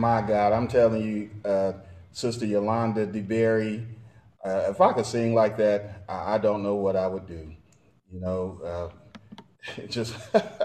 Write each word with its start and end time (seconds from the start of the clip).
My 0.00 0.22
God, 0.22 0.54
I'm 0.54 0.66
telling 0.66 1.02
you, 1.02 1.30
uh, 1.44 1.74
Sister 2.10 2.46
Yolanda 2.46 3.06
DeBerry, 3.06 3.84
uh, 4.42 4.68
if 4.70 4.80
I 4.80 4.94
could 4.94 5.04
sing 5.04 5.34
like 5.34 5.58
that, 5.58 6.04
I, 6.08 6.36
I 6.36 6.38
don't 6.38 6.62
know 6.62 6.76
what 6.76 6.96
I 6.96 7.06
would 7.06 7.26
do. 7.26 7.52
You 8.10 8.20
know, 8.20 8.60
uh, 8.64 9.82
just 9.90 10.16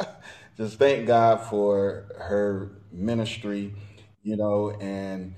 just 0.57 0.80
thank 0.80 1.07
God 1.07 1.42
for 1.50 2.06
her 2.18 2.81
ministry, 2.94 3.75
you 4.24 4.38
know, 4.38 4.71
and 4.80 5.36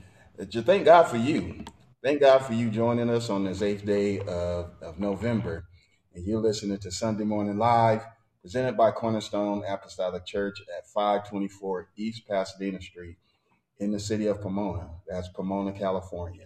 just 0.48 0.68
thank 0.68 0.86
God 0.86 1.06
for 1.06 1.18
you. 1.18 1.66
Thank 2.04 2.22
God 2.22 2.46
for 2.46 2.54
you 2.54 2.70
joining 2.70 3.10
us 3.10 3.32
on 3.32 3.46
this 3.46 3.64
eighth 3.64 3.84
day 3.84 4.20
of, 4.20 4.74
of 4.80 5.00
November. 5.00 5.66
And 6.14 6.24
you're 6.24 6.40
listening 6.40 6.78
to 6.78 6.92
Sunday 6.92 7.24
Morning 7.24 7.58
Live, 7.58 8.06
presented 8.44 8.78
by 8.78 8.92
Cornerstone 8.92 9.64
Apostolic 9.68 10.24
Church 10.24 10.60
at 10.78 10.86
524 10.86 11.90
East 11.98 12.28
Pasadena 12.28 12.80
Street 12.80 13.18
in 13.80 13.92
the 13.92 14.00
city 14.00 14.28
of 14.28 14.42
Pomona. 14.42 14.90
That's 15.08 15.30
Pomona, 15.30 15.72
California. 15.72 16.46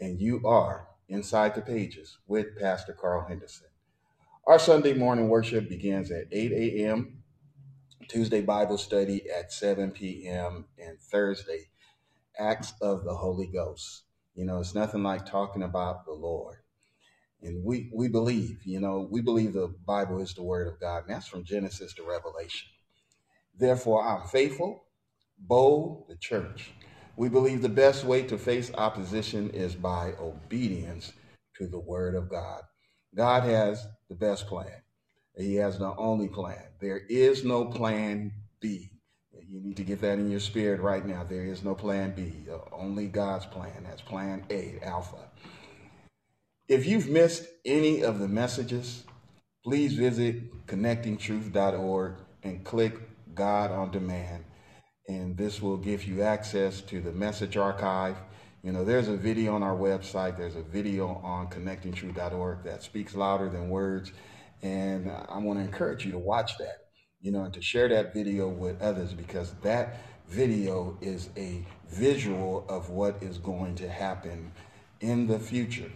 And 0.00 0.20
you 0.20 0.46
are 0.46 0.88
inside 1.08 1.54
the 1.54 1.62
pages 1.62 2.18
with 2.26 2.58
Pastor 2.58 2.92
Carl 2.92 3.26
Henderson. 3.28 3.68
Our 4.46 4.58
Sunday 4.58 4.92
morning 4.92 5.28
worship 5.28 5.68
begins 5.68 6.10
at 6.10 6.26
8 6.32 6.52
a.m., 6.52 7.22
Tuesday 8.08 8.40
Bible 8.42 8.76
study 8.76 9.22
at 9.30 9.52
7 9.52 9.92
p.m., 9.92 10.66
and 10.78 10.98
Thursday, 10.98 11.68
Acts 12.38 12.74
of 12.80 13.04
the 13.04 13.14
Holy 13.14 13.46
Ghost. 13.46 14.02
You 14.34 14.44
know, 14.44 14.58
it's 14.58 14.74
nothing 14.74 15.02
like 15.02 15.26
talking 15.26 15.62
about 15.62 16.04
the 16.04 16.12
Lord. 16.12 16.58
And 17.42 17.64
we, 17.64 17.90
we 17.92 18.08
believe, 18.08 18.60
you 18.64 18.80
know, 18.80 19.06
we 19.10 19.20
believe 19.20 19.52
the 19.52 19.74
Bible 19.86 20.20
is 20.20 20.34
the 20.34 20.42
Word 20.42 20.68
of 20.68 20.80
God, 20.80 21.04
and 21.04 21.14
that's 21.14 21.26
from 21.26 21.44
Genesis 21.44 21.92
to 21.94 22.02
Revelation. 22.02 22.68
Therefore, 23.58 24.06
I'm 24.06 24.26
faithful, 24.26 24.84
bold, 25.46 26.06
the 26.08 26.16
church. 26.16 26.72
We 27.16 27.28
believe 27.28 27.62
the 27.62 27.68
best 27.68 28.04
way 28.04 28.22
to 28.24 28.38
face 28.38 28.72
opposition 28.74 29.50
is 29.50 29.74
by 29.74 30.14
obedience 30.20 31.12
to 31.58 31.66
the 31.66 31.78
Word 31.78 32.14
of 32.14 32.30
God. 32.30 32.62
God 33.14 33.44
has 33.44 33.86
the 34.08 34.14
best 34.14 34.46
plan. 34.46 34.82
He 35.36 35.56
has 35.56 35.78
the 35.78 35.94
only 35.96 36.28
plan. 36.28 36.64
There 36.80 37.02
is 37.08 37.44
no 37.44 37.66
plan 37.66 38.32
B. 38.60 38.90
You 39.48 39.60
need 39.60 39.76
to 39.76 39.84
get 39.84 40.00
that 40.00 40.18
in 40.18 40.30
your 40.30 40.40
spirit 40.40 40.80
right 40.80 41.04
now. 41.04 41.24
There 41.24 41.44
is 41.44 41.62
no 41.62 41.74
plan 41.74 42.14
B, 42.14 42.46
uh, 42.50 42.58
only 42.72 43.06
God's 43.06 43.46
plan. 43.46 43.84
That's 43.84 44.00
plan 44.00 44.44
A, 44.50 44.78
Alpha. 44.82 45.30
If 46.68 46.86
you've 46.86 47.08
missed 47.08 47.44
any 47.64 48.02
of 48.02 48.18
the 48.18 48.28
messages, 48.28 49.04
please 49.64 49.94
visit 49.94 50.66
connectingtruth.org 50.66 52.14
and 52.42 52.64
click 52.64 52.94
God 53.34 53.70
on 53.70 53.90
Demand. 53.90 54.44
And 55.08 55.36
this 55.36 55.60
will 55.60 55.76
give 55.76 56.04
you 56.04 56.22
access 56.22 56.80
to 56.82 57.00
the 57.00 57.12
message 57.12 57.56
archive. 57.56 58.16
You 58.62 58.72
know, 58.72 58.84
there's 58.84 59.08
a 59.08 59.16
video 59.16 59.54
on 59.54 59.62
our 59.62 59.76
website, 59.76 60.36
there's 60.36 60.54
a 60.54 60.62
video 60.62 61.20
on 61.24 61.48
connectingtruth.org 61.48 62.62
that 62.64 62.82
speaks 62.82 63.14
louder 63.16 63.48
than 63.48 63.68
words. 63.68 64.12
And 64.62 65.10
I 65.10 65.38
want 65.38 65.58
to 65.58 65.64
encourage 65.64 66.04
you 66.06 66.12
to 66.12 66.18
watch 66.18 66.56
that, 66.58 66.86
you 67.20 67.32
know, 67.32 67.42
and 67.42 67.52
to 67.54 67.60
share 67.60 67.88
that 67.88 68.14
video 68.14 68.48
with 68.48 68.80
others 68.80 69.12
because 69.12 69.54
that 69.62 69.98
video 70.28 70.96
is 71.00 71.30
a 71.36 71.66
visual 71.88 72.64
of 72.68 72.90
what 72.90 73.20
is 73.20 73.38
going 73.38 73.74
to 73.76 73.88
happen 73.88 74.52
in 75.00 75.26
the 75.26 75.38
future. 75.38 75.90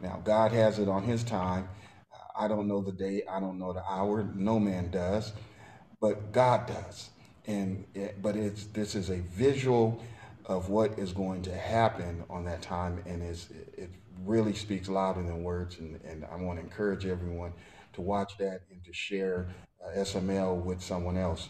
Now, 0.00 0.20
God 0.24 0.52
has 0.52 0.78
it 0.78 0.88
on 0.88 1.02
His 1.02 1.24
time. 1.24 1.68
I 2.38 2.48
don't 2.48 2.66
know 2.66 2.80
the 2.80 2.92
day, 2.92 3.22
I 3.30 3.40
don't 3.40 3.58
know 3.58 3.72
the 3.72 3.84
hour, 3.84 4.28
no 4.34 4.58
man 4.58 4.90
does, 4.90 5.32
but 6.00 6.32
God 6.32 6.66
does. 6.66 7.10
And 7.46 7.84
it, 7.94 8.22
but 8.22 8.36
it's 8.36 8.66
this 8.66 8.94
is 8.94 9.10
a 9.10 9.18
visual 9.18 10.02
of 10.46 10.68
what 10.68 10.98
is 10.98 11.12
going 11.12 11.42
to 11.42 11.56
happen 11.56 12.24
on 12.28 12.44
that 12.44 12.62
time, 12.62 13.02
and 13.06 13.22
it's, 13.22 13.48
it 13.76 13.90
really 14.24 14.54
speaks 14.54 14.88
louder 14.88 15.22
than 15.22 15.42
words. 15.42 15.78
And, 15.78 16.00
and 16.04 16.24
I 16.24 16.36
want 16.36 16.58
to 16.58 16.64
encourage 16.64 17.06
everyone 17.06 17.52
to 17.94 18.00
watch 18.00 18.36
that 18.38 18.60
and 18.70 18.82
to 18.84 18.92
share 18.92 19.48
uh, 19.84 19.98
SML 19.98 20.62
with 20.62 20.82
someone 20.82 21.16
else. 21.16 21.48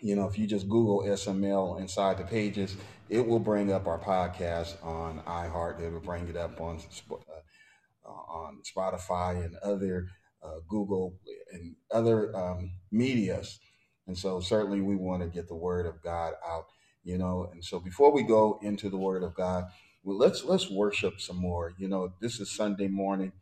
You 0.00 0.16
know, 0.16 0.26
if 0.26 0.38
you 0.38 0.46
just 0.46 0.68
Google 0.68 1.02
SML 1.02 1.80
inside 1.80 2.18
the 2.18 2.24
pages, 2.24 2.76
it 3.08 3.26
will 3.26 3.38
bring 3.38 3.72
up 3.72 3.86
our 3.86 3.98
podcast 3.98 4.84
on 4.84 5.20
iHeart. 5.26 5.80
It 5.80 5.90
will 5.90 6.00
bring 6.00 6.28
it 6.28 6.36
up 6.36 6.60
on 6.60 6.80
uh, 7.10 8.08
on 8.08 8.60
Spotify 8.64 9.44
and 9.44 9.56
other 9.56 10.08
uh, 10.42 10.60
Google 10.68 11.18
and 11.52 11.74
other 11.92 12.36
um, 12.36 12.70
medias. 12.92 13.58
And 14.06 14.16
so, 14.16 14.40
certainly, 14.40 14.80
we 14.80 14.96
want 14.96 15.22
to 15.22 15.28
get 15.28 15.48
the 15.48 15.54
word 15.54 15.86
of 15.86 16.02
God 16.02 16.34
out. 16.46 16.66
You 17.04 17.18
know, 17.18 17.48
and 17.52 17.64
so 17.64 17.78
before 17.78 18.12
we 18.12 18.24
go 18.24 18.58
into 18.62 18.90
the 18.90 18.96
word 18.96 19.22
of 19.22 19.34
God, 19.34 19.64
well, 20.02 20.16
let's 20.16 20.44
let's 20.44 20.70
worship 20.70 21.20
some 21.20 21.36
more. 21.36 21.72
You 21.78 21.88
know, 21.88 22.12
this 22.20 22.40
is 22.40 22.50
Sunday 22.50 22.88
morning, 22.88 23.32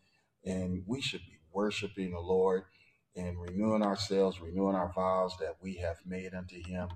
and 0.44 0.82
we 0.87 1.00
should 1.00 1.20
be 1.20 1.38
worshiping 1.52 2.12
the 2.12 2.20
Lord 2.20 2.64
and 3.16 3.40
renewing 3.40 3.82
ourselves, 3.82 4.40
renewing 4.40 4.75
our 4.75 4.93
vows 4.94 5.34
that 5.40 5.56
we 5.62 5.75
have 5.76 5.96
made 6.06 6.34
unto 6.34 6.62
Him. 6.62 6.88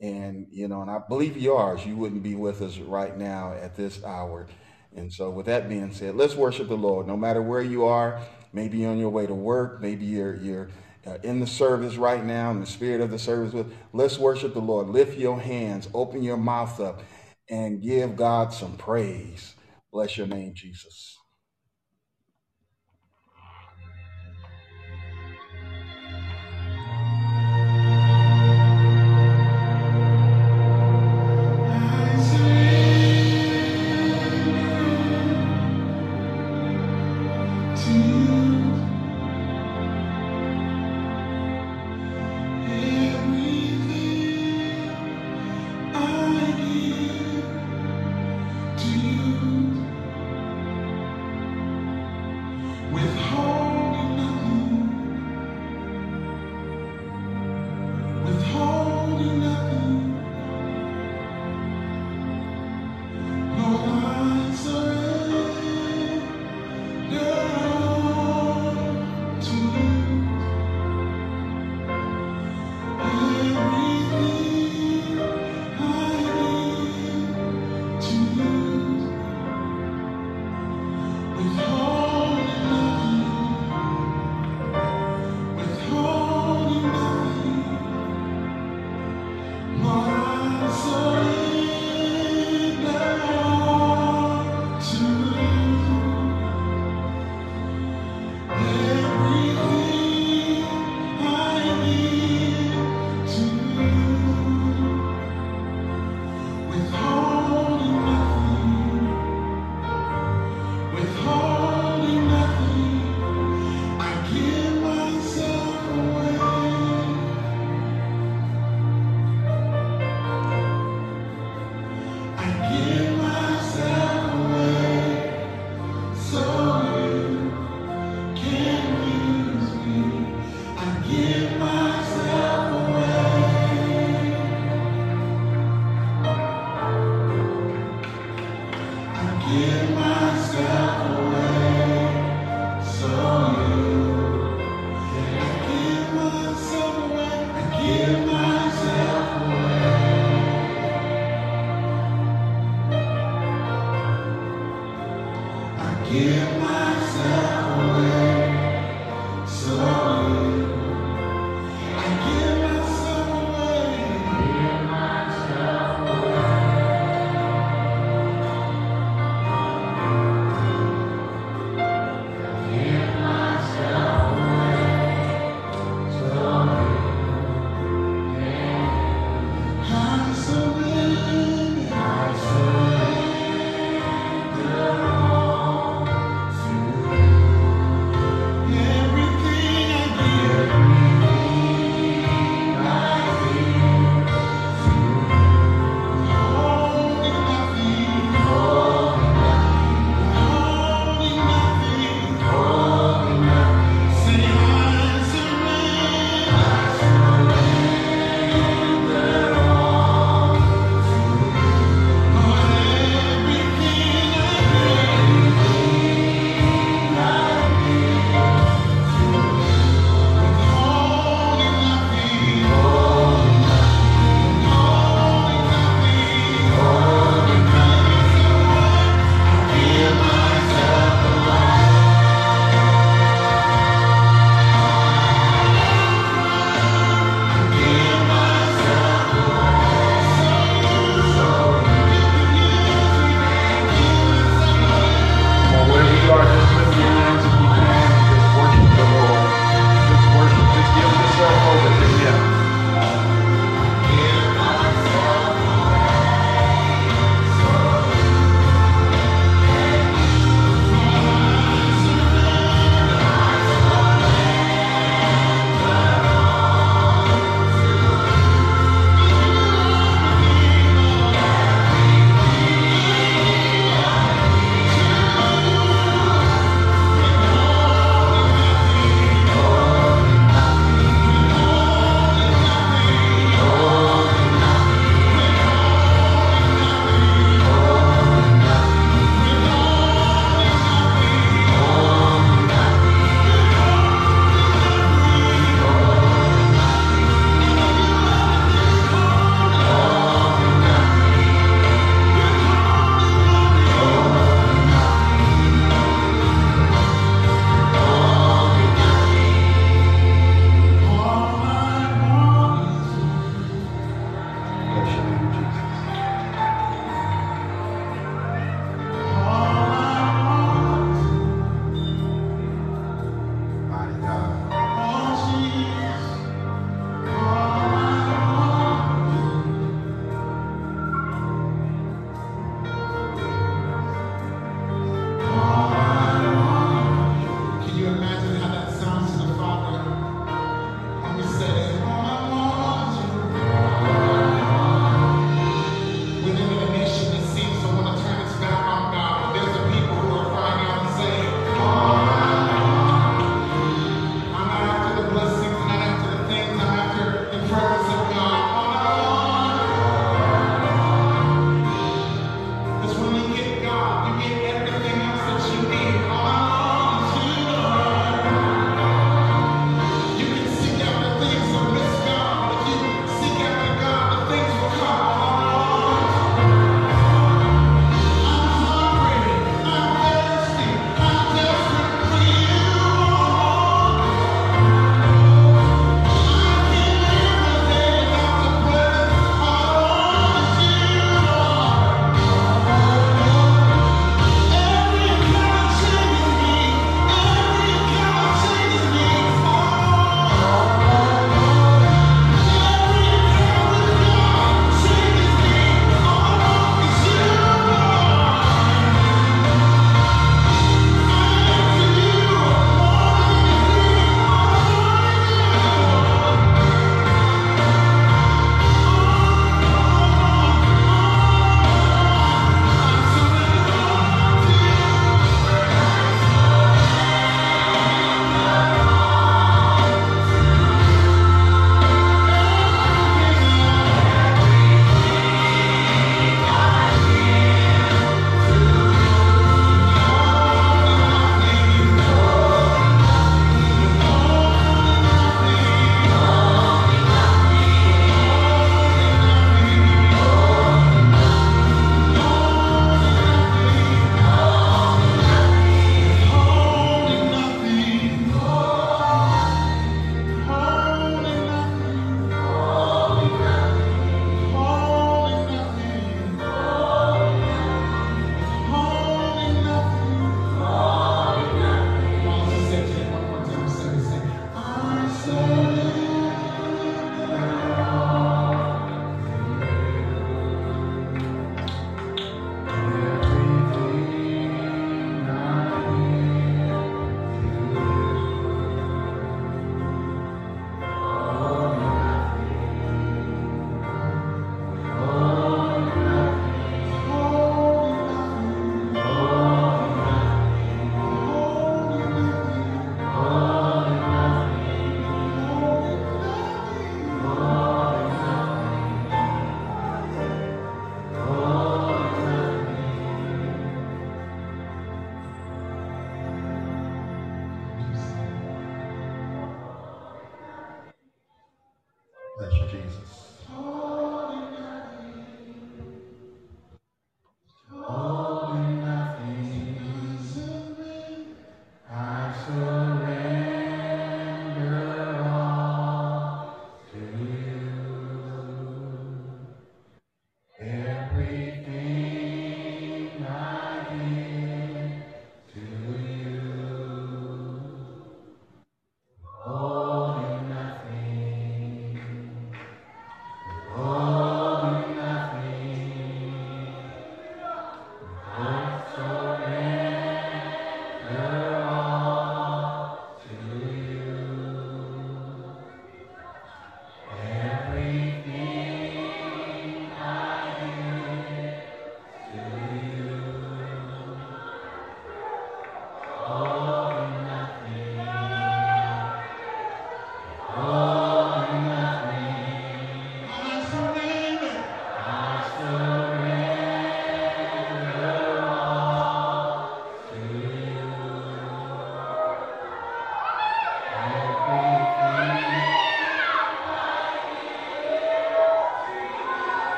And, 0.00 0.46
you 0.50 0.68
know, 0.68 0.82
and 0.82 0.90
I 0.90 1.00
believe 1.08 1.36
you 1.36 1.54
are, 1.54 1.78
you 1.78 1.96
wouldn't 1.96 2.22
be 2.22 2.34
with 2.34 2.60
us 2.60 2.78
right 2.78 3.16
now 3.16 3.54
at 3.54 3.76
this 3.76 4.04
hour. 4.04 4.46
And 4.94 5.12
so, 5.12 5.30
with 5.30 5.46
that 5.46 5.68
being 5.68 5.92
said, 5.92 6.16
let's 6.16 6.34
worship 6.34 6.68
the 6.68 6.76
Lord 6.76 7.06
no 7.06 7.16
matter 7.16 7.42
where 7.42 7.62
you 7.62 7.84
are. 7.84 8.20
Maybe 8.52 8.86
on 8.86 8.98
your 8.98 9.10
way 9.10 9.26
to 9.26 9.34
work, 9.34 9.82
maybe 9.82 10.06
you're, 10.06 10.36
you're 10.36 10.68
uh, 11.06 11.18
in 11.22 11.40
the 11.40 11.46
service 11.46 11.96
right 11.96 12.24
now, 12.24 12.50
in 12.50 12.60
the 12.60 12.66
spirit 12.66 13.00
of 13.00 13.10
the 13.10 13.18
service. 13.18 13.52
With, 13.52 13.72
let's 13.92 14.18
worship 14.18 14.54
the 14.54 14.60
Lord. 14.60 14.88
Lift 14.88 15.18
your 15.18 15.40
hands, 15.40 15.88
open 15.94 16.22
your 16.22 16.36
mouth 16.38 16.80
up, 16.80 17.02
and 17.50 17.82
give 17.82 18.16
God 18.16 18.52
some 18.52 18.76
praise. 18.76 19.54
Bless 19.92 20.18
your 20.18 20.26
name, 20.26 20.54
Jesus. 20.54 21.18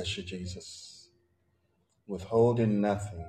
Bless 0.00 0.16
you, 0.16 0.22
Jesus. 0.22 1.10
Withholding 2.06 2.80
nothing, 2.80 3.26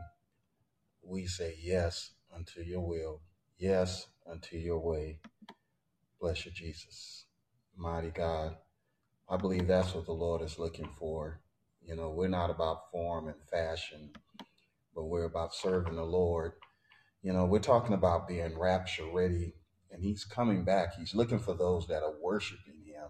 we 1.04 1.28
say 1.28 1.58
yes 1.62 2.12
unto 2.34 2.62
your 2.62 2.80
will, 2.80 3.20
yes 3.58 4.08
unto 4.26 4.56
your 4.56 4.80
way. 4.80 5.20
Bless 6.22 6.46
you, 6.46 6.52
Jesus. 6.54 7.26
Mighty 7.76 8.10
God. 8.10 8.56
I 9.28 9.36
believe 9.36 9.68
that's 9.68 9.94
what 9.94 10.06
the 10.06 10.14
Lord 10.14 10.42
is 10.42 10.58
looking 10.58 10.88
for. 10.98 11.42
You 11.86 11.98
know, 11.98 12.10
we're 12.10 12.30
not 12.30 12.50
about 12.50 12.90
form 12.90 13.28
and 13.28 13.44
fashion, 13.52 14.12
but 14.96 15.04
we're 15.04 15.26
about 15.26 15.54
serving 15.54 15.98
the 15.98 16.06
Lord. 16.06 16.54
You 17.22 17.34
know, 17.34 17.44
we're 17.44 17.60
talking 17.60 17.96
about 17.96 18.30
being 18.30 18.58
rapture 18.58 19.12
ready, 19.14 19.56
and 19.92 20.02
He's 20.02 20.24
coming 20.24 20.64
back. 20.64 20.96
He's 20.98 21.14
looking 21.14 21.40
for 21.40 21.54
those 21.54 21.88
that 21.88 22.02
are 22.02 22.16
worshiping 22.22 22.86
Him 22.86 23.10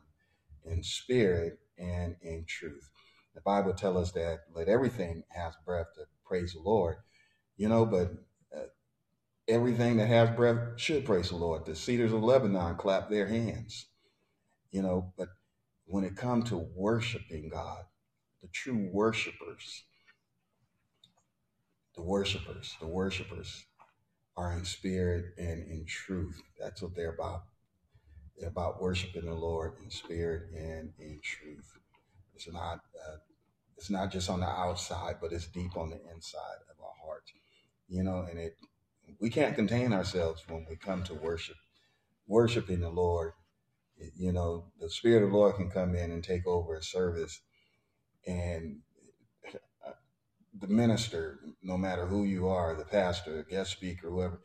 in 0.66 0.82
spirit 0.82 1.60
and 1.78 2.16
in 2.24 2.46
truth. 2.48 2.90
The 3.36 3.42
Bible 3.42 3.74
tells 3.74 3.98
us 3.98 4.12
that 4.14 4.42
let 4.54 4.68
everything 4.68 5.24
has 5.30 5.54
breath 5.66 5.88
to 5.96 6.06
praise 6.26 6.54
the 6.54 6.60
Lord, 6.60 6.98
you 7.58 7.70
know, 7.70 7.86
but 7.86 8.12
uh, 8.56 8.66
everything 9.48 9.98
that 9.98 10.08
has 10.08 10.30
breath 10.32 10.80
should 10.80 11.06
praise 11.06 11.30
the 11.30 11.38
Lord. 11.38 11.66
The 11.66 11.76
cedars 11.76 12.14
of 12.14 12.24
Lebanon 12.24 12.76
clap 12.76 13.10
their 13.10 13.28
hands, 13.28 13.88
you 14.72 14.82
know, 14.82 15.14
but 15.18 15.30
when 15.86 16.04
it 16.04 16.16
comes 16.16 16.50
to 16.50 16.58
worshiping 16.76 17.50
God, 17.50 17.84
the 18.42 18.48
true 18.50 18.90
worshipers, 18.92 19.84
the 21.96 22.02
worshipers, 22.02 22.76
the 22.80 22.88
worshipers 22.88 23.66
are 24.38 24.54
in 24.54 24.66
spirit 24.66 25.26
and 25.38 25.64
in 25.64 25.86
truth. 25.86 26.42
That's 26.60 26.82
what 26.82 26.96
they're 26.96 27.14
about. 27.14 27.44
They're 28.38 28.50
about 28.50 28.82
worshiping 28.82 29.26
the 29.26 29.34
Lord 29.34 29.74
in 29.84 29.92
spirit 29.92 30.50
and 30.56 30.94
in 30.98 31.20
truth. 31.24 31.81
It's 32.48 32.54
not 32.54 32.80
uh, 32.96 33.18
it's 33.78 33.90
not 33.90 34.12
just 34.12 34.30
on 34.30 34.40
the 34.40 34.48
outside, 34.48 35.16
but 35.22 35.32
it's 35.32 35.48
deep 35.48 35.78
on 35.78 35.90
the 35.90 36.00
inside 36.14 36.60
of 36.70 36.84
our 36.84 37.06
heart. 37.06 37.24
You 37.88 38.04
know, 38.04 38.26
and 38.30 38.40
it 38.40 38.58
we 39.20 39.30
can't 39.30 39.56
contain 39.56 39.94
ourselves 39.94 40.44
when 40.48 40.66
we 40.68 40.76
come 40.76 41.04
to 41.04 41.14
worship, 41.14 41.58
worshiping 42.28 42.80
the 42.82 42.90
Lord. 42.90 43.34
You 44.16 44.32
know, 44.32 44.72
the 44.80 44.90
Spirit 44.90 45.24
of 45.24 45.32
the 45.32 45.38
Lord 45.38 45.56
can 45.58 45.70
come 45.70 45.96
in 45.96 46.12
and 46.12 46.24
take 46.24 46.48
over 46.48 46.76
a 46.76 46.82
service, 46.82 47.42
and 48.26 48.80
the 50.60 50.68
minister, 50.68 51.40
no 51.62 51.78
matter 51.78 52.08
who 52.08 52.24
you 52.24 52.48
are, 52.48 52.76
the 52.76 52.86
pastor, 52.86 53.46
guest 53.48 53.72
speaker, 53.72 54.10
whoever, 54.10 54.42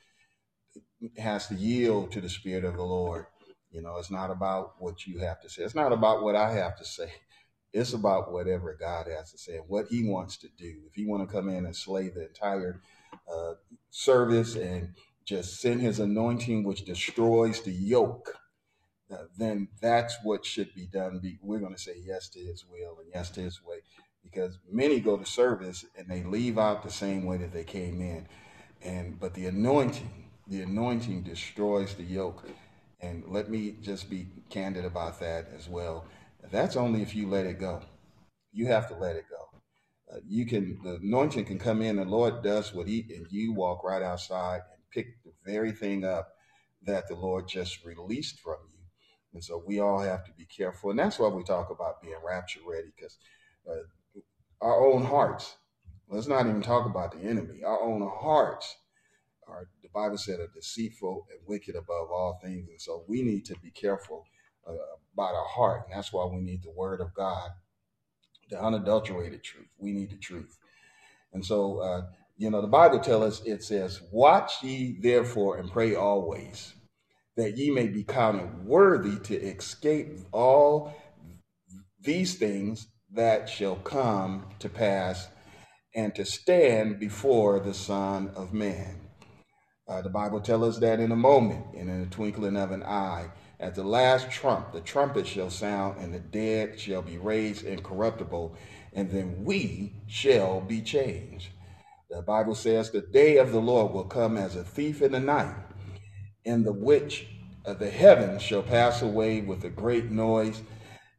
has 1.17 1.47
to 1.47 1.55
yield 1.55 2.13
to 2.13 2.21
the 2.21 2.29
Spirit 2.29 2.65
of 2.65 2.77
the 2.77 2.83
Lord. 2.83 3.27
You 3.71 3.81
know, 3.81 3.97
it's 3.97 4.11
not 4.11 4.31
about 4.31 4.75
what 4.79 5.07
you 5.07 5.21
have 5.21 5.41
to 5.41 5.49
say. 5.49 5.63
It's 5.63 5.75
not 5.75 5.93
about 5.93 6.23
what 6.23 6.37
I 6.37 6.53
have 6.53 6.77
to 6.77 6.85
say. 6.85 7.11
It's 7.77 7.93
about 7.93 8.33
whatever 8.33 8.75
God 8.79 9.07
has 9.07 9.33
to 9.33 9.39
say 9.39 9.57
and 9.57 9.69
what 9.69 9.89
He 9.89 10.09
wants 10.09 10.39
to 10.39 10.49
do. 10.57 10.77
If 10.89 10.95
He 10.95 11.05
want 11.05 11.29
to 11.29 11.33
come 11.33 11.51
in 11.51 11.67
and 11.67 11.77
slay 11.77 12.09
the 12.09 12.27
entire 12.27 12.81
uh, 13.31 13.55
service 13.91 14.57
and 14.57 14.95
just 15.27 15.61
send 15.61 15.83
His 15.83 16.01
anointing, 16.01 16.65
which 16.65 16.87
destroys 16.87 17.61
the 17.61 17.73
yoke, 17.73 18.35
uh, 19.13 19.25
then 19.37 19.69
that's 19.83 20.17
what 20.23 20.47
should 20.47 20.75
be 20.75 20.87
done. 20.87 21.19
Be, 21.19 21.39
we're 21.43 21.59
going 21.59 21.75
to 21.75 21.81
say 21.81 21.97
yes 22.03 22.31
to 22.31 22.39
His 22.39 22.65
will 22.65 22.99
and 22.99 23.11
yes 23.15 23.29
to 23.33 23.43
His 23.43 23.63
way, 23.63 23.81
because 24.25 24.59
many 24.73 24.99
go 24.99 25.19
to 25.19 25.27
service 25.27 25.85
and 25.99 26.09
they 26.09 26.23
leave 26.25 26.59
out 26.59 26.83
the 26.83 26.91
same 26.91 27.27
way 27.27 27.37
that 27.37 27.53
they 27.53 27.65
came 27.65 28.01
in, 28.01 28.27
and 28.81 29.21
but 29.21 29.35
the 29.35 29.47
anointing, 29.47 30.31
the 30.47 30.63
anointing 30.63 31.25
destroys 31.25 31.95
the 31.95 32.05
yoke. 32.05 32.43
And 33.03 33.25
let 33.29 33.51
me 33.51 33.77
just 33.83 34.09
be 34.09 34.27
candid 34.49 34.87
about 34.87 35.21
that 35.21 35.49
as 35.55 35.69
well 35.69 36.07
that's 36.51 36.77
only 36.77 37.03
if 37.03 37.15
you 37.15 37.29
let 37.29 37.47
it 37.47 37.61
go. 37.61 37.83
You 38.53 38.67
have 38.67 38.89
to 38.89 38.95
let 38.95 39.17
it 39.17 39.25
go. 39.31 39.61
Uh, 40.13 40.21
you 40.27 40.47
can 40.47 40.79
the 40.83 40.97
anointing 40.97 41.45
can 41.45 41.59
come 41.59 41.83
in. 41.83 41.97
The 41.97 42.05
Lord 42.05 42.43
does 42.43 42.73
what 42.73 42.89
He 42.89 43.07
and 43.15 43.27
you 43.31 43.53
walk 43.53 43.85
right 43.85 44.03
outside 44.03 44.61
and 44.73 44.83
pick 44.93 45.23
the 45.25 45.33
very 45.45 45.73
thing 45.73 46.05
up 46.05 46.29
that 46.83 47.09
the 47.09 47.17
Lord 47.17 47.49
just 47.49 47.85
released 47.85 48.41
from 48.41 48.57
you. 48.73 48.81
And 49.35 49.45
so 49.45 49.63
we 49.67 49.81
all 49.81 50.01
have 50.01 50.25
to 50.25 50.33
be 50.33 50.47
careful, 50.47 50.91
and 50.91 50.99
that's 50.99 51.19
why 51.19 51.29
we 51.29 51.43
talk 51.43 51.71
about 51.71 52.01
being 52.01 52.15
rapture 52.27 52.61
ready, 52.67 52.93
because 52.97 53.19
uh, 53.69 53.83
our 54.63 54.87
own 54.87 55.05
hearts. 55.05 55.57
Let's 56.09 56.29
not 56.29 56.47
even 56.47 56.63
talk 56.63 56.87
about 56.87 57.13
the 57.13 57.29
enemy. 57.29 57.65
Our 57.65 57.83
own 57.83 58.09
hearts 58.21 58.77
are. 59.49 59.69
The 59.83 59.89
Bible 59.93 60.19
said 60.19 60.41
are 60.41 60.49
deceitful 60.55 61.27
and 61.31 61.41
wicked 61.47 61.75
above 61.75 62.11
all 62.11 62.39
things, 62.43 62.69
and 62.69 62.81
so 62.81 63.05
we 63.09 63.23
need 63.23 63.45
to 63.47 63.57
be 63.63 63.71
careful 63.71 64.25
about 64.67 65.35
our 65.35 65.47
heart. 65.47 65.85
And 65.87 65.97
that's 65.97 66.13
why 66.13 66.27
we 66.27 66.41
need 66.41 66.63
the 66.63 66.71
word 66.71 67.01
of 67.01 67.15
God, 67.15 67.51
the 68.51 68.63
unadulterated 68.63 69.43
truth. 69.43 69.69
We 69.79 69.93
need 69.93 70.11
the 70.11 70.19
truth. 70.19 70.59
And 71.33 71.45
so, 71.45 71.79
uh, 71.79 72.03
you 72.37 72.51
know, 72.51 72.61
the 72.61 72.69
Bible 72.69 72.99
tells 73.01 73.41
us, 73.41 73.47
it 73.47 73.63
says, 73.63 74.01
Watch 74.13 74.63
ye 74.63 74.99
therefore 75.01 75.59
and 75.59 75.71
pray 75.71 75.95
always, 75.95 76.75
that 77.37 77.57
ye 77.57 77.71
may 77.71 77.89
be 77.89 78.05
counted 78.05 78.67
worthy 78.67 79.19
to 79.21 79.37
escape 79.37 80.19
all 80.33 80.95
these 82.01 82.35
things 82.37 82.89
that 83.13 83.49
shall 83.49 83.77
come 83.77 84.47
to 84.59 84.69
pass 84.69 85.29
and 85.95 86.15
to 86.15 86.25
stand 86.25 86.99
before 87.01 87.59
the 87.61 87.75
Son 87.75 88.31
of 88.37 88.53
Man. 88.53 89.01
Uh, 89.89 90.03
the 90.03 90.11
Bible 90.11 90.41
tells 90.41 90.77
us 90.77 90.81
that 90.81 91.01
in 91.01 91.13
a 91.13 91.17
moment 91.17 91.75
in 91.75 92.01
the 92.01 92.07
twinkling 92.07 92.57
of 92.57 92.71
an 92.71 92.83
eye, 92.83 93.31
at 93.59 93.75
the 93.75 93.83
last 93.83 94.31
trump, 94.31 94.73
the 94.73 94.81
trumpet 94.81 95.27
shall 95.27 95.51
sound, 95.51 95.99
and 95.99 96.13
the 96.13 96.21
dead 96.21 96.79
shall 96.79 97.03
be 97.03 97.17
raised 97.17 97.65
incorruptible, 97.65 98.55
and 98.93 99.11
then 99.11 99.45
we 99.45 99.95
shall 100.07 100.61
be 100.61 100.83
changed. 100.83 101.49
The 102.11 102.23
Bible 102.23 102.55
says, 102.55 102.91
The 102.91 103.01
day 103.01 103.39
of 103.39 103.53
the 103.53 103.61
Lord 103.61 103.93
will 103.93 104.05
come 104.05 104.37
as 104.37 104.57
a 104.57 104.65
thief 104.65 105.01
in 105.01 105.13
the 105.13 105.21
night, 105.21 105.55
in 106.45 106.65
the 106.65 106.73
which 106.73 107.29
uh, 107.65 107.75
the 107.75 107.91
heavens 107.91 108.43
shall 108.43 108.63
pass 108.63 109.03
away 109.03 109.41
with 109.41 109.65
a 109.65 109.71
great 109.71 110.11
noise, 110.11 110.63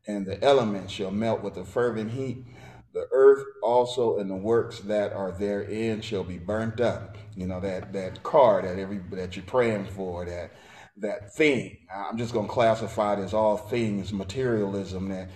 and 0.08 0.26
the 0.26 0.42
elements 0.44 0.94
shall 0.94 1.12
melt 1.12 1.42
with 1.42 1.58
a 1.58 1.66
fervent 1.66 2.12
heat. 2.12 2.46
The 2.94 3.08
earth 3.12 3.44
also 3.62 4.20
and 4.20 4.30
the 4.30 4.36
works 4.36 4.80
that 4.82 5.12
are 5.12 5.32
therein 5.32 6.02
shall 6.02 6.24
be 6.24 6.38
burnt 6.38 6.80
up. 6.80 7.18
You 7.36 7.48
know 7.48 7.60
that 7.60 7.94
that 7.94 8.24
car 8.24 8.62
that 8.62 8.80
every 8.80 9.00
that 9.12 9.36
you're 9.36 9.46
praying 9.46 9.86
for, 9.86 10.26
that 10.26 10.52
that 11.02 11.34
thing. 11.36 11.78
I'm 11.94 12.18
just 12.18 12.34
going 12.34 12.48
to 12.48 12.54
classify 12.54 13.14
it 13.14 13.20
as 13.20 13.34
all 13.34 13.58
things 13.58 14.14
materialism 14.14 15.10
that 15.10 15.30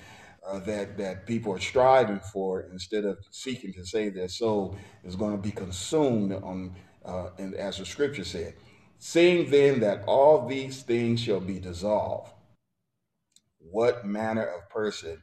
uh, 0.47 0.59
that 0.59 0.97
that 0.97 1.25
people 1.25 1.53
are 1.53 1.59
striving 1.59 2.19
for 2.33 2.61
instead 2.71 3.05
of 3.05 3.19
seeking 3.31 3.73
to 3.73 3.85
save 3.85 4.15
their 4.15 4.27
soul 4.27 4.75
is 5.03 5.15
going 5.15 5.35
to 5.35 5.41
be 5.41 5.51
consumed 5.51 6.33
on 6.33 6.75
uh, 7.05 7.29
and 7.37 7.53
as 7.55 7.77
the 7.77 7.85
scripture 7.85 8.23
said 8.23 8.55
seeing 8.97 9.49
then 9.51 9.79
that 9.79 10.03
all 10.07 10.47
these 10.47 10.83
things 10.83 11.19
shall 11.21 11.39
be 11.39 11.59
dissolved 11.59 12.31
what 13.59 14.05
manner 14.05 14.45
of 14.45 14.69
person 14.69 15.21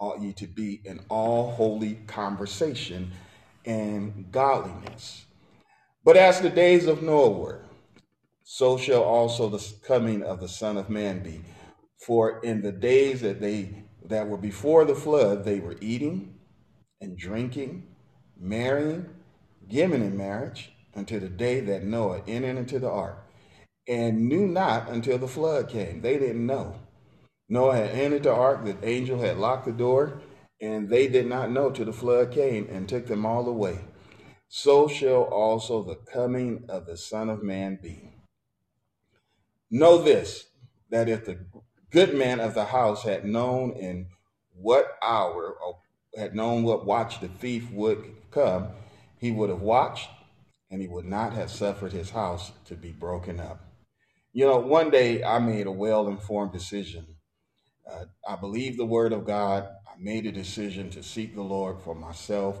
ought 0.00 0.20
ye 0.20 0.32
to 0.32 0.46
be 0.46 0.80
in 0.84 1.00
all 1.08 1.50
holy 1.52 1.94
conversation 2.06 3.10
and 3.64 4.30
godliness 4.30 5.24
but 6.04 6.16
as 6.16 6.40
the 6.40 6.50
days 6.50 6.86
of 6.86 7.02
noah 7.02 7.30
were 7.30 7.62
so 8.50 8.78
shall 8.78 9.02
also 9.02 9.50
the 9.50 9.74
coming 9.82 10.22
of 10.22 10.40
the 10.40 10.48
Son 10.48 10.78
of 10.78 10.88
Man 10.88 11.22
be. 11.22 11.42
For 12.06 12.40
in 12.40 12.62
the 12.62 12.72
days 12.72 13.20
that 13.20 13.42
they 13.42 13.84
that 14.06 14.26
were 14.26 14.38
before 14.38 14.86
the 14.86 14.94
flood, 14.94 15.44
they 15.44 15.60
were 15.60 15.76
eating 15.82 16.34
and 16.98 17.18
drinking, 17.18 17.86
marrying, 18.40 19.04
giving 19.68 20.00
in 20.00 20.16
marriage, 20.16 20.72
until 20.94 21.20
the 21.20 21.28
day 21.28 21.60
that 21.60 21.84
Noah 21.84 22.22
entered 22.26 22.56
into 22.56 22.78
the 22.78 22.88
ark, 22.88 23.18
and 23.86 24.30
knew 24.30 24.46
not 24.46 24.88
until 24.88 25.18
the 25.18 25.28
flood 25.28 25.68
came. 25.68 26.00
They 26.00 26.18
didn't 26.18 26.46
know. 26.46 26.76
Noah 27.50 27.76
had 27.76 27.90
entered 27.90 28.22
the 28.22 28.32
ark, 28.32 28.64
the 28.64 28.78
angel 28.82 29.20
had 29.20 29.36
locked 29.36 29.66
the 29.66 29.72
door, 29.72 30.22
and 30.58 30.88
they 30.88 31.06
did 31.06 31.26
not 31.26 31.50
know 31.50 31.70
till 31.70 31.84
the 31.84 31.92
flood 31.92 32.32
came 32.32 32.66
and 32.70 32.88
took 32.88 33.08
them 33.08 33.26
all 33.26 33.46
away. 33.46 33.80
So 34.48 34.88
shall 34.88 35.24
also 35.24 35.82
the 35.82 35.96
coming 35.96 36.64
of 36.70 36.86
the 36.86 36.96
Son 36.96 37.28
of 37.28 37.42
Man 37.42 37.78
be. 37.82 38.14
Know 39.70 39.98
this, 39.98 40.46
that 40.90 41.08
if 41.08 41.24
the 41.24 41.38
good 41.90 42.14
man 42.14 42.40
of 42.40 42.54
the 42.54 42.66
house 42.66 43.02
had 43.02 43.24
known 43.24 43.72
in 43.72 44.06
what 44.54 44.96
hour 45.02 45.54
or 45.64 45.78
had 46.16 46.34
known 46.34 46.62
what 46.62 46.86
watch 46.86 47.20
the 47.20 47.28
thief 47.28 47.70
would 47.70 48.04
come, 48.30 48.68
he 49.18 49.30
would 49.30 49.50
have 49.50 49.60
watched 49.60 50.08
and 50.70 50.80
he 50.80 50.88
would 50.88 51.04
not 51.04 51.32
have 51.32 51.50
suffered 51.50 51.92
his 51.92 52.10
house 52.10 52.52
to 52.66 52.74
be 52.74 52.92
broken 52.92 53.40
up. 53.40 53.64
You 54.32 54.46
know, 54.46 54.58
one 54.58 54.90
day 54.90 55.22
I 55.24 55.38
made 55.38 55.66
a 55.66 55.72
well 55.72 56.08
informed 56.08 56.52
decision. 56.52 57.06
Uh, 57.90 58.04
I 58.28 58.36
believe 58.36 58.76
the 58.76 58.84
word 58.84 59.12
of 59.12 59.26
God. 59.26 59.64
I 59.86 59.98
made 59.98 60.26
a 60.26 60.32
decision 60.32 60.90
to 60.90 61.02
seek 61.02 61.34
the 61.34 61.42
Lord 61.42 61.80
for 61.80 61.94
myself. 61.94 62.58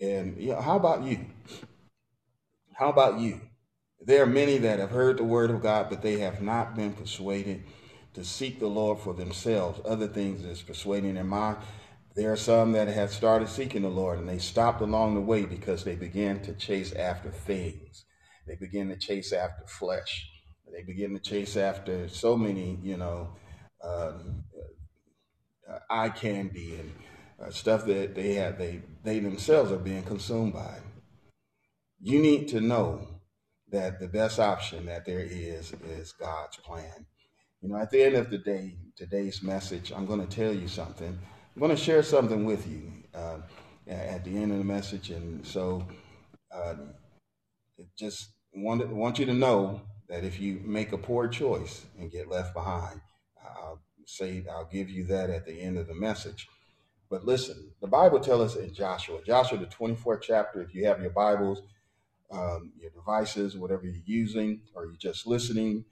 And 0.00 0.36
you 0.40 0.52
know, 0.52 0.60
how 0.60 0.76
about 0.76 1.02
you? 1.02 1.26
How 2.74 2.88
about 2.90 3.18
you? 3.20 3.40
There 4.00 4.22
are 4.22 4.26
many 4.26 4.58
that 4.58 4.78
have 4.78 4.90
heard 4.90 5.18
the 5.18 5.24
word 5.24 5.50
of 5.50 5.62
God, 5.62 5.90
but 5.90 6.02
they 6.02 6.20
have 6.20 6.40
not 6.40 6.76
been 6.76 6.92
persuaded 6.92 7.64
to 8.14 8.24
seek 8.24 8.60
the 8.60 8.68
Lord 8.68 9.00
for 9.00 9.12
themselves. 9.12 9.80
Other 9.84 10.06
things 10.06 10.44
is 10.44 10.62
persuading 10.62 11.14
their 11.14 11.24
mind. 11.24 11.58
there 12.14 12.32
are 12.32 12.36
some 12.36 12.72
that 12.72 12.88
have 12.88 13.12
started 13.12 13.48
seeking 13.48 13.82
the 13.82 13.88
Lord 13.88 14.18
and 14.18 14.28
they 14.28 14.38
stopped 14.38 14.80
along 14.80 15.14
the 15.14 15.20
way 15.20 15.44
because 15.44 15.84
they 15.84 15.94
began 15.94 16.40
to 16.42 16.52
chase 16.54 16.92
after 16.92 17.30
things. 17.30 18.04
They 18.46 18.56
began 18.56 18.88
to 18.88 18.96
chase 18.96 19.32
after 19.32 19.66
flesh. 19.66 20.28
They 20.72 20.82
begin 20.82 21.14
to 21.14 21.20
chase 21.20 21.56
after 21.56 22.08
so 22.08 22.36
many, 22.36 22.78
you 22.82 22.96
know, 22.96 23.36
um, 23.84 24.44
uh, 25.70 25.78
eye 25.90 26.08
candy 26.08 26.76
and 26.76 26.92
uh, 27.40 27.50
stuff 27.50 27.84
that 27.86 28.14
they 28.14 28.34
have, 28.34 28.58
they, 28.58 28.82
they 29.04 29.20
themselves 29.20 29.70
are 29.70 29.78
being 29.78 30.02
consumed 30.02 30.54
by. 30.54 30.78
You 32.00 32.20
need 32.20 32.48
to 32.48 32.60
know 32.60 33.17
that 33.70 34.00
the 34.00 34.08
best 34.08 34.38
option 34.38 34.86
that 34.86 35.04
there 35.04 35.20
is 35.20 35.72
is 35.86 36.12
God's 36.12 36.56
plan. 36.58 37.06
You 37.60 37.70
know, 37.70 37.76
at 37.76 37.90
the 37.90 38.02
end 38.02 38.14
of 38.14 38.30
the 38.30 38.38
day, 38.38 38.76
today's 38.96 39.42
message, 39.42 39.92
I'm 39.94 40.06
going 40.06 40.24
to 40.24 40.36
tell 40.36 40.52
you 40.52 40.68
something. 40.68 41.08
I'm 41.08 41.60
going 41.60 41.74
to 41.74 41.82
share 41.82 42.02
something 42.02 42.44
with 42.44 42.68
you 42.68 42.92
uh, 43.14 43.38
at 43.88 44.24
the 44.24 44.36
end 44.36 44.52
of 44.52 44.58
the 44.58 44.64
message. 44.64 45.10
And 45.10 45.44
so, 45.46 45.86
uh, 46.54 46.74
just 47.98 48.30
want, 48.54 48.88
want 48.88 49.18
you 49.18 49.26
to 49.26 49.34
know 49.34 49.80
that 50.08 50.24
if 50.24 50.40
you 50.40 50.60
make 50.64 50.92
a 50.92 50.98
poor 50.98 51.28
choice 51.28 51.84
and 51.98 52.10
get 52.10 52.28
left 52.28 52.54
behind, 52.54 53.00
I'll 53.44 53.80
say, 54.06 54.44
I'll 54.50 54.68
give 54.72 54.88
you 54.88 55.04
that 55.06 55.30
at 55.30 55.44
the 55.44 55.60
end 55.60 55.78
of 55.78 55.88
the 55.88 55.94
message. 55.94 56.48
But 57.10 57.24
listen, 57.24 57.72
the 57.80 57.88
Bible 57.88 58.20
tells 58.20 58.54
us 58.54 58.62
in 58.62 58.72
Joshua, 58.72 59.20
Joshua, 59.26 59.58
the 59.58 59.66
24th 59.66 60.22
chapter, 60.22 60.62
if 60.62 60.74
you 60.74 60.86
have 60.86 61.00
your 61.00 61.10
Bibles, 61.10 61.62
um, 62.30 62.72
your 62.80 62.90
devices, 62.90 63.56
whatever 63.56 63.84
you're 63.84 64.02
using, 64.04 64.60
or 64.74 64.86
you're 64.86 64.96
just 64.96 65.26
listening, 65.26 65.84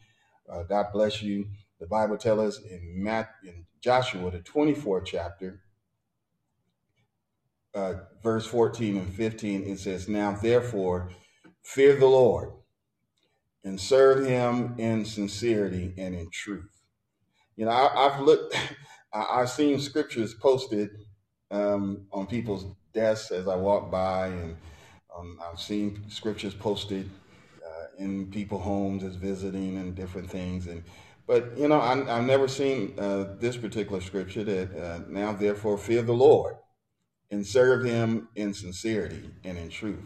uh, 0.50 0.62
God 0.62 0.86
bless 0.92 1.22
you. 1.22 1.46
The 1.80 1.86
Bible 1.86 2.16
tells 2.16 2.58
us 2.58 2.64
in, 2.64 3.02
Matt, 3.02 3.30
in 3.44 3.66
Joshua, 3.82 4.30
the 4.30 4.38
24th 4.38 5.04
chapter, 5.06 5.62
uh, 7.74 7.94
verse 8.22 8.46
14 8.46 8.96
and 8.96 9.14
15, 9.14 9.64
it 9.64 9.78
says, 9.78 10.08
Now 10.08 10.32
therefore, 10.32 11.10
fear 11.62 11.96
the 11.96 12.06
Lord 12.06 12.50
and 13.64 13.80
serve 13.80 14.24
him 14.24 14.76
in 14.78 15.04
sincerity 15.04 15.92
and 15.98 16.14
in 16.14 16.30
truth. 16.30 16.70
You 17.56 17.66
know, 17.66 17.72
I, 17.72 18.10
have 18.10 18.20
looked, 18.20 18.56
I, 19.12 19.40
have 19.40 19.50
seen 19.50 19.78
scriptures 19.80 20.34
posted 20.34 20.90
um, 21.50 22.06
on 22.12 22.26
people's 22.26 22.66
desks 22.94 23.30
as 23.32 23.48
I 23.48 23.56
walk 23.56 23.90
by, 23.90 24.28
and 24.28 24.56
um, 25.18 25.40
I've 25.42 25.60
seen 25.60 26.02
scriptures 26.08 26.54
posted 26.54 27.08
uh, 27.64 27.86
in 27.98 28.26
people 28.30 28.58
homes 28.58 29.02
as 29.04 29.16
visiting 29.16 29.76
and 29.78 29.94
different 29.94 30.30
things. 30.30 30.66
And 30.66 30.82
but 31.26 31.56
you 31.56 31.68
know, 31.68 31.80
I, 31.80 31.96
have 31.96 32.24
never 32.24 32.48
seen 32.48 32.94
uh, 32.98 33.34
this 33.38 33.56
particular 33.56 34.00
scripture 34.00 34.44
that 34.44 34.76
uh, 34.76 35.00
now 35.08 35.32
therefore 35.32 35.78
fear 35.78 36.02
the 36.02 36.12
Lord 36.12 36.56
and 37.30 37.46
serve 37.46 37.84
Him 37.84 38.28
in 38.36 38.54
sincerity 38.54 39.30
and 39.44 39.58
in 39.58 39.68
truth. 39.68 40.04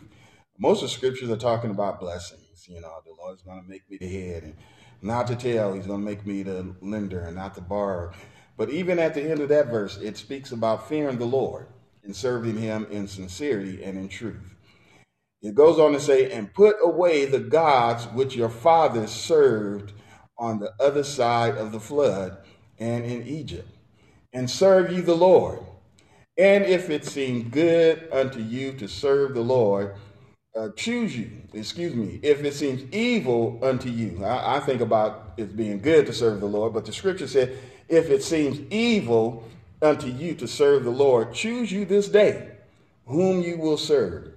Most 0.59 0.83
of 0.83 0.89
the 0.89 0.95
scriptures 0.95 1.31
are 1.31 1.37
talking 1.37 1.71
about 1.71 2.01
blessings. 2.01 2.67
You 2.69 2.81
know, 2.81 3.01
the 3.05 3.15
Lord's 3.19 3.43
going 3.43 3.63
to 3.63 3.69
make 3.69 3.91
me 3.91 3.99
the 3.99 4.09
head 4.09 4.43
and 4.45 4.55
not 5.03 5.27
to 5.29 5.37
tell. 5.37 5.73
He's 5.73 5.87
going 5.87 6.01
to 6.01 6.07
make 6.07 6.27
me 6.27 6.43
the 6.43 6.75
lender 6.81 7.21
and 7.21 7.37
not 7.37 7.55
the 7.55 7.61
borrower. 7.61 8.13
But 8.57 8.71
even 8.71 8.99
at 8.99 9.15
the 9.15 9.23
end 9.23 9.41
of 9.41 9.49
that 9.49 9.69
verse, 9.69 9.97
it 9.99 10.19
speaks 10.19 10.53
about 10.53 10.89
fearing 10.89 11.19
the 11.19 11.25
Lord 11.25 11.67
and 12.05 12.15
serving 12.15 12.59
Him 12.59 12.87
in 12.91 13.09
sincerity 13.09 13.83
and 13.83 13.97
in 13.97 14.09
truth. 14.09 14.55
It 15.43 15.55
goes 15.55 15.79
on 15.79 15.93
to 15.93 16.01
say, 16.01 16.31
and 16.33 16.53
put 16.53 16.77
away 16.83 17.25
the 17.25 17.41
gods 17.41 18.05
which 18.09 18.37
your 18.37 18.51
fathers 18.51 19.11
served 19.11 19.93
on 20.37 20.59
the 20.59 20.73
other 20.81 21.03
side 21.03 21.57
of 21.57 21.73
the 21.73 21.81
flood 21.81 22.39
and 22.79 23.05
in 23.05 23.27
Egypt, 23.27 23.69
and 24.33 24.51
serve 24.51 24.93
ye 24.93 25.01
the 25.01 25.15
Lord. 25.15 25.61
And 26.37 26.65
if 26.65 26.91
it 26.91 27.05
seem 27.07 27.49
good 27.49 28.09
unto 28.13 28.41
you 28.41 28.73
to 28.75 28.89
serve 28.89 29.35
the 29.35 29.43
Lord, 29.43 29.95
uh, 30.57 30.71
choose 30.77 31.17
you, 31.17 31.31
excuse 31.55 31.95
me, 31.95 32.19
if 32.23 32.43
it 32.43 32.55
seems 32.55 32.83
evil 32.93 33.59
unto 33.63 33.89
you. 33.89 34.25
I, 34.25 34.57
I 34.57 34.61
think 34.61 34.81
about 34.81 35.35
it 35.37 35.57
being 35.57 35.81
good 35.81 36.07
to 36.07 36.13
serve 36.13 36.41
the 36.41 36.47
Lord, 36.47 36.75
but 36.75 36.85
the 36.85 36.93
scripture 36.93 37.29
said, 37.29 37.57
if 37.89 38.11
it 38.11 38.23
seems 38.23 38.61
evil 38.71 39.45
unto 39.81 40.09
you 40.09 40.35
to 40.35 40.47
serve 40.49 40.85
the 40.85 40.91
Lord, 40.91 41.33
choose 41.33 41.73
you 41.73 41.85
this 41.85 42.09
day 42.09 42.49
whom 43.07 43.43
you 43.43 43.59
will 43.59 43.79
serve 43.79 44.35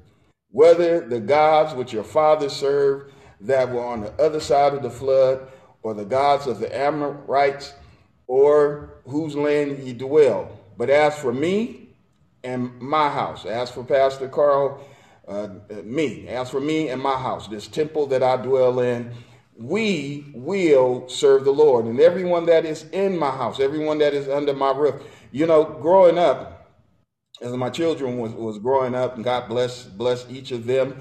whether 0.54 1.02
the 1.02 1.20
gods 1.20 1.74
which 1.74 1.92
your 1.92 2.04
fathers 2.04 2.54
served 2.54 3.12
that 3.42 3.70
were 3.70 3.84
on 3.84 4.02
the 4.02 4.12
other 4.14 4.40
side 4.40 4.74
of 4.74 4.84
the 4.84 4.90
flood, 4.90 5.48
or 5.82 5.94
the 5.94 6.06
gods 6.06 6.48
of 6.48 6.60
the 6.60 6.74
Amorites, 6.74 7.74
or 8.28 9.02
whose 9.06 9.36
land 9.36 9.80
ye 9.80 9.94
dwell. 9.94 10.50
But 10.78 10.90
as 10.90 11.18
for 11.18 11.34
me 11.34 11.90
and 12.44 12.80
my 12.80 13.10
house, 13.10 13.46
as 13.46 13.70
for 13.72 13.84
Pastor 13.84 14.30
Carl, 14.30 14.80
uh, 15.28 15.50
me, 15.84 16.28
as 16.28 16.52
for 16.52 16.62
me 16.62 16.90
and 16.90 17.02
my 17.02 17.18
house, 17.18 17.48
this 17.48 17.68
temple 17.68 18.06
that 18.08 18.22
I 18.22 18.38
dwell 18.38 18.80
in, 18.80 19.12
we 19.58 20.32
will 20.36 21.10
serve 21.10 21.46
the 21.46 21.52
Lord. 21.52 21.86
And 21.86 22.00
everyone 22.00 22.46
that 22.46 22.64
is 22.64 22.84
in 22.92 23.18
my 23.18 23.32
house, 23.32 23.60
everyone 23.60 23.98
that 23.98 24.14
is 24.14 24.30
under 24.30 24.54
my 24.54 24.72
roof. 24.72 25.02
You 25.32 25.48
know, 25.48 25.64
growing 25.64 26.18
up, 26.18 26.53
as 27.44 27.52
my 27.54 27.70
children 27.70 28.18
was, 28.18 28.32
was 28.32 28.58
growing 28.58 28.96
up, 28.96 29.16
and 29.16 29.24
God 29.24 29.50
bless 29.50 29.84
bless 29.84 30.26
each 30.30 30.52
of 30.52 30.66
them, 30.66 31.00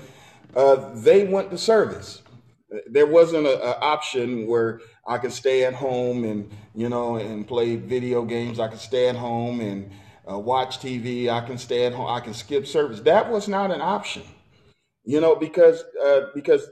uh, 0.56 0.90
they 0.94 1.24
went 1.24 1.50
to 1.50 1.58
service. 1.58 2.22
There 2.90 3.06
wasn't 3.06 3.46
an 3.46 3.60
option 3.80 4.46
where 4.46 4.80
I 5.06 5.18
could 5.18 5.32
stay 5.32 5.64
at 5.64 5.74
home 5.74 6.24
and 6.24 6.50
you 6.74 6.88
know 6.88 7.16
and 7.16 7.46
play 7.46 7.76
video 7.76 8.24
games. 8.24 8.58
I 8.58 8.68
could 8.68 8.80
stay 8.80 9.08
at 9.08 9.16
home 9.16 9.60
and 9.60 9.90
uh, 10.30 10.38
watch 10.38 10.78
TV. 10.78 11.28
I 11.28 11.46
can 11.46 11.58
stay 11.58 11.86
at 11.86 11.92
home. 11.92 12.08
I 12.08 12.20
can 12.20 12.34
skip 12.34 12.66
service. 12.66 13.00
That 13.00 13.30
was 13.30 13.46
not 13.46 13.70
an 13.70 13.80
option, 13.80 14.22
you 15.04 15.20
know, 15.20 15.36
because 15.36 15.84
uh, 16.04 16.22
because 16.34 16.68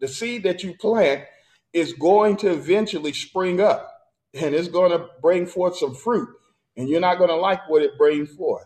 the 0.00 0.08
seed 0.08 0.44
that 0.44 0.62
you 0.62 0.74
plant 0.76 1.24
is 1.72 1.92
going 1.92 2.36
to 2.38 2.50
eventually 2.50 3.12
spring 3.12 3.60
up 3.60 3.88
and 4.34 4.54
it's 4.54 4.68
going 4.68 4.92
to 4.92 5.06
bring 5.20 5.46
forth 5.46 5.76
some 5.76 5.94
fruit, 5.94 6.28
and 6.76 6.88
you're 6.88 7.00
not 7.00 7.18
going 7.18 7.30
to 7.30 7.36
like 7.36 7.68
what 7.68 7.82
it 7.82 7.98
brings 7.98 8.30
forth. 8.34 8.64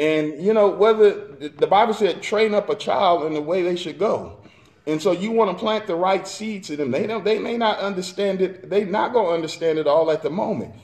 And 0.00 0.42
you 0.42 0.54
know, 0.54 0.70
whether 0.70 1.10
the 1.36 1.66
Bible 1.66 1.92
said 1.92 2.22
train 2.22 2.54
up 2.54 2.70
a 2.70 2.74
child 2.74 3.24
in 3.24 3.34
the 3.34 3.42
way 3.42 3.62
they 3.62 3.76
should 3.76 3.98
go. 3.98 4.38
And 4.86 5.00
so 5.00 5.12
you 5.12 5.30
want 5.30 5.50
to 5.50 5.56
plant 5.62 5.86
the 5.86 5.94
right 5.94 6.26
seeds 6.26 6.70
in 6.70 6.78
them. 6.78 6.90
They 6.90 7.06
don't, 7.06 7.22
they 7.22 7.38
may 7.38 7.58
not 7.58 7.78
understand 7.80 8.40
it, 8.40 8.70
they're 8.70 8.86
not 8.86 9.12
gonna 9.12 9.28
understand 9.28 9.78
it 9.78 9.86
all 9.86 10.10
at 10.10 10.22
the 10.22 10.30
moment. 10.30 10.74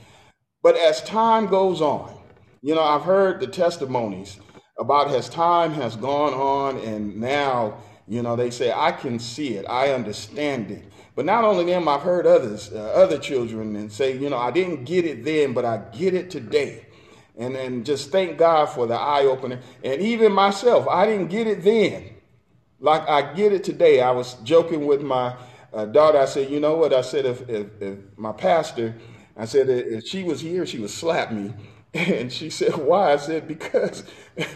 But 0.61 0.77
as 0.77 1.01
time 1.01 1.47
goes 1.47 1.81
on, 1.81 2.15
you 2.61 2.75
know, 2.75 2.83
I've 2.83 3.01
heard 3.01 3.39
the 3.39 3.47
testimonies 3.47 4.39
about 4.79 5.09
as 5.09 5.29
time 5.29 5.73
has 5.73 5.95
gone 5.95 6.33
on 6.33 6.77
and 6.77 7.19
now, 7.19 7.79
you 8.07 8.21
know, 8.21 8.35
they 8.35 8.51
say, 8.51 8.71
I 8.71 8.91
can 8.91 9.17
see 9.17 9.55
it, 9.55 9.65
I 9.67 9.93
understand 9.93 10.69
it. 10.69 10.85
But 11.15 11.25
not 11.25 11.43
only 11.43 11.65
them, 11.65 11.87
I've 11.87 12.01
heard 12.01 12.27
others, 12.27 12.71
uh, 12.71 12.91
other 12.93 13.17
children, 13.17 13.75
and 13.75 13.91
say, 13.91 14.15
you 14.15 14.29
know, 14.29 14.37
I 14.37 14.51
didn't 14.51 14.85
get 14.85 15.03
it 15.03 15.25
then, 15.25 15.53
but 15.53 15.65
I 15.65 15.77
get 15.91 16.13
it 16.13 16.29
today 16.29 16.86
and, 17.37 17.55
and 17.55 17.85
just 17.85 18.11
thank 18.11 18.37
God 18.37 18.65
for 18.67 18.87
the 18.87 18.95
eye 18.95 19.25
opener. 19.25 19.59
And 19.83 20.01
even 20.01 20.31
myself, 20.31 20.87
I 20.87 21.05
didn't 21.05 21.27
get 21.27 21.47
it 21.47 21.63
then. 21.63 22.09
Like 22.79 23.07
I 23.07 23.33
get 23.33 23.53
it 23.53 23.63
today. 23.63 24.01
I 24.01 24.11
was 24.11 24.35
joking 24.43 24.85
with 24.85 25.01
my 25.01 25.35
uh, 25.73 25.85
daughter. 25.85 26.19
I 26.19 26.25
said, 26.25 26.49
you 26.49 26.59
know 26.59 26.75
what? 26.75 26.93
I 26.93 27.01
said, 27.01 27.25
if, 27.25 27.47
if, 27.49 27.67
if 27.81 27.99
my 28.17 28.31
pastor, 28.31 28.95
I 29.35 29.45
said, 29.45 29.69
if 29.69 30.05
she 30.05 30.23
was 30.23 30.41
here, 30.41 30.65
she 30.65 30.79
would 30.79 30.89
slap 30.89 31.31
me. 31.31 31.53
And 31.93 32.31
she 32.31 32.51
said, 32.51 32.75
why? 32.75 33.13
I 33.13 33.15
said, 33.15 33.47
because, 33.47 34.03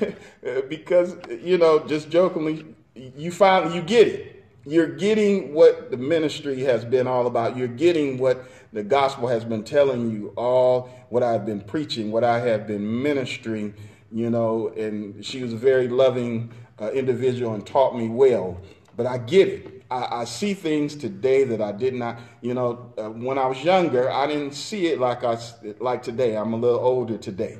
because, 0.70 1.16
you 1.42 1.58
know, 1.58 1.80
just 1.88 2.10
jokingly, 2.10 2.76
you 2.94 3.32
finally, 3.32 3.74
you 3.74 3.82
get 3.82 4.08
it. 4.08 4.41
You're 4.66 4.96
getting 4.96 5.54
what 5.54 5.90
the 5.90 5.98
ministry 5.98 6.62
has 6.62 6.86
been 6.86 7.08
all 7.08 7.26
about. 7.26 7.58
You're 7.58 7.68
getting 7.68 8.20
what 8.20 8.46
the 8.72 8.84
gospel 8.84 9.28
has 9.28 9.44
been 9.44 9.64
telling 9.64 10.12
you 10.12 10.34
all 10.38 10.90
what 11.10 11.24
I've 11.24 11.46
been 11.46 11.62
preaching, 11.62 12.12
what 12.12 12.24
I 12.24 12.40
have 12.42 12.68
been 12.68 13.02
ministering, 13.02 13.74
you 14.12 14.30
know, 14.30 14.70
and 14.70 15.26
she 15.26 15.42
was 15.42 15.54
a 15.54 15.58
very 15.58 15.88
loving 15.88 16.52
uh, 16.80 16.92
individual 16.92 17.56
and 17.56 17.66
taught 17.66 17.98
me 17.98 18.08
well. 18.08 18.62
But 18.96 19.08
I 19.08 19.18
get 19.18 19.48
it. 19.48 19.84
I, 19.90 20.22
I, 20.22 20.26
see 20.26 20.54
things 20.54 20.96
today 20.96 21.44
that 21.46 21.62
I 21.62 21.72
did 21.72 21.94
not, 21.94 22.20
you 22.42 22.54
know, 22.54 22.94
uh, 22.98 23.10
when 23.10 23.38
I 23.38 23.48
was 23.48 23.64
younger, 23.64 24.10
I 24.12 24.28
didn't 24.28 24.54
see 24.54 24.88
it 24.88 25.00
like 25.00 25.24
I 25.24 25.38
like 25.80 26.04
today. 26.04 26.38
I'm 26.38 26.54
a 26.54 26.58
little 26.58 26.80
older 26.80 27.18
today. 27.18 27.58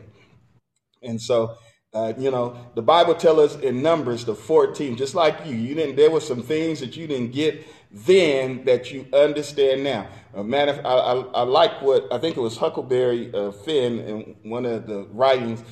And 1.02 1.22
so, 1.22 1.58
uh, 1.94 2.14
you 2.18 2.32
know, 2.32 2.56
the 2.76 2.82
Bible 2.82 3.14
tells 3.14 3.56
us 3.56 3.62
in 3.62 3.82
Numbers 3.82 4.24
the 4.24 4.34
14, 4.34 4.96
just 4.96 5.14
like 5.14 5.46
you, 5.46 5.56
you 5.56 5.76
didn't. 5.76 5.98
There 5.98 6.10
were 6.10 6.22
some 6.22 6.42
things 6.42 6.80
that 6.80 6.96
you 6.96 7.06
didn't 7.06 7.34
get 7.34 7.66
then 7.92 8.64
that 8.64 8.92
you 8.92 9.06
understand 9.12 9.84
now. 9.84 10.08
Uh, 10.34 10.44
man, 10.44 10.70
I, 10.70 10.74
I, 10.74 11.14
I, 11.16 11.42
like 11.42 11.82
what 11.82 12.08
I 12.12 12.18
think 12.18 12.38
it 12.38 12.40
was 12.40 12.56
Huckleberry 12.56 13.34
uh, 13.34 13.52
Finn 13.52 14.00
in 14.00 14.36
one 14.50 14.66
of 14.66 14.88
the 14.88 15.04
writings 15.12 15.64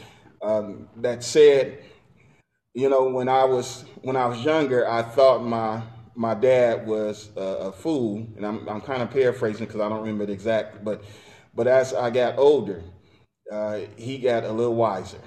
um, 0.42 0.90
that 0.98 1.24
said, 1.24 1.80
you 2.74 2.90
know, 2.90 3.08
when 3.08 3.30
I 3.30 3.46
was 3.46 3.86
when 4.02 4.18
I 4.18 4.26
was 4.26 4.44
younger, 4.44 4.90
I 4.90 5.02
thought 5.02 5.42
my 5.42 5.82
my 6.16 6.34
dad 6.34 6.86
was 6.86 7.30
a, 7.38 7.72
fool, 7.72 8.28
and 8.36 8.46
I'm 8.46 8.68
I'm 8.68 8.82
kind 8.82 9.02
of 9.02 9.10
paraphrasing 9.10 9.66
because 9.66 9.80
I 9.80 9.88
don't 9.88 10.02
remember 10.02 10.26
it 10.26 10.30
exactly, 10.30 10.82
but 10.84 11.02
but 11.56 11.68
as 11.68 11.94
I 11.94 12.10
got 12.10 12.38
older, 12.38 12.84
uh, 13.50 13.80
he 13.96 14.18
got 14.18 14.44
a 14.44 14.52
little 14.52 14.76
wiser 14.76 15.20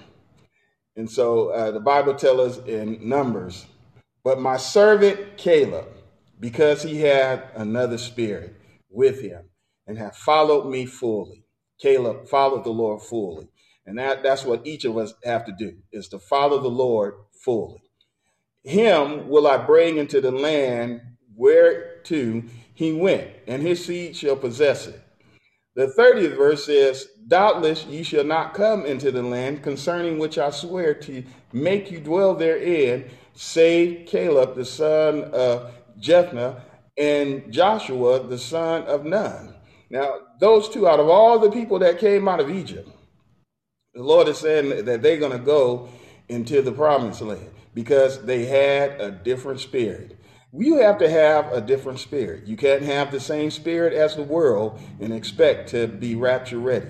And 0.97 1.11
so 1.11 1.49
uh, 1.49 1.71
the 1.71 1.81
Bible 1.81 2.15
tells 2.15 2.59
us 2.59 2.67
in 2.67 3.09
Numbers, 3.09 3.67
but 4.25 4.41
my 4.41 4.57
servant 4.57 5.37
Caleb, 5.37 5.89
because 6.39 6.83
he 6.83 7.01
had 7.01 7.45
another 7.55 7.99
spirit 7.99 8.55
with 8.91 9.23
him 9.23 9.45
and 9.87 9.99
have 9.99 10.17
followed 10.17 10.69
me 10.69 10.87
fully. 10.87 11.45
Caleb 11.81 12.29
followed 12.29 12.65
the 12.65 12.71
Lord 12.71 13.03
fully. 13.03 13.49
And 13.87 13.99
that, 13.99 14.23
that's 14.23 14.45
what 14.45 14.67
each 14.67 14.85
of 14.85 14.97
us 14.97 15.15
have 15.25 15.45
to 15.47 15.53
do, 15.59 15.77
is 15.93 16.09
to 16.09 16.19
follow 16.19 16.61
the 16.61 16.69
Lord 16.69 17.15
fully. 17.45 17.83
Him 18.63 19.29
will 19.29 19.47
I 19.49 19.57
bring 19.57 19.97
into 19.97 20.21
the 20.21 20.31
land 20.31 21.01
whereto 21.35 22.43
he 22.75 22.93
went, 22.93 23.29
and 23.49 23.63
his 23.63 23.85
seed 23.85 24.17
shall 24.17 24.37
possess 24.37 24.87
it. 24.87 25.01
The 25.75 25.93
30th 25.99 26.37
verse 26.37 26.67
says, 26.67 27.09
Doubtless 27.29 27.85
ye 27.87 28.03
shall 28.03 28.25
not 28.25 28.55
come 28.55 28.85
into 28.85 29.11
the 29.11 29.23
land 29.23 29.63
concerning 29.63 30.19
which 30.19 30.39
I 30.39 30.51
swear 30.51 30.95
to 30.95 31.25
make 31.53 31.91
you 31.91 32.01
dwell 32.01 32.35
therein, 32.35 33.11
save 33.35 34.07
Caleb 34.07 34.55
the 34.57 34.65
son 34.65 35.25
of 35.25 35.73
Jephunneh 36.01 36.61
and 36.99 37.53
Joshua 37.53 38.27
the 38.27 38.39
son 38.39 38.83
of 38.85 39.05
Nun. 39.05 39.55
Now, 39.91 40.17
those 40.41 40.69
two, 40.69 40.89
out 40.89 41.01
of 41.01 41.09
all 41.09 41.39
the 41.39 41.51
people 41.51 41.79
that 41.81 41.99
came 41.99 42.29
out 42.29 42.41
of 42.41 42.51
Egypt, 42.51 42.89
the 43.95 44.03
Lord 44.03 44.29
is 44.29 44.39
saying 44.39 44.85
that 44.87 45.03
they're 45.03 45.19
going 45.19 45.33
to 45.33 45.39
go 45.39 45.89
into 46.29 46.63
the 46.63 46.73
promised 46.73 47.21
land 47.21 47.51
because 47.75 48.23
they 48.25 48.47
had 48.47 49.01
a 49.01 49.11
different 49.11 49.61
spirit 49.61 50.19
you 50.55 50.77
have 50.81 50.99
to 50.99 51.09
have 51.09 51.51
a 51.53 51.61
different 51.61 51.99
spirit. 51.99 52.47
You 52.47 52.57
can't 52.57 52.83
have 52.83 53.11
the 53.11 53.21
same 53.21 53.51
spirit 53.51 53.95
as 53.95 54.17
the 54.17 54.23
world 54.23 54.79
and 55.01 55.13
expect 55.13 55.71
to 55.71 55.87
be 55.87 56.15
rapture 56.15 56.59
ready. 56.59 56.89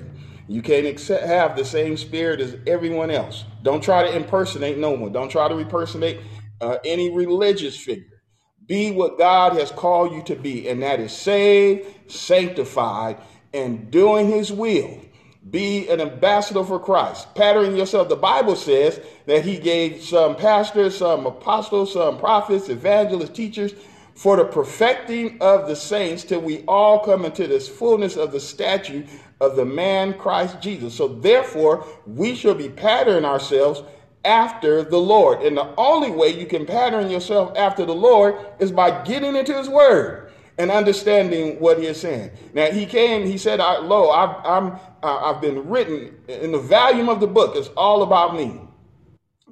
You 0.53 0.61
can't 0.61 0.87
accept, 0.87 1.25
have 1.25 1.57
the 1.57 1.65
same 1.65 1.97
spirit 1.97 2.39
as 2.39 2.59
everyone 2.67 3.11
else. 3.11 3.45
Don't 3.63 3.83
try 3.83 4.03
to 4.03 4.15
impersonate 4.15 4.77
no 4.77 4.91
one. 4.91 5.11
Don't 5.11 5.31
try 5.31 5.49
to 5.49 5.57
impersonate 5.57 6.21
uh, 6.61 6.77
any 6.85 7.11
religious 7.11 7.75
figure. 7.75 8.21
Be 8.67 8.91
what 8.91 9.17
God 9.17 9.55
has 9.55 9.71
called 9.71 10.13
you 10.13 10.23
to 10.25 10.37
be, 10.37 10.69
and 10.69 10.83
that 10.83 11.01
is 11.01 11.11
saved, 11.13 12.11
sanctified, 12.11 13.17
and 13.55 13.91
doing 13.91 14.29
his 14.29 14.53
will. 14.53 15.01
Be 15.49 15.89
an 15.89 16.03
ambassador 16.03 16.65
for 16.65 16.79
Christ. 16.79 17.35
Pattern 17.35 17.75
yourself. 17.75 18.11
The 18.11 18.17
Bible 18.17 18.55
says 18.55 19.01
that 19.25 19.47
he 19.47 19.59
gave 19.59 20.03
some 20.03 20.37
pastors, 20.37 20.99
some 20.99 21.25
apostles, 21.25 21.95
some 21.95 22.19
prophets, 22.19 22.69
evangelists, 22.69 23.31
teachers 23.31 23.73
for 24.15 24.37
the 24.37 24.45
perfecting 24.45 25.39
of 25.41 25.67
the 25.67 25.75
saints 25.77 26.25
till 26.25 26.41
we 26.41 26.63
all 26.69 27.01
come 27.01 27.25
into 27.25 27.47
this 27.47 27.69
fullness 27.69 28.17
of 28.17 28.33
the 28.33 28.41
statue 28.41 29.05
of 29.43 29.57
the 29.57 29.65
man 29.65 30.15
Christ 30.15 30.61
Jesus. 30.61 30.95
So 30.95 31.09
therefore, 31.09 31.85
we 32.07 32.35
shall 32.37 32.55
be 32.55 32.69
patterning 32.69 33.25
ourselves 33.25 33.83
after 34.25 34.85
the 34.85 34.99
Lord. 34.99 35.43
And 35.43 35.57
the 35.57 35.75
only 35.77 36.13
way 36.13 36.29
you 36.29 36.47
can 36.47 36.65
pattern 36.65 37.11
yourself 37.11 37.53
after 37.57 37.85
the 37.85 37.95
Lord 37.95 38.37
is 38.61 38.71
by 38.71 39.03
getting 39.03 39.35
into 39.35 39.53
his 39.53 39.69
word 39.69 40.31
and 40.59 40.71
understanding 40.71 41.59
what 41.59 41.79
he 41.79 41.87
is 41.87 42.01
saying. 42.01 42.31
Now 42.55 42.71
he 42.71 42.87
came, 42.87 43.27
he 43.27 43.37
said, 43.37 43.59
"Lo, 43.59 44.11
I've, 44.11 44.47
I'm, 44.47 44.79
I've 45.03 45.41
been 45.41 45.69
written 45.69 46.15
in 46.29 46.53
the 46.53 46.61
volume 46.61 47.09
of 47.09 47.19
the 47.19 47.27
book. 47.27 47.57
It's 47.57 47.69
all 47.77 48.05
about 48.05 48.37
me." 48.37 48.61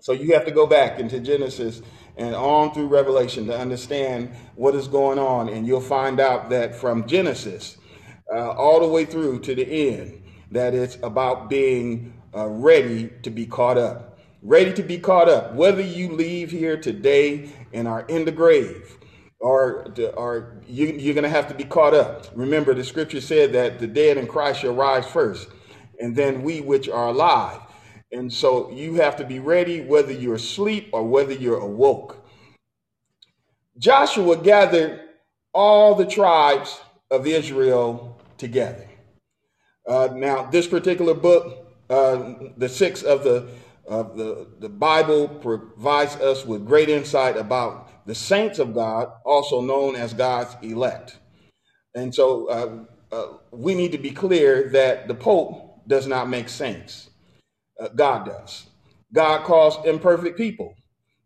So 0.01 0.13
you 0.13 0.33
have 0.35 0.45
to 0.45 0.53
go 0.53 0.67
back 0.67 1.01
into 1.01 1.19
Genesis 1.19 1.83
and 2.17 2.35
on 2.35 2.73
through 2.73 2.87
Revelation 2.87 3.47
to 3.47 3.59
understand 3.59 4.31
what 4.55 4.75
is 4.75 4.87
going 4.87 5.19
on, 5.19 5.49
and 5.49 5.67
you'll 5.67 5.81
find 5.81 6.21
out 6.21 6.51
that 6.51 6.77
from 6.77 7.09
Genesis 7.09 7.77
uh, 8.33 8.51
all 8.51 8.81
the 8.81 8.89
way 8.89 9.05
through 9.05 9.41
to 9.41 9.55
the 9.55 9.65
end, 9.91 10.23
that 10.51 10.75
it's 10.75 10.99
about 11.03 11.51
being 11.51 12.15
uh, 12.35 12.47
ready 12.47 13.11
to 13.23 13.31
be 13.31 13.47
caught 13.47 13.79
up. 13.79 14.19
Ready 14.43 14.73
to 14.73 14.83
be 14.83 14.99
caught 14.99 15.29
up. 15.29 15.55
Whether 15.55 15.83
you 15.83 16.13
leave 16.13 16.51
here 16.51 16.77
today 16.81 17.51
and 17.73 17.87
are 17.87 18.03
in 18.03 18.25
the 18.25 18.33
grave, 18.33 18.97
or, 19.39 19.93
or 20.15 20.57
you, 20.67 20.87
you're 20.87 21.15
going 21.15 21.25
to 21.25 21.31
have 21.31 21.49
to 21.49 21.55
be 21.55 21.65
caught 21.65 21.95
up. 21.95 22.27
Remember, 22.35 22.75
the 22.75 22.85
scripture 22.85 23.21
said 23.21 23.53
that 23.53 23.79
the 23.79 23.87
dead 23.87 24.17
in 24.17 24.27
Christ 24.27 24.61
shall 24.61 24.75
rise 24.75 25.07
first, 25.07 25.49
and 25.99 26.15
then 26.15 26.43
we 26.43 26.61
which 26.61 26.89
are 26.89 27.09
alive. 27.09 27.61
And 28.13 28.33
so 28.33 28.71
you 28.71 28.95
have 28.95 29.17
to 29.17 29.25
be 29.25 29.39
ready 29.39 29.83
whether 29.83 30.13
you're 30.13 30.35
asleep 30.35 30.91
or 30.93 31.05
whether 31.05 31.33
you're 31.33 31.61
awoke. 31.61 32.25
Joshua 33.79 34.37
gathered 34.37 35.01
all 35.55 35.95
the 35.95 36.07
tribes 36.07 36.81
of 37.11 37.27
Israel 37.27 38.20
together. 38.41 38.89
Uh, 39.87 40.09
now, 40.15 40.51
this 40.51 40.67
particular 40.67 41.15
book, 41.15 41.73
uh, 41.89 42.35
the 42.57 42.69
six 42.69 43.03
of 43.03 43.23
the 43.23 43.49
of 43.87 44.17
the, 44.17 44.47
the 44.61 44.69
Bible 44.69 45.27
provides 45.29 46.15
us 46.17 46.47
with 46.47 46.65
great 46.65 46.89
insight 46.89 47.37
about 47.37 48.07
the 48.07 48.15
saints 48.15 48.61
of 48.61 48.73
God, 48.73 49.11
also 49.25 49.61
known 49.61 49.97
as 49.97 50.15
God's 50.15 50.57
elect. 50.63 51.19
And 51.97 52.15
so 52.15 52.47
uh, 52.49 53.15
uh, 53.15 53.27
we 53.51 53.75
need 53.75 53.91
to 53.91 53.99
be 53.99 54.13
clear 54.13 54.69
that 54.71 55.09
the 55.09 55.15
Pope 55.15 55.89
does 55.89 56.07
not 56.07 56.29
make 56.29 56.49
saints. 56.49 57.11
Uh, 57.81 57.89
God 57.89 58.27
does. 58.27 58.67
God 59.13 59.45
calls 59.45 59.85
imperfect 59.85 60.37
people 60.37 60.75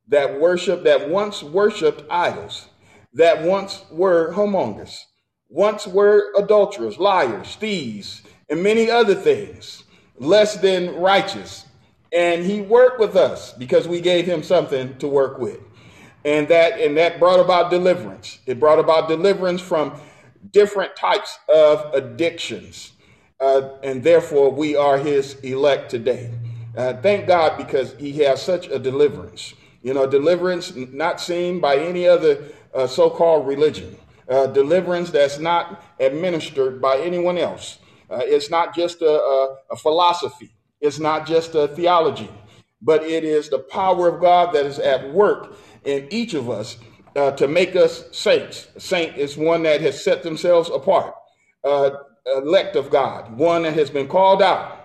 that 0.09 0.41
worship, 0.41 0.85
that 0.85 1.11
once 1.11 1.43
worshiped 1.43 2.05
idols, 2.11 2.69
that 3.13 3.43
once 3.43 3.85
were 3.91 4.33
whoremongers, 4.33 4.97
once 5.55 5.87
were 5.87 6.33
adulterers, 6.37 6.99
liars, 6.99 7.55
thieves, 7.55 8.23
and 8.51 8.61
many 8.61 8.91
other 8.91 9.15
things, 9.15 9.85
less 10.19 10.57
than 10.57 10.97
righteous. 10.97 11.65
And 12.13 12.45
he 12.45 12.61
worked 12.61 12.99
with 12.99 13.15
us 13.15 13.53
because 13.53 13.87
we 13.87 14.01
gave 14.01 14.27
him 14.27 14.43
something 14.43 14.99
to 14.99 15.07
work 15.07 15.39
with. 15.39 15.61
And 16.25 16.49
that 16.49 16.81
and 16.81 16.97
that 16.97 17.21
brought 17.21 17.39
about 17.39 17.71
deliverance. 17.71 18.41
It 18.47 18.59
brought 18.59 18.81
about 18.81 19.09
deliverance 19.09 19.61
from 19.61 20.01
different 20.51 20.97
types 20.97 21.39
of 21.49 21.95
addictions. 21.95 22.93
Uh, 23.39 23.77
and 23.85 24.03
therefore 24.03 24.51
we 24.51 24.75
are 24.75 24.99
his 24.99 25.35
elect 25.41 25.89
today. 25.89 26.33
Uh, 26.77 26.95
thank 26.95 27.29
god 27.29 27.57
because 27.59 27.95
he 27.95 28.13
has 28.25 28.43
such 28.43 28.67
a 28.67 28.79
deliverance. 28.79 29.55
You 29.83 29.95
know 29.95 30.07
deliverance 30.07 30.75
not 30.75 31.21
seen 31.21 31.61
by 31.61 31.77
any 31.77 32.09
other 32.09 32.43
uh, 32.75 32.89
so-called 32.89 33.47
religion 33.47 33.97
uh, 34.29 34.47
deliverance 34.49 35.11
that's 35.11 35.39
not 35.39 35.83
administered 36.01 36.81
by 36.81 36.99
anyone 36.99 37.39
else 37.39 37.79
uh, 38.11 38.21
it's 38.23 38.51
not 38.51 38.75
just 38.75 39.03
a, 39.03 39.11
a, 39.11 39.57
a 39.73 39.77
philosophy 39.77 40.51
it's 40.81 40.99
not 40.99 41.27
just 41.27 41.55
a 41.55 41.69
theology 41.69 42.31
but 42.83 43.03
it 43.03 43.25
is 43.25 43.49
the 43.49 43.59
power 43.59 44.09
of 44.09 44.21
god 44.21 44.55
that 44.55 44.67
is 44.67 44.79
at 44.79 45.13
work 45.13 45.57
in 45.85 46.07
each 46.11 46.35
of 46.35 46.51
us 46.51 46.79
uh, 47.17 47.31
to 47.33 47.49
make 47.49 47.77
us 47.77 48.05
saints. 48.13 48.69
A 48.77 48.81
saint 48.81 49.17
is 49.17 49.37
one 49.37 49.63
that 49.63 49.81
has 49.81 50.03
set 50.03 50.23
themselves 50.23 50.71
apart, 50.71 51.15
uh, 51.63 51.91
elect 52.27 52.77
of 52.77 52.91
God, 52.91 53.37
one 53.37 53.63
that 53.63 53.75
has 53.75 53.91
been 53.91 54.09
called 54.09 54.43
out. 54.43 54.81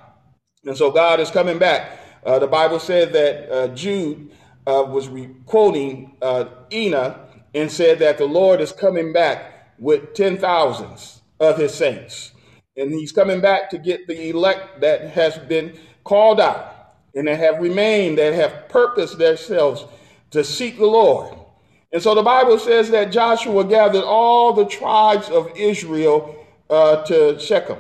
And 0.65 0.77
so 0.77 0.91
God 0.91 1.19
is 1.19 1.31
coming 1.31 1.57
back. 1.57 1.99
Uh, 2.25 2.39
the 2.39 2.47
Bible 2.47 2.79
said 2.79 3.13
that 3.13 3.51
uh, 3.51 3.67
Jude 3.69 4.31
uh, 4.67 4.83
was 4.87 5.07
re- 5.07 5.29
quoting 5.45 6.17
uh, 6.21 6.45
Enoch 6.71 7.17
and 7.53 7.71
said 7.71 7.99
that 7.99 8.17
the 8.17 8.25
Lord 8.25 8.61
is 8.61 8.71
coming 8.71 9.13
back 9.13 9.75
with 9.79 10.13
ten 10.13 10.37
thousands 10.37 11.21
of 11.39 11.57
his 11.57 11.73
saints. 11.73 12.31
And 12.77 12.91
he's 12.91 13.11
coming 13.11 13.41
back 13.41 13.69
to 13.71 13.77
get 13.77 14.07
the 14.07 14.29
elect 14.29 14.81
that 14.81 15.09
has 15.11 15.37
been 15.37 15.77
called 16.03 16.39
out 16.39 16.95
and 17.15 17.27
that 17.27 17.39
have 17.39 17.59
remained, 17.59 18.17
that 18.17 18.33
have 18.33 18.69
purposed 18.69 19.17
themselves 19.17 19.85
to 20.31 20.43
seek 20.43 20.77
the 20.77 20.85
Lord. 20.85 21.35
And 21.91 22.01
so 22.01 22.13
the 22.13 22.21
Bible 22.21 22.59
says 22.59 22.89
that 22.91 23.11
Joshua 23.11 23.65
gathered 23.65 24.03
all 24.03 24.53
the 24.53 24.65
tribes 24.65 25.29
of 25.29 25.51
Israel 25.55 26.45
uh, 26.69 27.03
to 27.05 27.39
Shechem. 27.39 27.79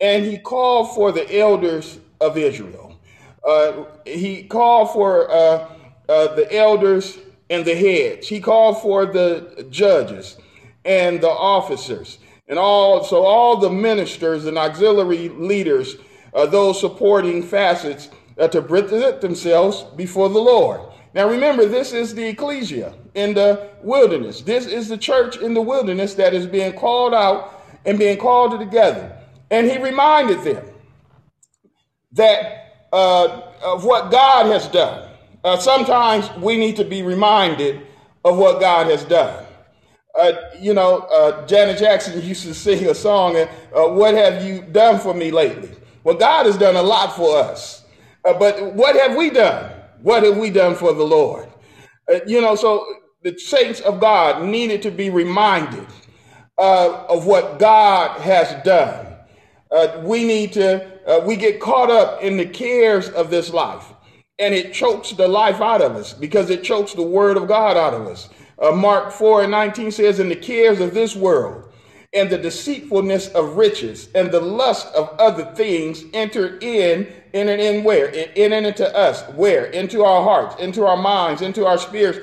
And 0.00 0.24
he 0.24 0.38
called 0.38 0.94
for 0.94 1.10
the 1.10 1.38
elders 1.38 1.98
of 2.20 2.36
Israel. 2.36 2.98
Uh, 3.46 3.84
he 4.04 4.44
called 4.44 4.90
for 4.92 5.30
uh, 5.30 5.68
uh 6.08 6.34
the 6.34 6.54
elders 6.54 7.18
and 7.50 7.64
the 7.64 7.74
heads. 7.74 8.28
He 8.28 8.40
called 8.40 8.80
for 8.80 9.06
the 9.06 9.66
judges 9.70 10.36
and 10.84 11.20
the 11.20 11.30
officers 11.30 12.18
and 12.48 12.58
all, 12.58 13.04
so 13.04 13.24
all 13.24 13.56
the 13.56 13.70
ministers 13.70 14.46
and 14.46 14.58
auxiliary 14.58 15.28
leaders, 15.30 15.96
uh, 16.34 16.46
those 16.46 16.80
supporting 16.80 17.42
facets 17.42 18.10
uh, 18.38 18.48
to 18.48 18.60
present 18.60 19.20
themselves 19.20 19.84
before 19.96 20.28
the 20.28 20.38
Lord. 20.38 20.80
Now 21.14 21.28
remember, 21.28 21.66
this 21.66 21.92
is 21.92 22.14
the 22.14 22.26
ecclesia 22.26 22.92
in 23.14 23.34
the 23.34 23.70
wilderness. 23.82 24.42
This 24.42 24.66
is 24.66 24.88
the 24.88 24.98
church 24.98 25.36
in 25.36 25.54
the 25.54 25.62
wilderness 25.62 26.14
that 26.14 26.34
is 26.34 26.46
being 26.46 26.72
called 26.72 27.14
out 27.14 27.62
and 27.84 27.98
being 27.98 28.18
called 28.18 28.58
together. 28.58 29.16
And 29.50 29.70
he 29.70 29.78
reminded 29.78 30.42
them 30.42 30.66
that 32.12 32.86
uh, 32.92 33.52
of 33.62 33.84
what 33.84 34.10
God 34.10 34.46
has 34.46 34.68
done. 34.68 35.03
Uh, 35.44 35.58
sometimes 35.58 36.30
we 36.38 36.56
need 36.56 36.74
to 36.74 36.84
be 36.84 37.02
reminded 37.02 37.86
of 38.24 38.38
what 38.38 38.60
God 38.60 38.86
has 38.86 39.04
done. 39.04 39.44
Uh, 40.18 40.32
you 40.58 40.72
know, 40.72 41.00
uh, 41.00 41.46
Janet 41.46 41.78
Jackson 41.78 42.20
used 42.22 42.44
to 42.44 42.54
sing 42.54 42.86
a 42.86 42.94
song, 42.94 43.36
uh, 43.36 43.46
What 43.88 44.14
Have 44.14 44.42
You 44.42 44.62
Done 44.62 44.98
For 44.98 45.12
Me 45.12 45.30
Lately? 45.30 45.70
Well, 46.02 46.14
God 46.14 46.46
has 46.46 46.56
done 46.56 46.76
a 46.76 46.82
lot 46.82 47.14
for 47.14 47.36
us. 47.36 47.84
Uh, 48.24 48.32
but 48.32 48.74
what 48.74 48.96
have 48.96 49.16
we 49.16 49.28
done? 49.28 49.70
What 50.00 50.22
have 50.22 50.38
we 50.38 50.48
done 50.48 50.74
for 50.76 50.94
the 50.94 51.04
Lord? 51.04 51.52
Uh, 52.10 52.20
you 52.26 52.40
know, 52.40 52.54
so 52.54 52.86
the 53.22 53.38
saints 53.38 53.80
of 53.80 54.00
God 54.00 54.44
needed 54.44 54.80
to 54.82 54.90
be 54.90 55.10
reminded 55.10 55.86
of 56.56 57.26
what 57.26 57.58
God 57.58 58.18
has 58.20 58.62
done. 58.64 59.14
We 60.04 60.24
need 60.24 60.52
to, 60.52 61.22
we 61.26 61.36
get 61.36 61.60
caught 61.60 61.90
up 61.90 62.22
in 62.22 62.36
the 62.36 62.46
cares 62.46 63.08
of 63.08 63.28
this 63.28 63.52
life 63.52 63.93
and 64.38 64.54
it 64.54 64.72
chokes 64.72 65.12
the 65.12 65.28
life 65.28 65.60
out 65.60 65.80
of 65.80 65.94
us 65.96 66.12
because 66.12 66.50
it 66.50 66.64
chokes 66.64 66.94
the 66.94 67.02
word 67.02 67.36
of 67.36 67.46
God 67.46 67.76
out 67.76 67.94
of 67.94 68.06
us. 68.06 68.28
Uh, 68.58 68.72
Mark 68.72 69.12
4 69.12 69.42
and 69.42 69.50
19 69.50 69.90
says, 69.90 70.18
In 70.18 70.28
the 70.28 70.36
cares 70.36 70.80
of 70.80 70.94
this 70.94 71.14
world 71.14 71.72
and 72.12 72.30
the 72.30 72.38
deceitfulness 72.38 73.28
of 73.28 73.56
riches 73.56 74.08
and 74.14 74.30
the 74.30 74.40
lust 74.40 74.92
of 74.94 75.08
other 75.18 75.44
things 75.54 76.04
enter 76.12 76.58
in, 76.58 77.12
in 77.32 77.48
and 77.48 77.60
in 77.60 77.84
where? 77.84 78.08
In 78.08 78.52
and 78.52 78.66
into 78.66 78.96
us. 78.96 79.22
Where? 79.34 79.66
Into 79.66 80.04
our 80.04 80.22
hearts, 80.22 80.60
into 80.60 80.84
our 80.84 80.96
minds, 80.96 81.42
into 81.42 81.66
our 81.66 81.78
spirits. 81.78 82.18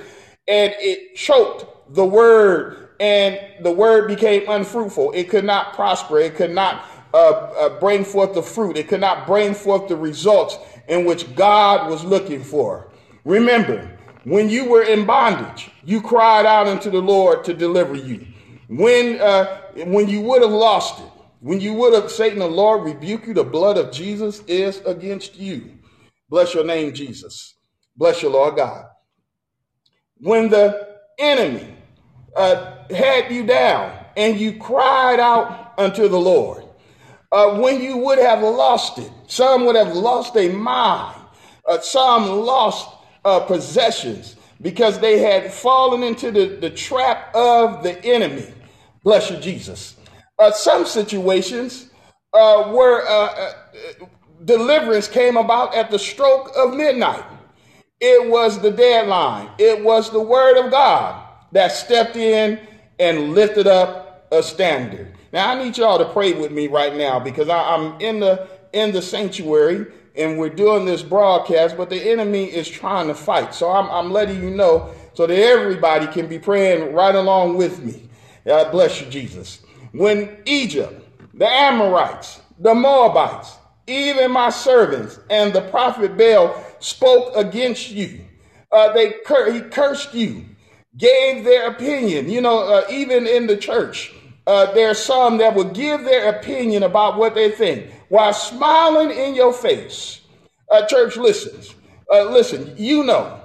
And 0.47 0.73
it 0.77 1.15
choked 1.15 1.93
the 1.93 2.05
word 2.05 2.89
and 2.99 3.39
the 3.61 3.71
word 3.71 4.07
became 4.07 4.43
unfruitful. 4.47 5.11
It 5.13 5.29
could 5.29 5.43
not 5.43 5.73
prosper. 5.73 6.19
It 6.19 6.35
could 6.35 6.51
not 6.51 6.85
uh, 7.13 7.17
uh, 7.17 7.79
bring 7.79 8.05
forth 8.05 8.33
the 8.33 8.43
fruit. 8.43 8.77
It 8.77 8.87
could 8.87 9.01
not 9.01 9.25
bring 9.25 9.53
forth 9.53 9.87
the 9.87 9.95
results 9.95 10.57
in 10.91 11.05
which 11.05 11.33
God 11.35 11.89
was 11.89 12.03
looking 12.03 12.43
for. 12.43 12.91
Remember, 13.23 13.97
when 14.25 14.49
you 14.49 14.65
were 14.65 14.83
in 14.83 15.05
bondage, 15.05 15.71
you 15.85 16.01
cried 16.01 16.45
out 16.45 16.67
unto 16.67 16.91
the 16.91 17.01
Lord 17.01 17.45
to 17.45 17.53
deliver 17.53 17.95
you. 17.95 18.27
When, 18.67 19.19
uh, 19.21 19.61
when 19.85 20.09
you 20.09 20.19
would 20.21 20.41
have 20.41 20.51
lost 20.51 20.99
it, 20.99 21.09
when 21.39 21.61
you 21.61 21.73
would 21.75 21.93
have, 21.93 22.11
Satan, 22.11 22.39
the 22.39 22.47
Lord 22.47 22.83
rebuke 22.83 23.25
you, 23.25 23.33
the 23.33 23.43
blood 23.43 23.77
of 23.77 23.91
Jesus 23.93 24.41
is 24.47 24.81
against 24.85 25.37
you. 25.37 25.79
Bless 26.29 26.53
your 26.53 26.65
name, 26.65 26.93
Jesus. 26.93 27.55
Bless 27.95 28.21
your 28.21 28.31
Lord 28.31 28.57
God. 28.57 28.85
When 30.17 30.49
the 30.49 30.97
enemy 31.17 31.73
uh, 32.35 32.85
had 32.93 33.31
you 33.31 33.45
down 33.45 33.97
and 34.17 34.37
you 34.37 34.57
cried 34.57 35.21
out 35.21 35.73
unto 35.77 36.09
the 36.09 36.19
Lord, 36.19 36.65
uh, 37.31 37.57
when 37.59 37.81
you 37.81 37.97
would 37.97 38.19
have 38.19 38.41
lost 38.41 38.99
it. 38.99 39.11
Some 39.31 39.65
would 39.65 39.77
have 39.77 39.95
lost 39.95 40.33
their 40.33 40.51
mind. 40.51 41.15
Uh, 41.65 41.79
some 41.79 42.29
lost 42.29 42.89
uh, 43.23 43.39
possessions 43.39 44.35
because 44.61 44.99
they 44.99 45.19
had 45.19 45.53
fallen 45.53 46.03
into 46.03 46.31
the, 46.31 46.57
the 46.59 46.69
trap 46.69 47.33
of 47.33 47.81
the 47.81 48.03
enemy. 48.03 48.53
Bless 49.05 49.31
you, 49.31 49.37
Jesus. 49.37 49.95
Uh, 50.37 50.51
some 50.51 50.85
situations 50.85 51.91
uh, 52.33 52.73
where 52.73 53.07
uh, 53.07 53.27
uh, 53.27 53.53
deliverance 54.43 55.07
came 55.07 55.37
about 55.37 55.73
at 55.75 55.89
the 55.91 55.99
stroke 55.99 56.51
of 56.57 56.73
midnight. 56.73 57.23
It 58.01 58.29
was 58.29 58.59
the 58.59 58.71
deadline. 58.71 59.49
It 59.57 59.81
was 59.81 60.09
the 60.09 60.19
word 60.19 60.61
of 60.61 60.71
God 60.71 61.25
that 61.53 61.71
stepped 61.71 62.17
in 62.17 62.59
and 62.99 63.33
lifted 63.33 63.65
up 63.65 64.27
a 64.33 64.43
standard. 64.43 65.15
Now 65.31 65.51
I 65.51 65.63
need 65.63 65.77
y'all 65.77 65.99
to 65.99 66.11
pray 66.11 66.33
with 66.33 66.51
me 66.51 66.67
right 66.67 66.93
now 66.93 67.17
because 67.17 67.47
I, 67.47 67.75
am 67.75 68.01
in 68.01 68.19
the 68.19 68.49
in 68.73 68.91
the 68.91 69.01
sanctuary 69.01 69.87
and 70.15 70.37
we're 70.37 70.49
doing 70.49 70.85
this 70.85 71.03
broadcast, 71.03 71.77
but 71.77 71.89
the 71.89 72.11
enemy 72.11 72.45
is 72.45 72.67
trying 72.69 73.07
to 73.07 73.15
fight. 73.15 73.53
So 73.53 73.71
I'm, 73.71 73.89
I'm 73.89 74.11
letting 74.11 74.41
you 74.41 74.49
know 74.49 74.93
so 75.13 75.27
that 75.27 75.37
everybody 75.37 76.07
can 76.07 76.27
be 76.27 76.39
praying 76.39 76.93
right 76.93 77.15
along 77.15 77.57
with 77.57 77.83
me. 77.83 78.09
God 78.45 78.71
bless 78.71 79.01
you, 79.01 79.07
Jesus. 79.07 79.61
When 79.93 80.37
Egypt, 80.45 80.93
the 81.33 81.47
Amorites, 81.47 82.41
the 82.59 82.73
Moabites, 82.73 83.57
even 83.87 84.31
my 84.31 84.49
servants 84.49 85.19
and 85.29 85.53
the 85.53 85.61
prophet 85.61 86.17
Baal 86.17 86.63
spoke 86.79 87.35
against 87.35 87.91
you, 87.91 88.21
uh, 88.71 88.93
they 88.93 89.13
cur- 89.25 89.51
he 89.51 89.61
cursed 89.61 90.13
you, 90.13 90.45
gave 90.97 91.43
their 91.43 91.67
opinion. 91.71 92.29
You 92.29 92.41
know, 92.41 92.59
uh, 92.59 92.85
even 92.89 93.27
in 93.27 93.47
the 93.47 93.57
church, 93.57 94.13
uh, 94.47 94.71
there's 94.73 94.99
some 94.99 95.37
that 95.37 95.53
will 95.53 95.71
give 95.71 96.03
their 96.03 96.29
opinion 96.29 96.83
about 96.83 97.17
what 97.17 97.35
they 97.35 97.51
think 97.51 97.91
while 98.09 98.33
smiling 98.33 99.11
in 99.11 99.35
your 99.35 99.53
face. 99.53 100.21
Uh, 100.69 100.85
church, 100.85 101.17
listens. 101.17 101.75
Uh, 102.11 102.23
listen, 102.25 102.73
you 102.77 103.03
know, 103.03 103.39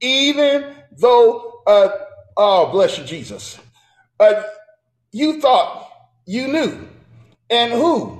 even 0.00 0.74
though, 0.98 1.62
uh, 1.66 1.88
oh, 2.36 2.70
bless 2.70 2.98
you, 2.98 3.04
Jesus, 3.04 3.58
uh, 4.20 4.42
you 5.10 5.40
thought 5.40 5.90
you 6.26 6.48
knew, 6.48 6.88
and 7.50 7.72
who? 7.72 8.18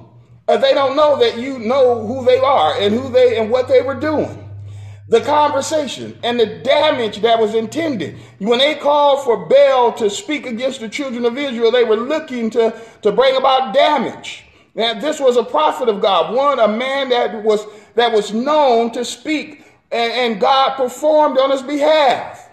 Uh, 0.49 0.57
they 0.57 0.75
don't 0.75 0.97
know 0.97 1.19
that 1.19 1.39
you 1.39 1.59
know 1.59 2.07
who 2.07 2.25
they 2.25 2.39
are 2.39 2.79
and 2.81 2.93
who 2.93 3.11
they 3.11 3.39
and 3.39 3.51
what 3.51 3.69
they 3.69 3.81
were 3.81 3.95
doing 3.95 4.42
the 5.09 5.21
conversation 5.21 6.19
and 6.23 6.39
the 6.39 6.47
damage 6.47 7.21
that 7.23 7.39
was 7.39 7.55
intended. 7.55 8.17
When 8.39 8.59
they 8.59 8.75
called 8.77 9.25
for 9.25 9.47
Baal 9.47 9.93
to 9.95 10.09
speak 10.09 10.47
against 10.47 10.81
the 10.81 10.89
children 10.89 11.25
of 11.25 11.37
Israel, 11.37 11.71
they 11.71 11.85
were 11.85 11.97
looking 11.97 12.51
to, 12.51 12.81
to 13.03 13.13
bring 13.13 13.37
about 13.37 13.75
damage. 13.75 14.45
Now, 14.75 14.99
this 14.99 15.21
was 15.21 15.37
a 15.37 15.45
prophet 15.45 15.89
of 15.89 16.01
God, 16.01 16.35
one, 16.35 16.59
a 16.59 16.69
man 16.69 17.11
that 17.11 17.43
was 17.43 17.67
that 17.95 18.11
was 18.11 18.33
known 18.33 18.91
to 18.93 19.05
speak, 19.05 19.67
and, 19.91 20.13
and 20.13 20.41
God 20.41 20.77
performed 20.77 21.39
on 21.39 21.51
his 21.51 21.61
behalf. 21.61 22.49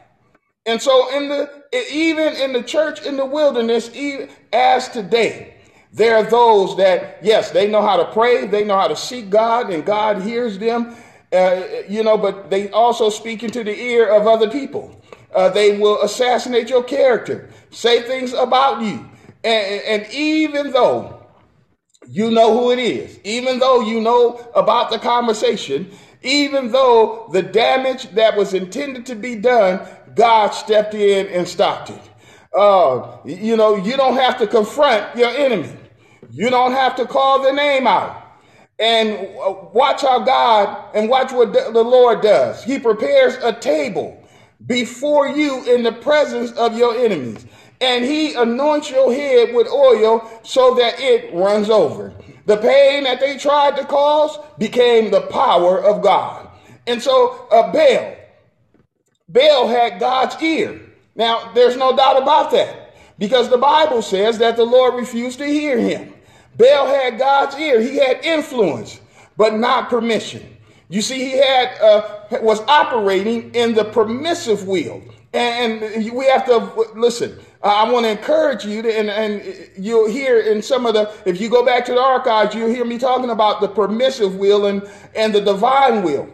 And 0.66 0.82
so, 0.82 1.16
in 1.16 1.30
the 1.30 1.50
even 1.94 2.36
in 2.36 2.52
the 2.52 2.62
church 2.62 3.04
in 3.06 3.16
the 3.16 3.26
wilderness, 3.26 3.90
even 3.96 4.30
as 4.52 4.90
today, 4.90 5.56
there 5.94 6.18
are 6.18 6.24
those 6.24 6.76
that, 6.78 7.20
yes, 7.22 7.52
they 7.52 7.70
know 7.70 7.82
how 7.82 7.98
to 7.98 8.12
pray, 8.12 8.46
they 8.46 8.66
know 8.66 8.78
how 8.78 8.88
to 8.90 8.96
seek 8.98 9.30
God, 9.30 9.72
and 9.72 9.86
God 9.86 10.22
hears 10.22 10.60
them 10.60 10.96
uh, 11.32 11.62
you 11.88 12.04
know, 12.04 12.18
but 12.18 12.50
they 12.50 12.70
also 12.72 13.10
speak 13.10 13.44
into 13.44 13.64
the 13.64 13.78
ear 13.78 14.08
of 14.12 14.28
other 14.28 14.50
people. 14.50 15.00
Uh, 15.34 15.50
they 15.50 15.78
will 15.78 16.02
assassinate 16.02 16.70
your 16.70 16.84
character, 16.84 17.50
say 17.70 18.02
things 18.02 18.34
about 18.34 18.82
you. 18.82 19.08
And, 19.44 19.82
and 19.84 20.14
even 20.14 20.72
though 20.72 21.24
you 22.08 22.32
know 22.32 22.58
who 22.58 22.72
it 22.72 22.80
is, 22.80 23.20
even 23.24 23.60
though 23.60 23.82
you 23.82 24.02
know 24.02 24.50
about 24.56 24.90
the 24.90 24.98
conversation, 24.98 25.92
even 26.24 26.72
though 26.72 27.30
the 27.32 27.44
damage 27.44 28.10
that 28.12 28.36
was 28.36 28.54
intended 28.54 29.06
to 29.06 29.16
be 29.16 29.36
done, 29.36 29.88
God 30.16 30.50
stepped 30.50 30.96
in 30.96 31.28
and 31.28 31.48
stopped 31.48 31.92
it. 31.92 32.02
Uh, 32.58 33.18
you 33.24 33.56
know, 33.56 33.76
you 33.76 33.96
don't 33.96 34.16
have 34.16 34.40
to 34.40 34.48
confront 34.48 35.16
your 35.16 35.30
enemy. 35.30 35.70
You 36.32 36.50
don't 36.50 36.72
have 36.72 36.96
to 36.96 37.06
call 37.06 37.44
the 37.44 37.54
name 37.54 37.86
out 37.86 38.19
and 38.80 39.36
watch 39.74 40.02
how 40.02 40.20
God 40.20 40.96
and 40.96 41.10
watch 41.10 41.32
what 41.32 41.52
the 41.52 41.84
Lord 41.84 42.22
does. 42.22 42.64
He 42.64 42.80
prepares 42.80 43.36
a 43.44 43.52
table 43.52 44.24
before 44.66 45.28
you 45.28 45.64
in 45.74 45.84
the 45.84 45.92
presence 45.92 46.52
of 46.52 46.78
your 46.78 46.96
enemies. 46.96 47.46
And 47.82 48.04
he 48.04 48.34
anoints 48.34 48.90
your 48.90 49.14
head 49.14 49.54
with 49.54 49.68
oil 49.68 50.30
so 50.44 50.76
that 50.76 51.00
it 51.00 51.34
runs 51.34 51.70
over. 51.70 52.14
The 52.46 52.58
pain 52.58 53.04
that 53.04 53.20
they 53.20 53.38
tried 53.38 53.78
to 53.78 53.86
cause 53.86 54.38
became 54.58 55.12
the 55.12 55.22
power 55.22 55.82
of 55.84 56.02
God. 56.02 56.50
And 56.88 57.02
so 57.02 57.48
uh, 57.52 57.72
Baal, 57.72 58.16
Baal 59.28 59.68
had 59.68 60.00
God's 60.00 60.42
ear. 60.42 60.82
Now, 61.16 61.52
there's 61.54 61.78
no 61.78 61.96
doubt 61.96 62.22
about 62.22 62.52
that 62.52 62.96
because 63.18 63.50
the 63.50 63.58
Bible 63.58 64.02
says 64.02 64.38
that 64.40 64.56
the 64.56 64.66
Lord 64.66 64.96
refused 64.96 65.38
to 65.40 65.46
hear 65.46 65.78
him. 65.78 66.14
Baal 66.58 66.88
had 66.88 67.18
God's 67.18 67.56
ear. 67.58 67.82
He 67.82 67.98
had 67.98 68.24
influence, 68.24 69.00
but 69.38 69.56
not 69.56 69.90
permission. 69.90 70.58
You 70.90 71.02
see, 71.02 71.20
he 71.20 71.38
had 71.38 71.78
uh, 71.80 72.26
was 72.42 72.62
operating 72.62 73.54
in 73.54 73.74
the 73.76 73.86
permissive 73.86 74.68
will, 74.68 75.02
and, 75.34 75.84
and 75.84 76.12
we 76.14 76.26
have 76.26 76.46
to 76.46 76.58
listen. 76.96 77.40
I 77.62 77.92
want 77.92 78.06
to 78.06 78.12
encourage 78.12 78.66
you 78.66 78.82
to, 78.82 78.98
and, 78.98 79.10
and 79.10 79.70
you'll 79.78 80.10
hear 80.10 80.40
in 80.40 80.62
some 80.62 80.86
of 80.86 80.94
the, 80.94 81.14
if 81.26 81.42
you 81.42 81.50
go 81.50 81.66
back 81.66 81.86
to 81.86 81.92
the 81.94 82.02
archives, 82.02 82.56
you'll 82.56 82.70
hear 82.70 82.86
me 82.86 82.98
talking 82.98 83.30
about 83.30 83.60
the 83.60 83.68
permissive 83.68 84.36
will 84.36 84.68
and, 84.68 84.90
and 85.14 85.36
the 85.36 85.42
divine 85.42 86.02
will. 86.02 86.30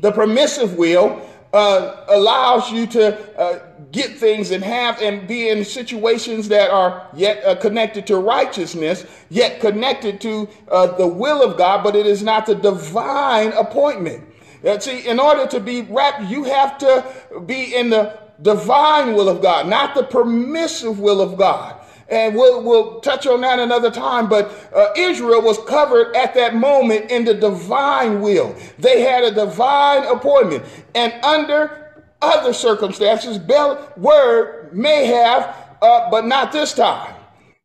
The 0.00 0.12
permissive 0.12 0.76
will 0.76 1.20
uh, 1.52 2.04
allows 2.08 2.70
you 2.70 2.86
to 2.86 3.38
uh, 3.38 3.58
get 3.90 4.16
things 4.16 4.50
and 4.50 4.62
have 4.62 5.00
and 5.02 5.26
be 5.26 5.48
in 5.48 5.64
situations 5.64 6.48
that 6.48 6.70
are 6.70 7.08
yet 7.14 7.44
uh, 7.44 7.56
connected 7.56 8.06
to 8.06 8.16
righteousness, 8.18 9.04
yet 9.30 9.60
connected 9.60 10.20
to 10.20 10.48
uh, 10.70 10.86
the 10.96 11.06
will 11.06 11.42
of 11.42 11.58
God, 11.58 11.82
but 11.82 11.96
it 11.96 12.06
is 12.06 12.22
not 12.22 12.46
the 12.46 12.54
divine 12.54 13.52
appointment. 13.52 14.24
Uh, 14.64 14.78
see, 14.78 15.08
in 15.08 15.18
order 15.18 15.46
to 15.46 15.58
be 15.58 15.82
wrapped, 15.82 16.22
you 16.30 16.44
have 16.44 16.78
to 16.78 17.04
be 17.46 17.74
in 17.74 17.90
the 17.90 18.18
divine 18.42 19.14
will 19.14 19.28
of 19.28 19.42
God, 19.42 19.68
not 19.68 19.94
the 19.94 20.04
permissive 20.04 21.00
will 21.00 21.20
of 21.20 21.36
God 21.36 21.80
and 22.10 22.34
we'll, 22.34 22.62
we'll 22.62 23.00
touch 23.00 23.26
on 23.26 23.40
that 23.42 23.58
another 23.58 23.90
time. 23.90 24.28
But 24.28 24.52
uh, 24.74 24.88
Israel 24.96 25.42
was 25.42 25.58
covered 25.66 26.14
at 26.16 26.34
that 26.34 26.54
moment 26.54 27.10
in 27.10 27.24
the 27.24 27.34
divine 27.34 28.20
will. 28.20 28.54
They 28.78 29.02
had 29.02 29.24
a 29.24 29.30
divine 29.30 30.04
appointment, 30.04 30.64
and 30.94 31.12
under 31.24 32.04
other 32.22 32.52
circumstances, 32.52 33.38
Bel 33.38 33.92
word 33.96 34.74
may 34.74 35.06
have, 35.06 35.56
uh, 35.80 36.10
but 36.10 36.26
not 36.26 36.52
this 36.52 36.74
time. 36.74 37.14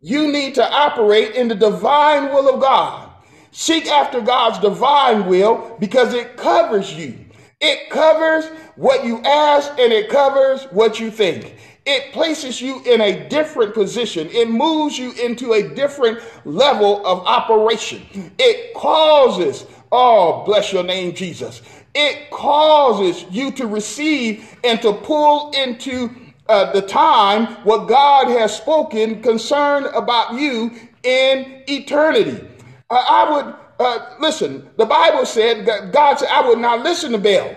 You 0.02 0.32
need 0.32 0.56
to 0.56 0.72
operate 0.72 1.36
in 1.36 1.48
the 1.48 1.56
divine 1.56 2.26
will 2.26 2.54
of 2.54 2.62
God. 2.62 3.10
Seek 3.52 3.88
after 3.88 4.22
God's 4.22 4.60
divine 4.60 5.26
will 5.26 5.78
because 5.80 6.14
it 6.14 6.38
covers 6.38 6.94
you. 6.94 7.18
It 7.62 7.90
covers 7.90 8.46
what 8.76 9.06
you 9.06 9.22
ask 9.22 9.70
and 9.80 9.92
it 9.92 10.10
covers 10.10 10.66
what 10.66 11.00
you 11.00 11.10
think. 11.10 11.56
It 11.86 12.14
places 12.14 12.62
you 12.62 12.82
in 12.84 13.02
a 13.02 13.30
different 13.30 13.74
position. 13.76 14.28
It 14.32 14.50
moves 14.50 14.98
you 14.98 15.12
into 15.14 15.54
a 15.54 15.70
different 15.76 16.20
level 16.44 17.06
of 17.06 17.20
operation. 17.28 18.04
It 18.40 18.74
causes, 18.74 19.66
oh, 19.92 20.44
bless 20.46 20.74
your 20.74 20.84
name, 20.84 21.14
Jesus. 21.14 21.62
It 21.94 22.32
causes 22.32 23.26
you 23.30 23.52
to 23.52 23.68
receive 23.68 24.58
and 24.64 24.82
to 24.82 24.94
pull 24.94 25.52
into 25.52 26.10
uh, 26.48 26.72
the 26.74 26.82
time 26.82 27.48
what 27.64 27.88
God 27.88 28.28
has 28.28 28.56
spoken 28.56 29.22
concerned 29.22 29.88
about 29.88 30.34
you 30.34 30.72
in 31.04 31.64
eternity. 31.68 32.48
Uh, 32.90 33.04
I 33.08 33.32
would 33.32 33.56
uh, 33.80 34.16
listen. 34.20 34.70
The 34.78 34.86
Bible 34.86 35.26
said 35.26 35.66
God 35.92 36.20
said, 36.20 36.30
"I 36.30 36.48
would 36.48 36.60
not 36.60 36.82
listen 36.82 37.12
to 37.14 37.18
Baal." 37.18 37.56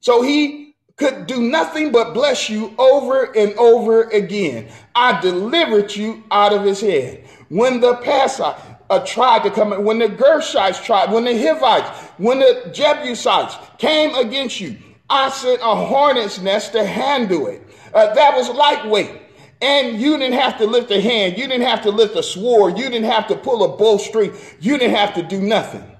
So 0.00 0.22
He 0.22 0.61
could 1.02 1.26
do 1.26 1.42
nothing 1.42 1.92
but 1.92 2.14
bless 2.14 2.48
you 2.48 2.74
over 2.78 3.24
and 3.36 3.52
over 3.54 4.04
again. 4.10 4.68
I 4.94 5.20
delivered 5.20 5.94
you 5.94 6.22
out 6.30 6.52
of 6.52 6.62
His 6.62 6.80
hand. 6.80 7.24
When 7.48 7.80
the 7.80 7.96
Passite 7.96 8.56
uh, 8.88 9.00
tried 9.00 9.42
to 9.42 9.50
come, 9.50 9.84
when 9.84 9.98
the 9.98 10.08
Gershites 10.08 10.82
tried, 10.82 11.10
when 11.12 11.24
the 11.24 11.36
Hivites, 11.36 11.88
when 12.18 12.38
the 12.38 12.70
Jebusites 12.72 13.56
came 13.78 14.14
against 14.14 14.60
you, 14.60 14.78
I 15.10 15.28
sent 15.30 15.60
a 15.60 15.74
hornet's 15.74 16.40
nest 16.40 16.72
to 16.72 16.84
handle 16.84 17.46
it. 17.48 17.62
Uh, 17.92 18.14
that 18.14 18.34
was 18.34 18.48
lightweight. 18.48 19.20
And 19.60 20.00
you 20.00 20.18
didn't 20.18 20.38
have 20.38 20.58
to 20.58 20.66
lift 20.66 20.90
a 20.90 21.00
hand. 21.00 21.38
You 21.38 21.46
didn't 21.46 21.66
have 21.66 21.82
to 21.82 21.90
lift 21.90 22.16
a 22.16 22.22
sword. 22.22 22.78
You 22.78 22.84
didn't 22.90 23.10
have 23.10 23.28
to 23.28 23.36
pull 23.36 23.62
a 23.62 23.76
bowstring. 23.76 24.34
You 24.60 24.76
didn't 24.76 24.96
have 24.96 25.14
to 25.14 25.22
do 25.22 25.40
nothing. 25.40 25.91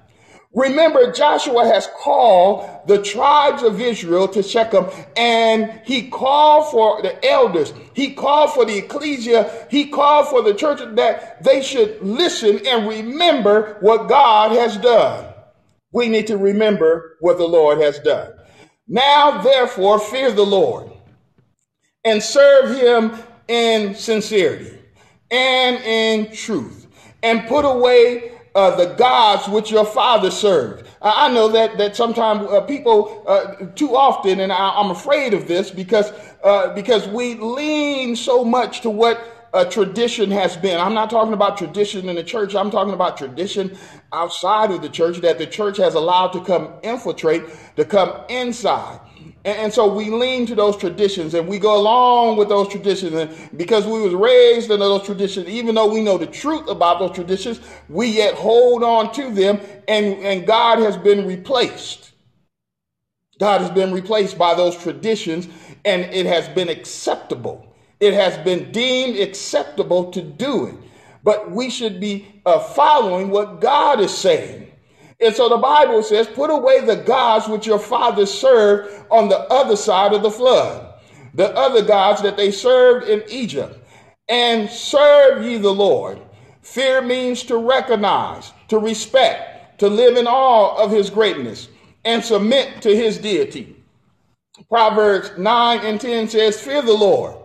Remember, 0.53 1.11
Joshua 1.11 1.65
has 1.65 1.87
called 1.87 2.87
the 2.87 3.01
tribes 3.01 3.63
of 3.63 3.81
Israel 3.81 4.27
to 4.27 4.43
Shechem 4.43 4.85
and 5.17 5.81
he 5.83 6.09
called 6.09 6.69
for 6.69 7.01
the 7.01 7.25
elders. 7.27 7.73
He 7.95 8.13
called 8.13 8.53
for 8.53 8.63
the 8.63 8.77
ecclesia. 8.77 9.67
He 9.71 9.87
called 9.87 10.27
for 10.27 10.43
the 10.43 10.53
church 10.53 10.79
that 10.95 11.43
they 11.43 11.63
should 11.63 12.01
listen 12.03 12.61
and 12.67 12.87
remember 12.87 13.77
what 13.81 14.07
God 14.07 14.51
has 14.51 14.77
done. 14.77 15.33
We 15.91 16.07
need 16.07 16.27
to 16.27 16.37
remember 16.37 17.17
what 17.19 17.37
the 17.37 17.47
Lord 17.47 17.79
has 17.79 17.97
done. 17.99 18.33
Now, 18.87 19.41
therefore, 19.41 19.99
fear 19.99 20.31
the 20.31 20.45
Lord 20.45 20.91
and 22.03 22.21
serve 22.21 22.75
him 22.75 23.17
in 23.47 23.95
sincerity 23.95 24.77
and 25.31 25.77
in 25.83 26.31
truth, 26.31 26.87
and 27.23 27.47
put 27.47 27.65
away 27.65 28.33
uh, 28.55 28.75
the 28.75 28.93
gods 28.95 29.47
which 29.47 29.71
your 29.71 29.85
father 29.85 30.29
served. 30.29 30.87
I 31.01 31.33
know 31.33 31.49
that 31.49 31.77
that 31.77 31.95
sometimes 31.95 32.47
uh, 32.47 32.61
people 32.61 33.23
uh, 33.27 33.55
too 33.75 33.95
often, 33.95 34.39
and 34.39 34.51
I, 34.51 34.79
am 34.79 34.91
afraid 34.91 35.33
of 35.33 35.47
this 35.47 35.71
because 35.71 36.11
uh, 36.43 36.73
because 36.73 37.07
we 37.07 37.35
lean 37.35 38.15
so 38.15 38.45
much 38.45 38.81
to 38.81 38.89
what 38.89 39.49
a 39.53 39.65
tradition 39.65 40.31
has 40.31 40.57
been. 40.57 40.79
I'm 40.79 40.93
not 40.93 41.09
talking 41.09 41.33
about 41.33 41.57
tradition 41.57 42.09
in 42.09 42.15
the 42.15 42.23
church. 42.23 42.55
I'm 42.55 42.71
talking 42.71 42.93
about 42.93 43.17
tradition 43.17 43.77
outside 44.11 44.71
of 44.71 44.81
the 44.81 44.89
church 44.89 45.17
that 45.17 45.37
the 45.37 45.45
church 45.45 45.77
has 45.77 45.93
allowed 45.93 46.29
to 46.29 46.43
come 46.43 46.73
infiltrate, 46.81 47.43
to 47.75 47.85
come 47.85 48.23
inside. 48.29 48.99
And, 49.45 49.57
and, 49.57 49.73
so 49.73 49.93
we 49.93 50.09
lean 50.09 50.45
to 50.47 50.55
those 50.55 50.77
traditions 50.77 51.33
and 51.33 51.47
we 51.47 51.59
go 51.59 51.77
along 51.77 52.37
with 52.37 52.49
those 52.49 52.69
traditions. 52.69 53.13
And 53.13 53.57
because 53.57 53.85
we 53.85 54.01
was 54.01 54.13
raised 54.13 54.71
in 54.71 54.79
those 54.79 55.03
traditions, 55.03 55.47
even 55.47 55.75
though 55.75 55.91
we 55.91 56.01
know 56.01 56.17
the 56.17 56.27
truth 56.27 56.69
about 56.69 56.99
those 56.99 57.11
traditions, 57.11 57.59
we 57.89 58.07
yet 58.07 58.35
hold 58.35 58.83
on 58.83 59.11
to 59.13 59.31
them 59.31 59.59
and, 59.87 60.05
and 60.23 60.47
God 60.47 60.79
has 60.79 60.95
been 60.95 61.27
replaced. 61.27 62.11
God 63.39 63.61
has 63.61 63.71
been 63.71 63.91
replaced 63.91 64.37
by 64.37 64.55
those 64.55 64.77
traditions 64.77 65.47
and 65.83 66.03
it 66.13 66.25
has 66.25 66.47
been 66.49 66.69
acceptable. 66.69 67.75
It 67.99 68.13
has 68.13 68.37
been 68.37 68.71
deemed 68.71 69.19
acceptable 69.19 70.11
to 70.11 70.21
do 70.21 70.67
it. 70.67 70.75
But 71.23 71.51
we 71.51 71.69
should 71.69 71.99
be 71.99 72.41
uh, 72.45 72.59
following 72.59 73.29
what 73.29 73.61
God 73.61 73.99
is 73.99 74.15
saying. 74.15 74.72
And 75.19 75.35
so 75.35 75.49
the 75.49 75.57
Bible 75.57 76.03
says, 76.03 76.27
put 76.27 76.49
away 76.49 76.81
the 76.81 76.97
gods 76.97 77.47
which 77.47 77.67
your 77.67 77.79
fathers 77.79 78.33
served 78.33 79.05
on 79.09 79.29
the 79.29 79.39
other 79.51 79.75
side 79.75 80.13
of 80.13 80.23
the 80.23 80.31
flood, 80.31 80.93
the 81.33 81.55
other 81.55 81.83
gods 81.83 82.21
that 82.21 82.37
they 82.37 82.51
served 82.51 83.07
in 83.07 83.23
Egypt, 83.29 83.77
and 84.29 84.69
serve 84.69 85.43
ye 85.43 85.57
the 85.57 85.73
Lord. 85.73 86.19
Fear 86.61 87.01
means 87.03 87.43
to 87.43 87.57
recognize, 87.57 88.53
to 88.69 88.79
respect, 88.79 89.79
to 89.79 89.87
live 89.87 90.17
in 90.17 90.27
awe 90.27 90.81
of 90.83 90.91
his 90.91 91.09
greatness, 91.09 91.67
and 92.05 92.23
submit 92.23 92.81
to 92.81 92.95
his 92.95 93.17
deity. 93.17 93.75
Proverbs 94.69 95.31
9 95.37 95.79
and 95.79 95.99
10 95.99 96.29
says, 96.29 96.59
Fear 96.59 96.83
the 96.83 96.93
Lord. 96.93 97.35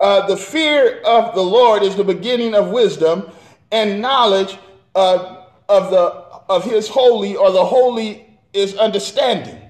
Uh, 0.00 0.26
the 0.26 0.36
fear 0.36 1.00
of 1.02 1.34
the 1.34 1.42
Lord 1.42 1.82
is 1.82 1.96
the 1.96 2.04
beginning 2.04 2.54
of 2.54 2.70
wisdom 2.70 3.30
and 3.72 4.00
knowledge 4.00 4.58
uh, 4.94 5.44
of 5.68 5.90
the 5.90 6.23
of 6.48 6.64
his 6.64 6.88
holy 6.88 7.36
or 7.36 7.50
the 7.50 7.64
holy 7.64 8.38
is 8.52 8.76
understanding, 8.76 9.60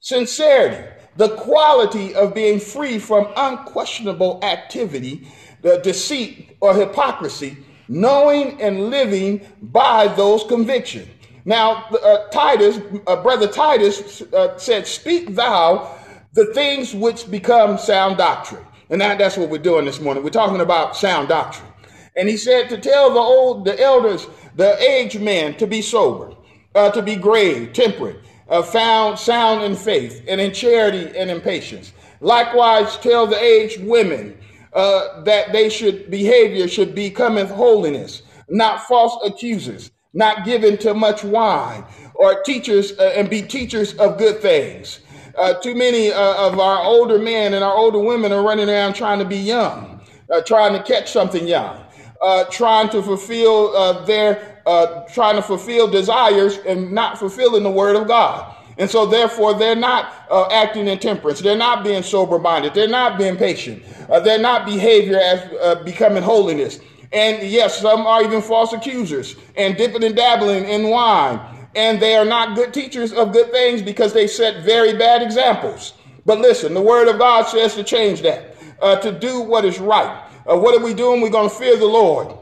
sincerity, 0.00 0.90
the 1.16 1.36
quality 1.36 2.14
of 2.14 2.34
being 2.34 2.58
free 2.58 2.98
from 2.98 3.28
unquestionable 3.36 4.40
activity, 4.42 5.28
the 5.62 5.78
deceit 5.78 6.56
or 6.60 6.74
hypocrisy, 6.74 7.56
knowing 7.88 8.60
and 8.60 8.90
living 8.90 9.46
by 9.62 10.08
those 10.08 10.44
convictions. 10.44 11.08
Now, 11.44 11.84
uh, 11.90 12.28
Titus, 12.30 12.80
uh, 13.06 13.22
brother 13.22 13.46
Titus 13.46 14.22
uh, 14.32 14.56
said, 14.56 14.86
Speak 14.86 15.34
thou 15.34 15.98
the 16.32 16.46
things 16.46 16.94
which 16.94 17.30
become 17.30 17.78
sound 17.78 18.16
doctrine. 18.16 18.64
And 18.90 19.00
that, 19.00 19.18
that's 19.18 19.36
what 19.36 19.50
we're 19.50 19.58
doing 19.58 19.84
this 19.84 20.00
morning. 20.00 20.24
We're 20.24 20.30
talking 20.30 20.60
about 20.60 20.96
sound 20.96 21.28
doctrine. 21.28 21.70
And 22.16 22.28
he 22.28 22.36
said 22.36 22.68
to 22.68 22.78
tell 22.78 23.12
the 23.12 23.18
old, 23.20 23.64
the 23.64 23.80
elders, 23.80 24.26
the 24.54 24.80
aged 24.80 25.20
men 25.20 25.56
to 25.56 25.66
be 25.66 25.82
sober, 25.82 26.34
uh, 26.74 26.90
to 26.92 27.02
be 27.02 27.16
grave, 27.16 27.72
temperate, 27.72 28.20
uh, 28.48 28.62
found 28.62 29.18
sound 29.18 29.64
in 29.64 29.74
faith 29.74 30.22
and 30.28 30.40
in 30.40 30.52
charity 30.52 31.16
and 31.18 31.30
in 31.30 31.40
patience. 31.40 31.92
Likewise, 32.20 32.96
tell 32.98 33.26
the 33.26 33.40
aged 33.40 33.84
women 33.84 34.38
uh, 34.72 35.22
that 35.22 35.52
they 35.52 35.68
should 35.68 36.10
behavior 36.10 36.68
should 36.68 36.94
become 36.94 37.36
in 37.36 37.46
holiness, 37.46 38.22
not 38.48 38.84
false 38.86 39.18
accusers, 39.26 39.90
not 40.12 40.44
given 40.44 40.76
to 40.78 40.94
much 40.94 41.24
wine, 41.24 41.84
or 42.14 42.42
teachers 42.42 42.96
uh, 42.98 43.12
and 43.16 43.28
be 43.28 43.42
teachers 43.42 43.94
of 43.94 44.18
good 44.18 44.40
things. 44.40 45.00
Uh, 45.36 45.54
too 45.54 45.74
many 45.74 46.12
uh, 46.12 46.46
of 46.46 46.60
our 46.60 46.80
older 46.84 47.18
men 47.18 47.54
and 47.54 47.64
our 47.64 47.74
older 47.74 47.98
women 47.98 48.30
are 48.30 48.42
running 48.42 48.68
around 48.68 48.94
trying 48.94 49.18
to 49.18 49.24
be 49.24 49.36
young, 49.36 50.00
trying 50.46 50.72
to 50.72 50.82
catch 50.84 51.10
something 51.10 51.48
young 51.48 51.83
uh, 52.24 52.44
trying 52.44 52.88
to 52.88 53.02
fulfill 53.02 53.76
uh, 53.76 54.04
their, 54.04 54.62
uh, 54.66 55.02
trying 55.12 55.36
to 55.36 55.42
fulfill 55.42 55.86
desires 55.86 56.56
and 56.66 56.90
not 56.90 57.18
fulfilling 57.18 57.62
the 57.62 57.70
word 57.70 57.96
of 57.96 58.08
God. 58.08 58.56
And 58.78 58.90
so, 58.90 59.06
therefore, 59.06 59.54
they're 59.54 59.76
not 59.76 60.12
uh, 60.30 60.48
acting 60.50 60.88
in 60.88 60.98
temperance. 60.98 61.40
They're 61.40 61.56
not 61.56 61.84
being 61.84 62.02
sober 62.02 62.38
minded. 62.38 62.74
They're 62.74 62.88
not 62.88 63.18
being 63.18 63.36
patient. 63.36 63.84
Uh, 64.08 64.20
they're 64.20 64.38
not 64.38 64.66
behavior 64.66 65.18
as 65.18 65.40
uh, 65.60 65.84
becoming 65.84 66.22
holiness. 66.22 66.80
And 67.12 67.48
yes, 67.48 67.78
some 67.80 68.06
are 68.06 68.24
even 68.24 68.42
false 68.42 68.72
accusers 68.72 69.36
and 69.56 69.76
dipping 69.76 70.02
and 70.02 70.16
dabbling 70.16 70.64
in 70.64 70.88
wine. 70.88 71.38
And 71.76 72.00
they 72.00 72.16
are 72.16 72.24
not 72.24 72.56
good 72.56 72.74
teachers 72.74 73.12
of 73.12 73.32
good 73.32 73.52
things 73.52 73.82
because 73.82 74.12
they 74.12 74.26
set 74.26 74.64
very 74.64 74.96
bad 74.96 75.22
examples. 75.22 75.92
But 76.26 76.40
listen, 76.40 76.74
the 76.74 76.82
word 76.82 77.06
of 77.08 77.18
God 77.18 77.42
says 77.42 77.74
to 77.74 77.84
change 77.84 78.22
that, 78.22 78.56
uh, 78.80 78.96
to 78.96 79.12
do 79.12 79.40
what 79.40 79.64
is 79.64 79.78
right. 79.78 80.23
What 80.44 80.80
are 80.80 80.84
we 80.84 80.94
doing? 80.94 81.20
We're 81.20 81.30
going 81.30 81.48
to 81.48 81.54
fear 81.54 81.76
the 81.76 81.86
Lord 81.86 82.36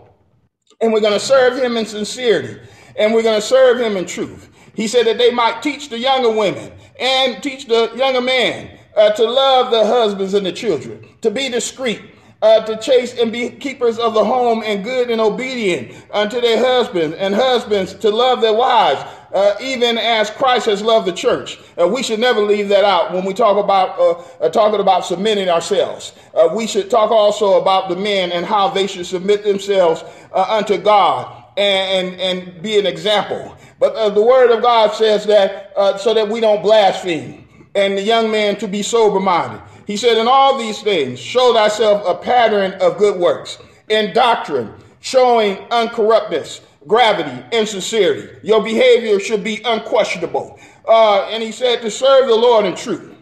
and 0.81 0.93
we're 0.93 1.01
going 1.01 1.13
to 1.13 1.21
serve 1.21 1.57
him 1.59 1.77
in 1.77 1.87
sincerity 1.87 2.61
and 2.97 3.15
we're 3.15 3.23
going 3.23 3.41
to 3.41 3.47
serve 3.47 3.81
him 3.81 3.97
in 3.97 4.07
truth. 4.07 4.51
He 4.75 4.89
said 4.89 5.07
that 5.07 5.19
they 5.19 5.31
might 5.31 5.63
teach 5.63 5.89
the 5.89 5.99
younger 5.99 6.31
women 6.31 6.73
and 6.99 7.43
teach 7.43 7.67
the 7.67 7.93
younger 7.95 8.21
men 8.21 8.79
uh, 8.97 9.11
to 9.13 9.25
love 9.25 9.71
their 9.71 9.87
husbands 9.87 10.35
and 10.35 10.45
the 10.45 10.53
children, 10.53 11.07
to 11.21 11.31
be 11.31 11.49
discreet, 11.49 12.03
uh, 12.43 12.61
to 12.67 12.77
chase 12.77 13.17
and 13.19 13.31
be 13.31 13.49
keepers 13.49 13.99
of 13.99 14.15
the 14.15 14.25
home 14.25 14.63
and 14.67 14.83
good 14.83 15.11
and 15.11 15.21
obedient 15.21 15.95
unto 16.11 16.41
their 16.41 16.59
husbands, 16.59 17.17
and 17.17 17.35
husbands 17.35 17.95
to 17.95 18.11
love 18.11 18.41
their 18.41 18.53
wives, 18.53 19.01
uh, 19.33 19.55
even 19.63 19.97
as 19.97 20.29
Christ 20.29 20.67
has 20.67 20.83
loved 20.83 21.07
the 21.07 21.13
church. 21.13 21.59
Uh, 21.81 21.87
we 21.87 22.03
should 22.03 22.19
never 22.19 22.41
leave 22.41 22.69
that 22.69 22.85
out 22.85 23.13
when 23.13 23.25
we 23.25 23.33
talk 23.33 23.63
about 23.63 23.99
uh, 23.99 24.45
uh 24.45 24.49
talking 24.51 24.81
about 24.81 25.07
submitting 25.07 25.49
ourselves. 25.49 26.15
Uh, 26.35 26.49
we 26.55 26.67
should 26.67 26.91
talk 26.91 27.13
also 27.13 27.61
about 27.61 27.89
the 27.89 27.97
men 27.97 28.33
and 28.33 28.45
how 28.45 28.69
they 28.69 28.89
should 28.89 29.07
submit 29.07 29.45
themselves 29.45 30.05
uh, 30.33 30.45
unto 30.49 30.77
God 30.77 31.45
and, 31.57 32.21
and, 32.21 32.21
and 32.21 32.63
be 32.63 32.77
an 32.79 32.87
example. 32.87 33.57
But 33.79 34.15
the 34.15 34.23
word 34.23 34.51
of 34.51 34.63
God 34.63 34.93
says 34.95 35.27
that 35.27 35.73
so 36.01 36.15
that 36.15 36.29
we 36.29 36.41
don't 36.41 36.63
blaspheme, 36.63 37.67
and 37.75 37.99
the 37.99 38.03
young 38.03 38.31
man 38.31 38.57
to 38.57 38.69
be 38.69 38.83
sober 38.83 39.19
minded. 39.19 39.61
He 39.87 39.97
said, 39.97 40.19
In 40.19 40.29
all 40.29 40.59
these 40.59 40.83
things, 40.83 41.19
show 41.19 41.53
thyself 41.53 42.03
a 42.07 42.15
pattern 42.15 42.73
of 42.81 42.99
good 42.99 43.19
works, 43.19 43.59
in 43.89 44.13
doctrine, 44.15 44.73
showing 45.01 45.57
uncorruptness, 45.71 46.61
gravity, 46.87 47.45
and 47.53 47.69
sincerity. 47.69 48.39
Your 48.43 48.63
behavior 48.63 49.19
should 49.21 49.45
be 49.45 49.61
unquestionable. 49.65 50.59
Uh, 50.87 51.29
and 51.31 51.43
he 51.43 51.53
said 51.53 51.83
to 51.83 51.91
serve 51.91 52.27
the 52.29 52.35
Lord 52.35 52.65
in 52.65 52.75
truth. 52.75 53.15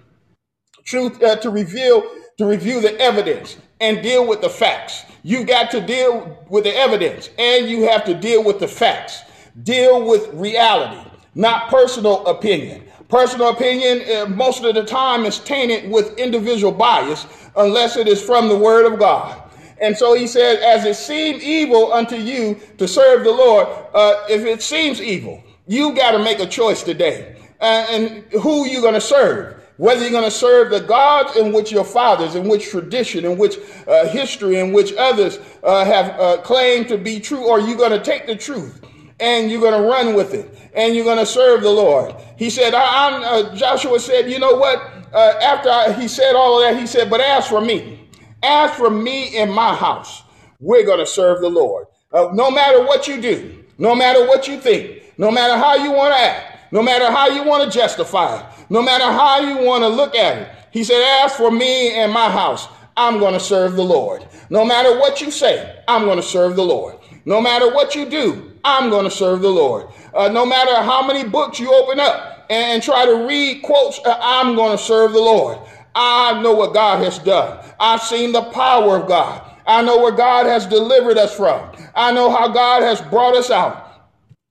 Truth 0.84 1.22
uh, 1.22 1.36
to 1.36 1.50
reveal, 1.50 2.02
to 2.38 2.46
review 2.46 2.80
the 2.80 2.98
evidence 3.00 3.56
and 3.80 4.02
deal 4.02 4.26
with 4.26 4.40
the 4.40 4.48
facts. 4.48 5.04
You 5.22 5.44
got 5.44 5.70
to 5.72 5.80
deal 5.80 6.44
with 6.48 6.64
the 6.64 6.74
evidence 6.74 7.30
and 7.38 7.68
you 7.68 7.82
have 7.88 8.04
to 8.04 8.14
deal 8.14 8.42
with 8.44 8.60
the 8.60 8.68
facts. 8.68 9.22
Deal 9.62 10.06
with 10.06 10.32
reality, 10.32 11.08
not 11.34 11.68
personal 11.68 12.26
opinion. 12.26 12.84
Personal 13.10 13.48
opinion, 13.48 14.08
uh, 14.08 14.26
most 14.26 14.62
of 14.62 14.74
the 14.74 14.84
time, 14.84 15.24
is 15.24 15.40
tainted 15.40 15.90
with 15.90 16.16
individual 16.16 16.72
bias 16.72 17.26
unless 17.56 17.96
it 17.96 18.06
is 18.06 18.22
from 18.22 18.48
the 18.48 18.56
Word 18.56 18.90
of 18.90 19.00
God. 19.00 19.42
And 19.80 19.96
so 19.96 20.14
he 20.14 20.28
says, 20.28 20.60
as 20.60 20.84
it 20.84 20.94
seemed 20.94 21.42
evil 21.42 21.92
unto 21.92 22.14
you 22.14 22.60
to 22.78 22.86
serve 22.86 23.24
the 23.24 23.32
Lord, 23.32 23.66
uh, 23.94 24.24
if 24.28 24.44
it 24.44 24.62
seems 24.62 25.00
evil, 25.00 25.42
you 25.66 25.92
got 25.92 26.12
to 26.12 26.20
make 26.20 26.38
a 26.38 26.46
choice 26.46 26.84
today. 26.84 27.36
Uh, 27.60 27.86
and 27.90 28.24
who 28.40 28.66
you 28.66 28.80
going 28.80 28.94
to 28.94 29.00
serve? 29.00 29.56
Whether 29.76 30.02
you're 30.02 30.10
going 30.10 30.24
to 30.24 30.30
serve 30.30 30.70
the 30.70 30.80
gods 30.80 31.36
in 31.36 31.52
which 31.52 31.72
your 31.72 31.84
fathers, 31.84 32.36
in 32.36 32.46
which 32.46 32.68
tradition, 32.68 33.24
in 33.24 33.38
which 33.38 33.56
uh, 33.88 34.06
history, 34.08 34.60
in 34.60 34.72
which 34.72 34.92
others 34.96 35.40
uh, 35.64 35.84
have 35.84 36.20
uh, 36.20 36.36
claimed 36.42 36.86
to 36.88 36.98
be 36.98 37.18
true, 37.18 37.44
or 37.48 37.58
you're 37.58 37.78
going 37.78 37.90
to 37.90 38.04
take 38.04 38.26
the 38.26 38.36
truth 38.36 38.84
and 39.20 39.50
you're 39.50 39.60
going 39.60 39.80
to 39.80 39.88
run 39.88 40.14
with 40.14 40.34
it 40.34 40.48
and 40.74 40.94
you're 40.94 41.04
going 41.04 41.18
to 41.18 41.26
serve 41.26 41.62
the 41.62 41.70
Lord. 41.70 42.14
He 42.36 42.50
said, 42.50 42.74
uh, 42.74 43.54
Joshua 43.54 43.98
said, 44.00 44.30
you 44.30 44.38
know 44.38 44.54
what? 44.56 44.78
after 45.12 45.68
I, 45.68 45.92
he 45.92 46.06
said 46.08 46.34
all 46.34 46.62
of 46.62 46.68
that, 46.70 46.80
he 46.80 46.86
said, 46.86 47.10
but 47.10 47.20
as 47.20 47.48
for 47.48 47.60
me, 47.60 48.08
as 48.42 48.70
for 48.76 48.90
me 48.90 49.36
in 49.36 49.50
my 49.50 49.74
house, 49.74 50.22
we're 50.60 50.84
going 50.84 51.00
to 51.00 51.06
serve 51.06 51.40
the 51.40 51.50
Lord. 51.50 51.86
Uh, 52.12 52.30
no 52.32 52.50
matter 52.50 52.84
what 52.84 53.08
you 53.08 53.20
do, 53.20 53.64
no 53.78 53.94
matter 53.94 54.26
what 54.26 54.46
you 54.46 54.60
think, 54.60 55.02
no 55.18 55.30
matter 55.30 55.56
how 55.56 55.74
you 55.74 55.92
want 55.92 56.14
to 56.14 56.20
act, 56.20 56.72
no 56.72 56.82
matter 56.82 57.10
how 57.10 57.28
you 57.28 57.44
want 57.44 57.64
to 57.64 57.78
justify 57.78 58.38
it, 58.38 58.46
no 58.68 58.82
matter 58.82 59.04
how 59.04 59.40
you 59.40 59.64
want 59.64 59.82
to 59.82 59.88
look 59.88 60.14
at 60.14 60.38
it. 60.38 60.48
He 60.70 60.84
said, 60.84 61.02
As 61.24 61.34
for 61.34 61.50
me 61.50 61.94
and 61.94 62.12
my 62.12 62.30
house, 62.30 62.68
I'm 62.96 63.18
going 63.18 63.34
to 63.34 63.40
serve 63.40 63.74
the 63.76 63.84
Lord. 63.84 64.26
No 64.50 64.64
matter 64.64 64.98
what 64.98 65.20
you 65.20 65.30
say, 65.30 65.82
I'm 65.88 66.04
going 66.04 66.16
to 66.16 66.22
serve 66.22 66.56
the 66.56 66.64
Lord. 66.64 66.96
No 67.24 67.40
matter 67.40 67.72
what 67.72 67.94
you 67.94 68.08
do, 68.08 68.49
I'm 68.64 68.90
going 68.90 69.04
to 69.04 69.10
serve 69.10 69.40
the 69.42 69.50
Lord. 69.50 69.88
Uh, 70.14 70.28
no 70.28 70.44
matter 70.44 70.74
how 70.76 71.06
many 71.06 71.28
books 71.28 71.58
you 71.58 71.72
open 71.72 72.00
up 72.00 72.46
and, 72.50 72.82
try 72.82 73.06
to 73.06 73.26
read 73.26 73.62
quotes, 73.62 73.98
uh, 74.04 74.18
I'm 74.20 74.54
going 74.56 74.76
to 74.76 74.82
serve 74.82 75.12
the 75.12 75.20
Lord. 75.20 75.58
I 75.94 76.40
know 76.42 76.54
what 76.54 76.74
God 76.74 77.02
has 77.04 77.18
done. 77.18 77.64
I've 77.78 78.02
seen 78.02 78.32
the 78.32 78.42
power 78.42 78.96
of 78.96 79.08
God. 79.08 79.42
I 79.66 79.82
know 79.82 79.98
where 79.98 80.12
God 80.12 80.46
has 80.46 80.66
delivered 80.66 81.18
us 81.18 81.34
from. 81.36 81.70
I 81.94 82.12
know 82.12 82.30
how 82.30 82.48
God 82.48 82.82
has 82.82 83.00
brought 83.02 83.36
us 83.36 83.50
out. 83.50 83.86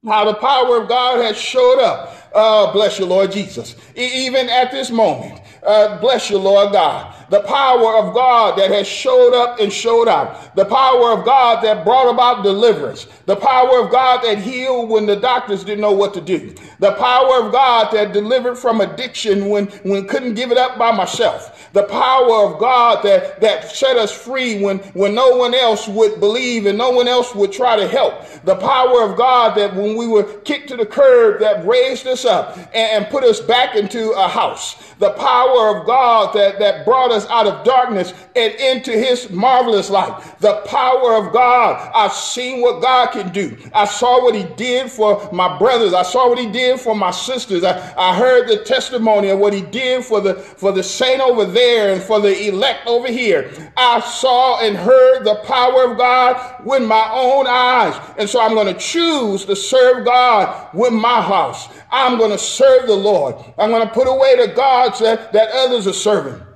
How 0.06 0.26
the 0.26 0.36
power 0.36 0.82
of 0.82 0.88
God 0.88 1.20
has 1.24 1.38
showed 1.38 1.80
up. 1.80 2.16
Oh, 2.34 2.72
bless 2.72 3.00
you, 3.00 3.06
Lord 3.06 3.32
Jesus. 3.32 3.76
E- 3.98 4.26
even 4.26 4.50
at 4.50 4.72
this 4.72 4.92
moment, 4.92 5.42
uh, 5.64 6.00
bless 6.00 6.30
you, 6.30 6.38
Lord 6.38 6.72
God 6.72 7.16
the 7.30 7.42
power 7.42 7.98
of 7.98 8.14
God 8.14 8.58
that 8.58 8.72
has 8.72 8.88
showed 8.88 9.34
up 9.34 9.60
and 9.60 9.72
showed 9.72 10.08
out, 10.08 10.56
the 10.56 10.66
power 10.66 11.12
of 11.12 11.26
God 11.26 11.64
that 11.64 11.86
brought 11.86 12.12
about 12.12 12.44
deliverance, 12.44 13.08
the 13.26 13.36
power 13.36 13.84
of 13.84 13.92
God 13.92 14.24
that 14.24 14.40
healed 14.40 14.90
when 14.90 15.06
the 15.06 15.16
doctors 15.16 15.64
didn't 15.64 15.82
know 15.82 15.92
what 15.92 16.14
to 16.16 16.22
do, 16.22 16.54
the 16.80 16.94
power 16.94 17.46
of 17.46 17.52
God 17.52 17.92
that 17.92 18.14
delivered 18.14 18.56
from 18.56 18.82
addiction 18.82 19.50
when, 19.50 19.68
when 19.84 20.08
couldn't 20.08 20.34
give 20.34 20.52
it 20.52 20.58
up 20.58 20.78
by 20.78 20.92
myself, 20.92 21.70
the 21.74 21.84
power 21.84 22.46
of 22.46 22.60
God 22.60 23.04
that, 23.04 23.40
that 23.42 23.72
set 23.72 23.98
us 23.98 24.12
free 24.12 24.62
when, 24.64 24.80
when 24.94 25.14
no 25.14 25.36
one 25.36 25.54
else 25.54 25.88
would 25.88 26.20
believe 26.20 26.66
and 26.66 26.78
no 26.78 26.90
one 26.90 27.08
else 27.08 27.36
would 27.36 27.52
try 27.52 27.76
to 27.76 27.88
help, 27.88 28.26
the 28.44 28.56
power 28.56 29.04
of 29.04 29.18
God 29.18 29.56
that 29.58 29.76
when 29.76 29.96
we 29.96 30.08
were 30.08 30.24
kicked 30.24 30.70
to 30.70 30.78
the 30.78 30.86
curb 30.86 31.40
that 31.40 31.66
raised 31.66 32.08
us 32.08 32.26
up 32.26 32.58
and, 32.58 32.70
and 32.76 33.08
put 33.08 33.24
us 33.24 33.40
back 33.40 33.76
into 33.76 34.12
a 34.12 34.28
house, 34.28 34.94
the 35.00 35.12
power 35.12 35.78
of 35.78 35.86
God 35.86 36.34
that, 36.36 36.60
that 36.60 36.86
brought 36.86 37.12
us 37.12 37.19
out 37.28 37.48
of 37.48 37.66
darkness 37.66 38.14
and 38.36 38.54
into 38.54 38.92
his 38.92 39.30
marvelous 39.30 39.90
light. 39.90 40.22
The 40.40 40.62
power 40.66 41.16
of 41.16 41.34
God. 41.34 41.92
I've 41.94 42.14
seen 42.14 42.62
what 42.62 42.82
God 42.82 43.12
can 43.12 43.32
do. 43.32 43.58
I 43.74 43.86
saw 43.86 44.24
what 44.24 44.36
he 44.36 44.44
did 44.56 44.92
for 44.92 45.30
my 45.32 45.58
brothers. 45.58 45.94
I 45.94 46.04
saw 46.04 46.30
what 46.30 46.38
he 46.38 46.48
did 46.48 46.80
for 46.80 46.96
my 46.96 47.12
sisters. 47.12 47.64
I, 47.64 47.94
I 47.98 48.16
heard 48.16 48.48
the 48.48 48.64
testimony 48.64 49.30
of 49.30 49.40
what 49.40 49.54
he 49.54 49.62
did 49.62 50.04
for 50.04 50.22
the, 50.22 50.36
for 50.36 50.72
the 50.72 50.84
saint 50.84 51.22
over 51.22 51.46
there 51.46 51.94
and 51.94 52.02
for 52.02 52.20
the 52.20 52.48
elect 52.48 52.88
over 52.88 53.08
here. 53.08 53.52
I 53.78 54.00
saw 54.00 54.60
and 54.62 54.76
heard 54.76 55.24
the 55.24 55.36
power 55.46 55.92
of 55.92 55.98
God 55.98 56.66
with 56.66 56.84
my 56.84 57.10
own 57.12 57.48
eyes. 57.48 58.00
And 58.18 58.30
so 58.30 58.42
I'm 58.42 58.54
going 58.54 58.74
to 58.74 58.80
choose 58.80 59.46
to 59.46 59.56
serve 59.56 60.06
God 60.06 60.74
with 60.74 60.94
my 60.94 61.22
house. 61.22 61.70
I'm 61.92 62.18
going 62.18 62.32
to 62.32 62.38
serve 62.38 62.88
the 62.88 62.96
Lord. 62.96 63.36
I'm 63.58 63.72
going 63.72 63.88
to 63.88 63.94
put 63.94 64.08
away 64.08 64.36
the 64.36 64.54
gods 64.54 65.00
that, 65.00 65.34
that 65.34 65.50
others 65.52 65.88
are 65.88 65.94
serving. 65.94 66.49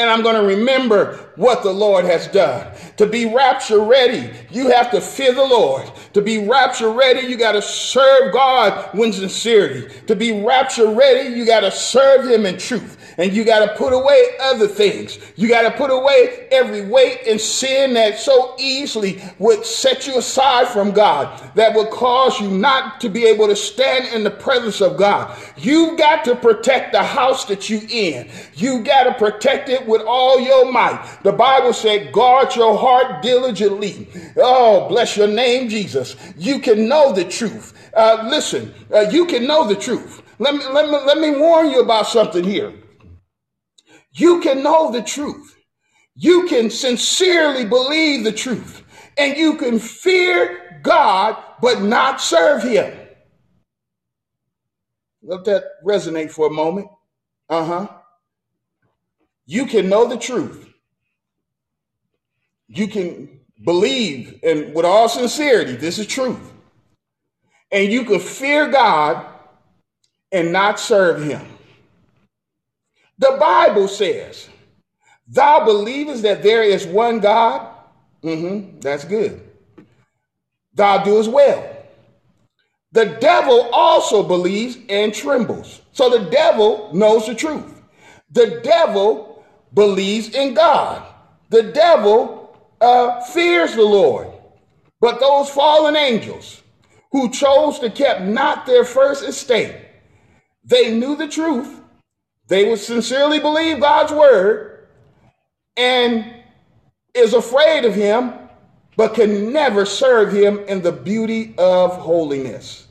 And 0.00 0.08
I'm 0.08 0.22
going 0.22 0.36
to 0.36 0.56
remember 0.56 1.16
what 1.36 1.62
the 1.62 1.70
Lord 1.70 2.06
has 2.06 2.26
done. 2.28 2.74
To 2.96 3.06
be 3.06 3.26
rapture 3.26 3.80
ready, 3.80 4.30
you 4.50 4.70
have 4.70 4.90
to 4.92 5.00
fear 5.00 5.34
the 5.34 5.44
Lord. 5.44 5.90
To 6.14 6.22
be 6.22 6.48
rapture 6.48 6.90
ready, 6.90 7.26
you 7.26 7.36
got 7.36 7.52
to 7.52 7.60
serve 7.60 8.32
God 8.32 8.98
with 8.98 9.14
sincerity. 9.14 9.94
To 10.06 10.16
be 10.16 10.42
rapture 10.42 10.88
ready, 10.88 11.36
you 11.36 11.44
got 11.44 11.60
to 11.60 11.70
serve 11.70 12.26
Him 12.26 12.46
in 12.46 12.56
truth 12.56 12.96
and 13.20 13.34
you 13.34 13.44
got 13.44 13.66
to 13.66 13.76
put 13.76 13.92
away 13.92 14.30
other 14.40 14.66
things. 14.66 15.18
You 15.36 15.48
got 15.48 15.62
to 15.62 15.70
put 15.70 15.90
away 15.90 16.48
every 16.50 16.86
weight 16.86 17.26
and 17.26 17.38
sin 17.38 17.92
that 17.92 18.18
so 18.18 18.56
easily 18.58 19.22
would 19.38 19.66
set 19.66 20.06
you 20.06 20.16
aside 20.16 20.68
from 20.68 20.92
God, 20.92 21.54
that 21.54 21.74
would 21.74 21.90
cause 21.90 22.40
you 22.40 22.50
not 22.50 22.98
to 23.02 23.10
be 23.10 23.26
able 23.26 23.46
to 23.48 23.56
stand 23.56 24.06
in 24.14 24.24
the 24.24 24.30
presence 24.30 24.80
of 24.80 24.96
God. 24.96 25.36
You've 25.58 25.98
got 25.98 26.24
to 26.24 26.34
protect 26.34 26.92
the 26.92 27.02
house 27.02 27.44
that 27.44 27.68
you 27.68 27.82
in. 27.90 28.30
You 28.54 28.82
got 28.82 29.04
to 29.04 29.14
protect 29.14 29.68
it 29.68 29.86
with 29.90 30.02
all 30.02 30.40
your 30.40 30.70
might. 30.72 31.18
The 31.22 31.32
Bible 31.32 31.72
said, 31.72 32.12
guard 32.12 32.56
your 32.56 32.78
heart 32.78 33.22
diligently. 33.22 34.08
Oh, 34.36 34.88
bless 34.88 35.16
your 35.16 35.28
name, 35.28 35.68
Jesus. 35.68 36.16
You 36.38 36.60
can 36.60 36.88
know 36.88 37.12
the 37.12 37.24
truth. 37.24 37.90
Uh, 37.94 38.26
listen, 38.30 38.72
uh, 38.94 39.06
you 39.10 39.26
can 39.26 39.46
know 39.46 39.66
the 39.66 39.76
truth. 39.76 40.22
Let 40.38 40.54
me, 40.54 40.64
let 40.72 40.86
me, 40.86 40.92
let 40.92 41.18
me 41.18 41.38
warn 41.38 41.70
you 41.70 41.80
about 41.80 42.06
something 42.06 42.44
here. 42.44 42.72
You 44.12 44.40
can 44.40 44.62
know 44.62 44.90
the 44.90 45.02
truth. 45.02 45.56
You 46.14 46.46
can 46.46 46.70
sincerely 46.70 47.64
believe 47.64 48.24
the 48.24 48.32
truth. 48.32 48.82
And 49.18 49.36
you 49.36 49.56
can 49.56 49.78
fear 49.78 50.80
God, 50.82 51.36
but 51.60 51.82
not 51.82 52.20
serve 52.20 52.62
Him. 52.62 52.96
Let 55.22 55.44
that 55.44 55.64
resonate 55.84 56.30
for 56.30 56.46
a 56.46 56.50
moment. 56.50 56.88
Uh 57.48 57.64
huh. 57.64 57.99
You 59.46 59.66
can 59.66 59.88
know 59.88 60.08
the 60.08 60.16
truth. 60.16 60.68
You 62.68 62.86
can 62.86 63.40
believe, 63.64 64.40
and 64.42 64.74
with 64.74 64.84
all 64.84 65.08
sincerity, 65.08 65.76
this 65.76 65.98
is 65.98 66.06
truth. 66.06 66.52
And 67.72 67.92
you 67.92 68.04
can 68.04 68.20
fear 68.20 68.70
God 68.70 69.26
and 70.32 70.52
not 70.52 70.78
serve 70.78 71.22
Him. 71.22 71.46
The 73.18 73.36
Bible 73.38 73.88
says, 73.88 74.48
Thou 75.28 75.64
believest 75.64 76.22
that 76.22 76.42
there 76.42 76.62
is 76.62 76.86
one 76.86 77.20
God? 77.20 77.68
Mm-hmm, 78.22 78.80
that's 78.80 79.04
good. 79.04 79.40
Thou 80.74 81.04
doest 81.04 81.30
well. 81.30 81.76
The 82.92 83.04
devil 83.20 83.68
also 83.72 84.22
believes 84.22 84.78
and 84.88 85.14
trembles. 85.14 85.80
So 85.92 86.10
the 86.10 86.30
devil 86.30 86.90
knows 86.92 87.26
the 87.26 87.34
truth. 87.34 87.82
The 88.30 88.60
devil 88.64 89.29
believes 89.74 90.34
in 90.34 90.54
God. 90.54 91.06
The 91.50 91.64
devil 91.64 92.56
uh, 92.80 93.20
fears 93.24 93.74
the 93.74 93.82
Lord. 93.82 94.28
But 95.00 95.20
those 95.20 95.48
fallen 95.50 95.96
angels 95.96 96.62
who 97.12 97.30
chose 97.30 97.78
to 97.80 97.90
keep 97.90 98.20
not 98.20 98.66
their 98.66 98.84
first 98.84 99.24
estate, 99.24 99.74
they 100.64 100.94
knew 100.94 101.16
the 101.16 101.28
truth 101.28 101.80
they 102.50 102.68
would 102.68 102.80
sincerely 102.80 103.38
believe 103.38 103.80
God's 103.80 104.12
word 104.12 104.88
and 105.76 106.34
is 107.14 107.32
afraid 107.32 107.84
of 107.84 107.94
him, 107.94 108.34
but 108.96 109.14
can 109.14 109.52
never 109.52 109.86
serve 109.86 110.32
him 110.32 110.58
in 110.66 110.82
the 110.82 110.90
beauty 110.90 111.54
of 111.56 111.96
holiness. 111.96 112.88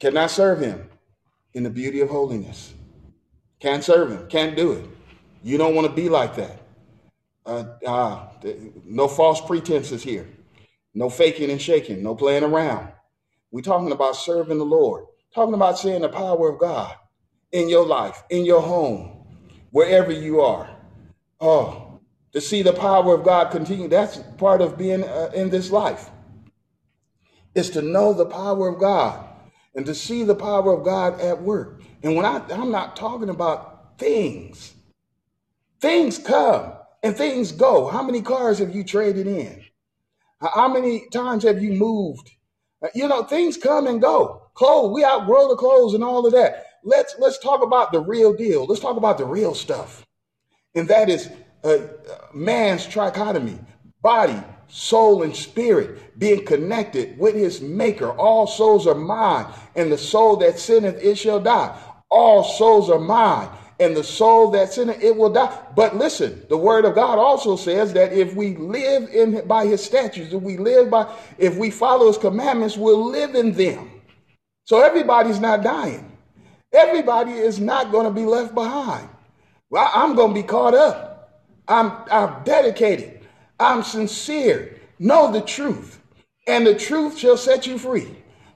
Cannot 0.00 0.32
serve 0.32 0.60
him 0.60 0.88
in 1.54 1.62
the 1.62 1.70
beauty 1.70 2.00
of 2.00 2.08
holiness. 2.08 2.74
Can't 3.60 3.84
serve 3.84 4.10
him. 4.10 4.26
Can't 4.28 4.56
do 4.56 4.72
it. 4.72 4.84
You 5.42 5.58
don't 5.58 5.74
want 5.74 5.88
to 5.88 5.94
be 5.94 6.08
like 6.08 6.36
that. 6.36 6.60
Uh, 7.46 7.64
uh, 7.86 8.28
no 8.84 9.08
false 9.08 9.40
pretenses 9.40 10.02
here. 10.02 10.28
No 10.94 11.10
faking 11.10 11.50
and 11.50 11.62
shaking. 11.62 12.02
No 12.02 12.14
playing 12.16 12.44
around. 12.44 12.92
We're 13.52 13.62
talking 13.62 13.92
about 13.92 14.16
serving 14.16 14.58
the 14.58 14.64
Lord. 14.66 15.06
Talking 15.34 15.54
about 15.54 15.78
seeing 15.78 16.02
the 16.02 16.10
power 16.10 16.50
of 16.50 16.60
God 16.60 16.94
in 17.52 17.68
your 17.68 17.86
life, 17.86 18.22
in 18.30 18.44
your 18.46 18.62
home, 18.62 19.26
wherever 19.72 20.12
you 20.12 20.40
are. 20.42 20.70
Oh, 21.40 22.00
to 22.32 22.40
see 22.40 22.62
the 22.62 22.72
power 22.74 23.14
of 23.14 23.24
God 23.24 23.50
continue. 23.52 23.88
That's 23.88 24.18
part 24.38 24.60
of 24.62 24.78
being 24.78 25.04
uh, 25.04 25.30
in 25.34 25.50
this 25.50 25.70
life. 25.70 26.10
is 27.54 27.70
to 27.72 27.82
know 27.82 28.14
the 28.14 28.26
power 28.26 28.68
of 28.68 28.80
God 28.80 29.26
and 29.76 29.86
to 29.86 29.94
see 29.94 30.24
the 30.24 30.36
power 30.36 30.74
of 30.74 30.84
God 30.84 31.20
at 31.20 31.42
work. 31.42 31.82
And 32.02 32.16
when 32.16 32.26
I, 32.26 32.42
I'm 32.50 32.72
not 32.72 32.96
talking 32.96 33.30
about 33.30 33.98
things, 33.98 34.74
things 35.80 36.18
come 36.18 36.72
and 37.02 37.16
things 37.16 37.52
go. 37.52 37.88
How 37.88 38.02
many 38.02 38.22
cars 38.22 38.58
have 38.58 38.74
you 38.74 38.84
traded 38.84 39.26
in? 39.26 39.64
How 40.40 40.68
many 40.68 41.08
times 41.08 41.42
have 41.44 41.62
you 41.62 41.72
moved? 41.72 42.30
Uh, 42.82 42.88
you 42.94 43.08
know, 43.08 43.24
things 43.24 43.56
come 43.56 43.86
and 43.86 44.00
go. 44.00 44.50
Clothes, 44.54 44.92
we 44.94 45.04
outgrow 45.04 45.48
the 45.48 45.56
clothes 45.56 45.94
and 45.94 46.04
all 46.04 46.26
of 46.26 46.32
that. 46.32 46.64
Let's 46.84 47.16
let's 47.18 47.38
talk 47.38 47.62
about 47.62 47.92
the 47.92 48.00
real 48.00 48.32
deal. 48.32 48.64
Let's 48.64 48.80
talk 48.80 48.96
about 48.96 49.18
the 49.18 49.24
real 49.24 49.54
stuff, 49.54 50.06
and 50.76 50.86
that 50.88 51.08
is 51.08 51.28
uh, 51.64 51.78
man's 52.32 52.86
trichotomy: 52.86 53.58
body, 54.00 54.40
soul, 54.68 55.24
and 55.24 55.34
spirit 55.34 56.18
being 56.20 56.46
connected 56.46 57.18
with 57.18 57.34
his 57.34 57.60
Maker. 57.60 58.12
All 58.12 58.46
souls 58.46 58.86
are 58.86 58.94
mine, 58.94 59.46
and 59.74 59.90
the 59.90 59.98
soul 59.98 60.36
that 60.36 60.60
sinneth 60.60 61.02
it 61.02 61.16
shall 61.16 61.40
die. 61.40 61.76
All 62.10 62.44
souls 62.44 62.88
are 62.90 63.00
mine 63.00 63.48
and 63.80 63.96
the 63.96 64.02
soul 64.02 64.50
that's 64.50 64.78
in 64.78 64.90
it, 64.90 65.02
it 65.02 65.16
will 65.16 65.30
die. 65.30 65.56
But 65.76 65.96
listen, 65.96 66.42
the 66.48 66.56
word 66.56 66.84
of 66.84 66.94
God 66.94 67.18
also 67.18 67.56
says 67.56 67.92
that 67.92 68.12
if 68.12 68.34
we 68.34 68.56
live 68.56 69.08
in 69.10 69.46
by 69.46 69.66
his 69.66 69.82
statutes, 69.84 70.32
if 70.32 70.42
we 70.42 70.56
live 70.56 70.90
by, 70.90 71.12
if 71.38 71.56
we 71.56 71.70
follow 71.70 72.08
his 72.08 72.18
commandments, 72.18 72.76
we'll 72.76 73.10
live 73.10 73.34
in 73.34 73.52
them. 73.52 73.90
So 74.64 74.82
everybody's 74.82 75.40
not 75.40 75.62
dying. 75.62 76.16
Everybody 76.72 77.32
is 77.32 77.58
not 77.60 77.92
going 77.92 78.04
to 78.04 78.12
be 78.12 78.26
left 78.26 78.54
behind. 78.54 79.08
Well, 79.70 79.90
I'm 79.94 80.14
going 80.14 80.34
to 80.34 80.42
be 80.42 80.46
caught 80.46 80.74
up. 80.74 81.44
I'm, 81.68 81.92
I'm 82.10 82.42
dedicated. 82.44 83.20
I'm 83.60 83.82
sincere. 83.82 84.76
Know 84.98 85.30
the 85.32 85.40
truth, 85.40 86.00
and 86.46 86.66
the 86.66 86.74
truth 86.74 87.18
shall 87.18 87.36
set 87.36 87.66
you 87.66 87.78
free. 87.78 88.08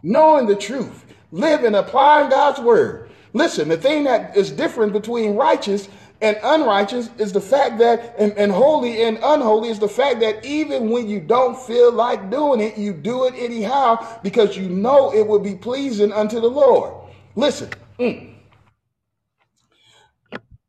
Knowing 0.03 0.47
the 0.47 0.57
truth, 0.57 1.05
live 1.31 1.64
and 1.64 1.77
applying 1.77 2.31
God's 2.31 2.61
word 2.61 3.02
Listen, 3.35 3.68
the 3.68 3.76
thing 3.76 4.05
that 4.05 4.37
is 4.37 4.51
different 4.51 4.93
between 4.93 5.35
righteous 5.37 5.89
and 6.20 6.39
unrighteous 6.43 7.11
is 7.18 7.33
the 7.33 7.41
fact 7.41 7.78
that, 7.78 8.14
and, 8.18 8.33
and, 8.39 8.53
holy 8.53 9.03
and 9.03 9.18
unholy 9.22 9.70
is 9.70 9.78
the 9.78 9.89
fact 9.89 10.20
that 10.20 10.45
even 10.45 10.91
when 10.91 11.09
you 11.09 11.18
don't 11.18 11.59
feel 11.59 11.91
like 11.91 12.30
doing 12.30 12.61
it, 12.61 12.78
you 12.78 12.93
do 12.93 13.24
it 13.26 13.35
anyhow 13.37 14.20
because 14.22 14.57
you 14.57 14.68
know 14.68 15.12
it 15.12 15.26
will 15.26 15.41
be 15.41 15.55
pleasing 15.55 16.12
unto 16.12 16.41
the 16.41 16.49
Lord. 16.49 16.95
Listen, 17.35 17.70
mm. 17.99 18.35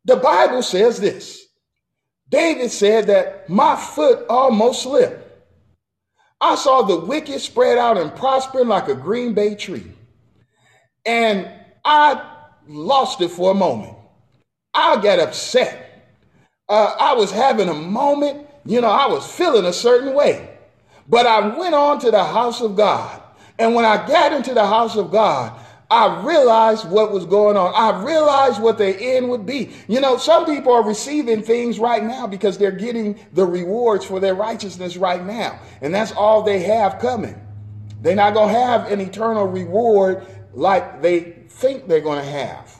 the 0.05 0.15
Bible 0.15 0.63
says 0.63 0.99
this 0.99 1.45
David 2.29 2.71
said 2.71 3.07
that 3.07 3.47
my 3.47 3.75
foot 3.75 4.25
almost 4.27 4.83
slipped. 4.83 5.19
I 6.41 6.55
saw 6.55 6.81
the 6.81 6.99
wicked 6.99 7.39
spread 7.41 7.77
out 7.77 7.97
and 7.97 8.13
prospering 8.15 8.67
like 8.67 8.87
a 8.87 8.95
green 8.95 9.33
bay 9.33 9.53
tree. 9.53 9.91
And 11.05 11.47
I 11.85 12.32
lost 12.67 13.21
it 13.21 13.29
for 13.29 13.51
a 13.51 13.55
moment. 13.55 13.95
I 14.73 15.01
got 15.01 15.19
upset. 15.19 15.89
Uh, 16.67 16.95
I 16.99 17.13
was 17.13 17.31
having 17.31 17.69
a 17.69 17.73
moment, 17.73 18.47
you 18.65 18.81
know, 18.81 18.89
I 18.89 19.07
was 19.07 19.29
feeling 19.29 19.65
a 19.65 19.73
certain 19.73 20.13
way. 20.13 20.49
But 21.07 21.25
I 21.25 21.57
went 21.57 21.75
on 21.75 21.99
to 21.99 22.11
the 22.11 22.23
house 22.23 22.61
of 22.61 22.75
God. 22.75 23.21
And 23.59 23.75
when 23.75 23.85
I 23.85 24.07
got 24.07 24.33
into 24.33 24.53
the 24.53 24.65
house 24.65 24.95
of 24.95 25.11
God, 25.11 25.59
I 25.91 26.23
realized 26.25 26.89
what 26.89 27.11
was 27.11 27.25
going 27.25 27.55
on. 27.55 27.71
I 27.75 28.03
realized 28.03 28.59
what 28.59 28.79
the 28.79 28.99
end 28.99 29.29
would 29.29 29.45
be. 29.45 29.73
You 29.87 30.01
know, 30.01 30.17
some 30.17 30.45
people 30.45 30.73
are 30.73 30.83
receiving 30.83 31.43
things 31.43 31.77
right 31.77 32.03
now 32.03 32.25
because 32.25 32.57
they're 32.57 32.71
getting 32.71 33.19
the 33.33 33.45
rewards 33.45 34.03
for 34.03 34.19
their 34.19 34.33
righteousness 34.33 34.97
right 34.97 35.23
now. 35.23 35.59
And 35.81 35.93
that's 35.93 36.11
all 36.11 36.41
they 36.41 36.63
have 36.63 36.97
coming. 36.97 37.39
They're 38.01 38.15
not 38.15 38.33
going 38.33 38.53
to 38.53 38.59
have 38.59 38.91
an 38.91 39.01
eternal 39.01 39.45
reward 39.45 40.25
like 40.53 41.01
they 41.01 41.42
think 41.53 41.87
they're 41.87 42.01
going 42.01 42.19
to 42.19 42.29
have. 42.29 42.79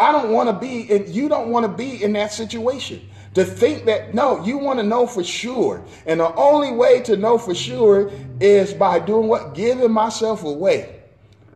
I 0.00 0.12
don't 0.12 0.32
want 0.32 0.48
to 0.48 0.52
be 0.52 0.90
and 0.94 1.08
you 1.08 1.28
don't 1.28 1.50
want 1.50 1.66
to 1.66 1.72
be 1.72 2.02
in 2.02 2.12
that 2.14 2.32
situation. 2.32 3.08
To 3.34 3.44
think 3.44 3.84
that, 3.84 4.14
no, 4.14 4.44
you 4.44 4.58
want 4.58 4.78
to 4.78 4.82
know 4.82 5.06
for 5.06 5.22
sure. 5.22 5.84
And 6.06 6.20
the 6.20 6.34
only 6.34 6.72
way 6.72 7.00
to 7.02 7.16
know 7.16 7.38
for 7.38 7.54
sure 7.54 8.10
is 8.40 8.72
by 8.72 8.98
doing 8.98 9.28
what? 9.28 9.54
Giving 9.54 9.92
myself 9.92 10.44
away. 10.44 11.02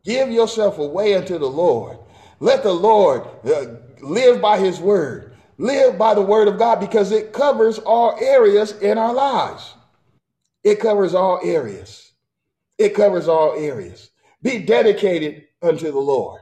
Give 0.04 0.30
yourself 0.30 0.78
away 0.78 1.14
unto 1.14 1.38
the 1.38 1.48
Lord. 1.48 1.98
Let 2.40 2.62
the 2.62 2.72
Lord 2.72 3.22
uh, 3.44 3.76
live 4.00 4.40
by 4.40 4.58
his 4.58 4.80
word. 4.80 5.34
Live 5.58 5.96
by 5.96 6.14
the 6.14 6.22
word 6.22 6.48
of 6.48 6.58
God 6.58 6.80
because 6.80 7.12
it 7.12 7.32
covers 7.32 7.78
all 7.78 8.16
areas 8.20 8.72
in 8.78 8.98
our 8.98 9.14
lives. 9.14 9.74
It 10.64 10.80
covers 10.80 11.14
all 11.14 11.40
areas. 11.42 12.12
It 12.78 12.94
covers 12.94 13.28
all 13.28 13.54
areas. 13.56 14.10
Be 14.42 14.58
dedicated 14.58 15.44
unto 15.62 15.90
the 15.90 16.00
Lord. 16.00 16.41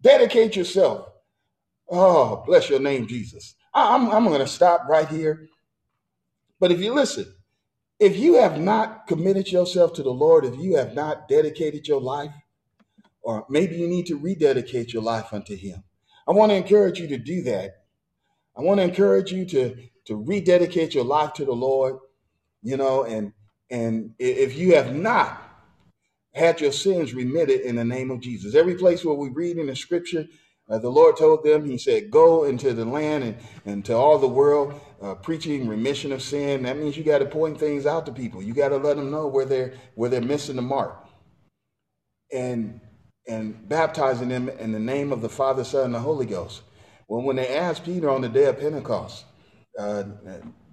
Dedicate 0.00 0.56
yourself. 0.56 1.08
Oh, 1.88 2.42
bless 2.46 2.68
your 2.68 2.80
name, 2.80 3.06
Jesus. 3.06 3.54
I'm, 3.72 4.10
I'm 4.10 4.24
going 4.24 4.40
to 4.40 4.46
stop 4.46 4.86
right 4.88 5.08
here. 5.08 5.48
But 6.58 6.72
if 6.72 6.80
you 6.80 6.94
listen, 6.94 7.32
if 8.00 8.16
you 8.16 8.34
have 8.34 8.58
not 8.60 9.06
committed 9.06 9.50
yourself 9.50 9.92
to 9.94 10.02
the 10.02 10.10
Lord, 10.10 10.44
if 10.44 10.56
you 10.56 10.76
have 10.76 10.94
not 10.94 11.28
dedicated 11.28 11.86
your 11.86 12.00
life, 12.00 12.32
or 13.22 13.44
maybe 13.48 13.76
you 13.76 13.88
need 13.88 14.06
to 14.06 14.18
rededicate 14.18 14.92
your 14.92 15.02
life 15.02 15.32
unto 15.32 15.56
Him, 15.56 15.84
I 16.26 16.32
want 16.32 16.50
to 16.50 16.56
encourage 16.56 16.98
you 16.98 17.08
to 17.08 17.18
do 17.18 17.42
that. 17.42 17.82
I 18.56 18.62
want 18.62 18.78
to 18.78 18.84
encourage 18.84 19.32
you 19.32 19.44
to, 19.46 19.76
to 20.06 20.16
rededicate 20.16 20.94
your 20.94 21.04
life 21.04 21.34
to 21.34 21.44
the 21.44 21.52
Lord, 21.52 21.96
you 22.62 22.76
know, 22.76 23.04
and 23.04 23.32
and 23.70 24.14
if 24.18 24.56
you 24.56 24.76
have 24.76 24.94
not, 24.94 25.42
had 26.36 26.60
your 26.60 26.72
sins 26.72 27.14
remitted 27.14 27.62
in 27.62 27.76
the 27.76 27.84
name 27.84 28.10
of 28.10 28.20
Jesus. 28.20 28.54
Every 28.54 28.76
place 28.76 29.04
where 29.04 29.14
we 29.14 29.30
read 29.30 29.58
in 29.58 29.68
the 29.68 29.76
scripture, 29.76 30.26
uh, 30.68 30.78
the 30.78 30.90
Lord 30.90 31.16
told 31.16 31.44
them, 31.44 31.64
He 31.64 31.78
said, 31.78 32.10
Go 32.10 32.44
into 32.44 32.74
the 32.74 32.84
land 32.84 33.24
and, 33.24 33.36
and 33.64 33.84
to 33.86 33.94
all 33.94 34.18
the 34.18 34.28
world, 34.28 34.80
uh, 35.02 35.14
preaching 35.14 35.68
remission 35.68 36.12
of 36.12 36.22
sin. 36.22 36.64
That 36.64 36.78
means 36.78 36.96
you 36.96 37.04
got 37.04 37.18
to 37.18 37.26
point 37.26 37.58
things 37.58 37.86
out 37.86 38.06
to 38.06 38.12
people. 38.12 38.42
You 38.42 38.54
got 38.54 38.68
to 38.70 38.76
let 38.76 38.96
them 38.96 39.10
know 39.10 39.26
where 39.28 39.46
they're 39.46 39.74
where 39.94 40.10
they're 40.10 40.20
missing 40.20 40.56
the 40.56 40.62
mark. 40.62 41.06
And 42.32 42.80
and 43.28 43.68
baptizing 43.68 44.28
them 44.28 44.48
in 44.48 44.72
the 44.72 44.78
name 44.78 45.12
of 45.12 45.22
the 45.22 45.28
Father, 45.28 45.64
Son, 45.64 45.86
and 45.86 45.94
the 45.94 46.00
Holy 46.00 46.26
Ghost. 46.26 46.62
Well, 47.08 47.22
when 47.22 47.36
they 47.36 47.56
asked 47.56 47.84
Peter 47.84 48.10
on 48.10 48.20
the 48.20 48.28
day 48.28 48.44
of 48.44 48.60
Pentecost, 48.60 49.24
uh, 49.78 50.04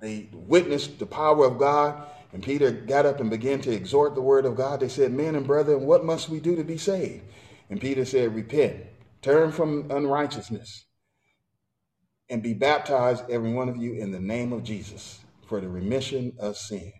they 0.02 0.30
witnessed 0.34 1.00
the 1.00 1.06
power 1.06 1.46
of 1.46 1.58
God 1.58 2.08
and 2.34 2.44
Peter 2.44 2.72
got 2.72 3.06
up 3.06 3.20
and 3.20 3.30
began 3.30 3.62
to 3.62 3.72
exhort 3.72 4.16
the 4.16 4.22
word 4.22 4.46
of 4.46 4.56
God. 4.56 4.80
They 4.80 4.90
said, 4.90 5.14
Men 5.14 5.36
and 5.36 5.48
brethren, 5.48 5.86
what 5.86 6.04
must 6.04 6.30
we 6.30 6.40
do 6.40 6.56
to 6.56 6.64
be 6.64 6.78
saved? 6.78 7.24
And 7.70 7.80
Peter 7.80 8.06
said, 8.06 8.36
Repent, 8.36 8.84
turn 9.22 9.52
from 9.52 9.90
unrighteousness, 9.92 10.86
and 12.30 12.44
be 12.44 12.54
baptized, 12.54 13.30
every 13.30 13.54
one 13.54 13.70
of 13.70 13.78
you, 13.78 13.94
in 13.94 14.12
the 14.12 14.20
name 14.20 14.52
of 14.52 14.64
Jesus 14.64 15.20
for 15.48 15.62
the 15.62 15.70
remission 15.70 16.34
of 16.40 16.58
sin. 16.58 16.92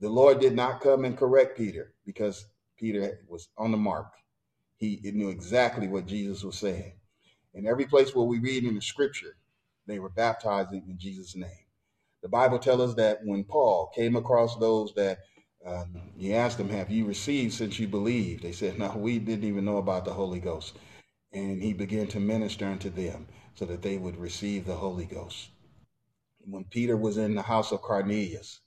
The 0.00 0.08
Lord 0.08 0.40
did 0.40 0.54
not 0.54 0.80
come 0.80 1.04
and 1.04 1.16
correct 1.16 1.58
Peter 1.58 1.94
because 2.06 2.46
Peter 2.78 3.20
was 3.28 3.48
on 3.58 3.70
the 3.70 3.76
mark. 3.76 4.06
He 4.78 5.00
knew 5.04 5.28
exactly 5.28 5.88
what 5.88 6.06
Jesus 6.06 6.42
was 6.42 6.58
saying. 6.58 6.94
In 7.54 7.66
every 7.66 7.84
place 7.86 8.14
where 8.14 8.26
we 8.26 8.38
read 8.38 8.64
in 8.64 8.74
the 8.74 8.80
scripture, 8.80 9.36
they 9.86 9.98
were 9.98 10.08
baptizing 10.08 10.84
in 10.88 10.98
Jesus' 10.98 11.36
name. 11.36 11.61
The 12.22 12.28
Bible 12.28 12.58
tells 12.58 12.80
us 12.80 12.94
that 12.94 13.18
when 13.24 13.44
Paul 13.44 13.90
came 13.94 14.14
across 14.14 14.56
those 14.56 14.94
that 14.94 15.18
um, 15.66 16.00
he 16.16 16.34
asked 16.34 16.58
them, 16.58 16.68
Have 16.68 16.90
you 16.90 17.04
received 17.04 17.52
since 17.52 17.78
you 17.78 17.88
believed? 17.88 18.42
They 18.42 18.52
said, 18.52 18.78
No, 18.78 18.94
we 18.96 19.18
didn't 19.18 19.48
even 19.48 19.64
know 19.64 19.78
about 19.78 20.04
the 20.04 20.12
Holy 20.12 20.40
Ghost. 20.40 20.76
And 21.32 21.62
he 21.62 21.72
began 21.72 22.06
to 22.08 22.20
minister 22.20 22.66
unto 22.66 22.90
them 22.90 23.26
so 23.54 23.64
that 23.66 23.82
they 23.82 23.98
would 23.98 24.16
receive 24.16 24.66
the 24.66 24.76
Holy 24.76 25.04
Ghost. 25.04 25.50
When 26.40 26.64
Peter 26.64 26.96
was 26.96 27.16
in 27.16 27.34
the 27.34 27.42
house 27.42 27.72
of 27.72 27.82
Cornelius, 27.82 28.60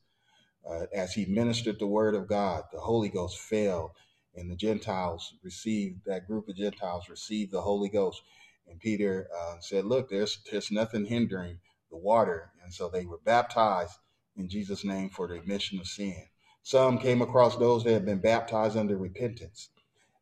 uh, 0.69 0.85
as 0.93 1.13
he 1.13 1.25
ministered 1.25 1.79
the 1.79 1.87
word 1.87 2.15
of 2.15 2.27
God, 2.27 2.63
the 2.73 2.79
Holy 2.79 3.09
Ghost 3.09 3.39
fell, 3.39 3.93
and 4.35 4.49
the 4.49 4.55
Gentiles 4.55 5.33
received, 5.43 6.01
that 6.05 6.27
group 6.27 6.49
of 6.49 6.55
Gentiles 6.57 7.07
received 7.09 7.51
the 7.51 7.61
Holy 7.61 7.89
Ghost. 7.89 8.21
And 8.67 8.79
Peter 8.79 9.27
uh, 9.37 9.55
said, 9.59 9.85
Look, 9.85 10.09
there's, 10.09 10.39
there's 10.51 10.71
nothing 10.71 11.05
hindering 11.05 11.59
the 11.91 11.97
water. 11.97 12.51
And 12.63 12.73
so 12.73 12.89
they 12.89 13.05
were 13.05 13.19
baptized 13.23 13.93
in 14.35 14.49
Jesus' 14.49 14.83
name 14.83 15.09
for 15.09 15.27
the 15.27 15.35
remission 15.35 15.79
of 15.79 15.87
sin. 15.87 16.15
Some 16.63 16.97
came 16.97 17.21
across 17.21 17.57
those 17.57 17.83
that 17.83 17.93
had 17.93 18.05
been 18.05 18.19
baptized 18.19 18.75
under 18.75 18.97
repentance. 18.97 19.69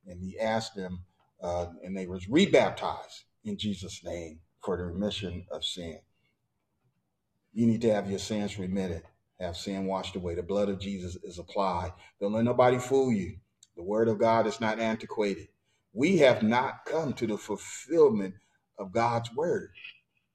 And 0.05 0.19
he 0.21 0.37
asked 0.39 0.75
them, 0.75 1.05
uh, 1.41 1.67
and 1.83 1.95
they 1.95 2.05
was 2.05 2.27
rebaptized 2.29 3.23
in 3.43 3.57
Jesus' 3.57 4.03
name 4.03 4.39
for 4.63 4.77
the 4.77 4.83
remission 4.83 5.45
of 5.51 5.63
sin. 5.63 5.99
You 7.53 7.67
need 7.67 7.81
to 7.81 7.93
have 7.93 8.09
your 8.09 8.19
sins 8.19 8.57
remitted, 8.57 9.03
have 9.39 9.55
sin 9.55 9.85
washed 9.85 10.15
away. 10.15 10.35
The 10.35 10.43
blood 10.43 10.69
of 10.69 10.79
Jesus 10.79 11.17
is 11.23 11.39
applied. 11.39 11.93
Don't 12.19 12.33
let 12.33 12.43
nobody 12.43 12.79
fool 12.79 13.11
you. 13.11 13.37
The 13.75 13.83
word 13.83 14.07
of 14.07 14.19
God 14.19 14.47
is 14.47 14.59
not 14.59 14.79
antiquated. 14.79 15.47
We 15.93 16.17
have 16.17 16.43
not 16.43 16.85
come 16.85 17.13
to 17.13 17.27
the 17.27 17.37
fulfillment 17.37 18.35
of 18.77 18.91
God's 18.91 19.33
word. 19.35 19.69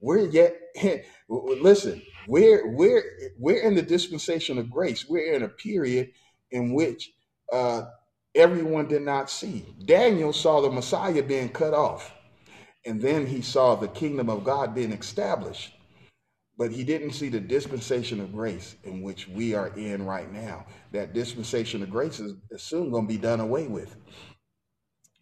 We're 0.01 0.29
yet 0.29 0.57
listen, 1.29 2.03
we're 2.29 2.69
we're 2.77 3.05
we're 3.39 3.63
in 3.63 3.75
the 3.75 3.83
dispensation 3.83 4.59
of 4.59 4.71
grace. 4.71 5.07
We're 5.09 5.35
in 5.35 5.43
a 5.45 5.49
period 5.49 6.11
in 6.53 6.75
which 6.75 7.13
uh 7.53 7.85
everyone 8.35 8.89
did 8.89 9.03
not 9.03 9.31
see. 9.31 9.67
Daniel 9.85 10.33
saw 10.33 10.61
the 10.63 10.71
Messiah 10.71 11.23
being 11.23 11.51
cut 11.51 11.75
off, 11.75 12.13
and 12.87 13.01
then 13.03 13.27
he 13.27 13.43
saw 13.43 13.77
the 13.77 13.89
kingdom 13.89 14.31
of 14.31 14.45
God 14.45 14.75
being 14.75 14.93
established. 14.93 15.75
But 16.59 16.73
he 16.73 16.85
didn't 16.85 17.13
see 17.13 17.31
the 17.31 17.41
dispensation 17.41 18.21
of 18.21 18.33
grace 18.33 18.77
in 18.85 19.03
which 19.03 19.29
we 19.29 19.55
are 19.55 19.69
in 19.77 20.07
right 20.07 20.33
now. 20.33 20.67
That 20.93 21.15
dispensation 21.15 21.83
of 21.83 21.91
grace 21.91 22.21
is, 22.21 22.35
soon 22.59 22.91
going 22.93 23.09
to 23.09 23.13
be 23.15 23.19
done 23.19 23.41
away 23.41 23.67
with. 23.69 23.97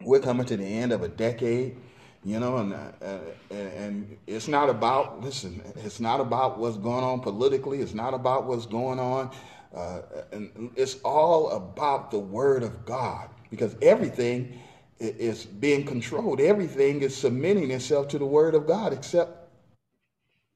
We're 0.03 0.20
coming 0.20 0.47
to 0.47 0.57
the 0.57 0.64
end 0.64 0.93
of 0.93 1.03
a 1.03 1.09
decade, 1.09 1.79
you 2.27 2.41
know, 2.41 2.57
and, 2.57 2.74
uh, 2.74 3.18
and, 3.53 4.18
it's 4.27 4.49
not 4.49 4.68
about, 4.68 5.20
listen, 5.22 5.62
it's 5.77 6.01
not 6.01 6.20
about 6.20 6.59
what's 6.59 6.77
going 6.77 7.05
on 7.05 7.20
politically. 7.20 7.79
It's 7.79 7.95
not 7.95 8.14
about 8.14 8.47
what's 8.47 8.66
going 8.66 8.99
on. 8.99 9.31
Uh, 9.72 10.01
and 10.33 10.72
it's 10.74 10.97
all 11.05 11.51
about 11.51 12.11
the 12.11 12.18
word 12.18 12.64
of 12.64 12.85
God 12.85 13.29
because 13.49 13.77
everything 13.81 14.59
is 14.99 15.47
being 15.47 15.87
controlled. 15.87 16.41
Everything 16.41 17.01
is 17.03 17.16
submitting 17.16 17.70
itself 17.70 18.09
to 18.09 18.18
the 18.18 18.27
word 18.27 18.57
of 18.57 18.66
God 18.66 18.93
except 18.93 19.49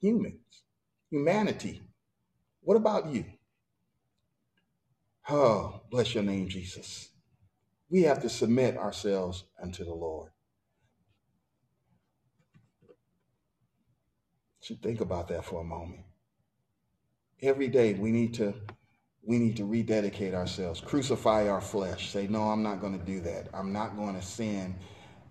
humans, 0.01 0.65
humanity. 1.09 1.83
What 2.63 2.79
about 2.79 3.07
you? 3.07 3.25
Oh, 5.29 5.83
bless 5.89 6.15
your 6.17 6.25
name, 6.25 6.49
Jesus. 6.49 7.11
We 7.89 8.03
have 8.03 8.23
to 8.23 8.29
submit 8.29 8.77
ourselves 8.77 9.45
unto 9.63 9.85
the 9.85 9.95
Lord. 9.95 10.31
Think 14.77 15.01
about 15.01 15.29
that 15.29 15.45
for 15.45 15.61
a 15.61 15.65
moment. 15.65 16.03
Every 17.43 17.69
day 17.69 17.95
we 17.95 18.13
need 18.13 18.35
to 18.35 18.55
we 19.25 19.39
need 19.39 19.57
to 19.59 19.67
rededicate 19.67 20.35
ourselves, 20.35 20.81
crucify 20.81 21.49
our 21.49 21.61
flesh, 21.61 22.11
say, 22.11 22.27
No, 22.29 22.45
I'm 22.45 22.63
not 22.63 22.81
going 22.81 22.99
to 22.99 23.05
do 23.05 23.21
that. 23.23 23.49
I'm 23.55 23.73
not 23.73 23.97
going 23.97 24.17
to 24.17 24.23
sin 24.23 24.77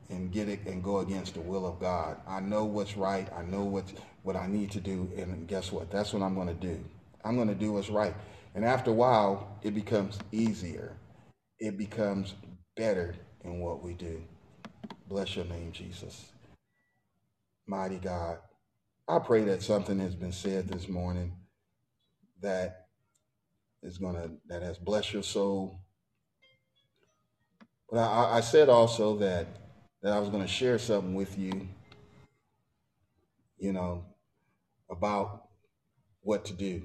and 0.10 0.32
get 0.32 0.50
it 0.50 0.62
and 0.68 0.84
go 0.84 1.00
against 1.00 1.36
the 1.36 1.42
will 1.42 1.66
of 1.66 1.80
God. 1.80 2.18
I 2.28 2.40
know 2.40 2.66
what's 2.66 2.98
right. 2.98 3.28
I 3.34 3.44
know 3.44 3.64
what's 3.66 3.94
what 4.24 4.36
I 4.36 4.48
need 4.48 4.72
to 4.72 4.82
do. 4.82 5.12
And 5.18 5.48
guess 5.48 5.72
what? 5.72 5.92
That's 5.92 6.14
what 6.14 6.24
I'm 6.24 6.36
going 6.36 6.48
to 6.48 6.54
do. 6.54 6.84
I'm 7.26 7.36
going 7.36 7.48
to 7.50 7.56
do 7.56 7.74
what's 7.74 7.90
right. 7.90 8.16
And 8.56 8.66
after 8.66 8.92
a 8.92 8.94
while, 8.96 9.58
it 9.64 9.76
becomes 9.76 10.20
easier. 10.32 10.96
It 11.60 11.78
becomes 11.78 12.36
better 12.78 13.16
in 13.44 13.60
what 13.60 13.84
we 13.84 13.94
do. 13.94 14.24
Bless 15.08 15.36
your 15.36 15.46
name, 15.46 15.72
Jesus. 15.74 16.32
Mighty 17.68 18.00
God. 18.00 18.40
I 19.10 19.18
pray 19.18 19.44
that 19.46 19.64
something 19.64 19.98
has 20.02 20.14
been 20.14 20.32
said 20.32 20.68
this 20.68 20.88
morning 20.88 21.32
that 22.44 22.86
is 23.82 23.98
to, 24.14 24.30
that 24.50 24.62
has 24.62 24.78
blessed 24.78 25.14
your 25.14 25.24
soul. 25.24 25.82
But 27.90 28.02
I, 28.02 28.38
I 28.38 28.42
said 28.42 28.70
also 28.70 29.18
that, 29.18 29.48
that 30.04 30.14
I 30.14 30.20
was 30.20 30.30
going 30.30 30.44
to 30.44 30.48
share 30.48 30.78
something 30.78 31.16
with 31.16 31.40
you, 31.40 31.68
you 33.58 33.74
know, 33.74 34.06
about 34.92 35.46
what 36.22 36.46
to 36.46 36.54
do. 36.54 36.84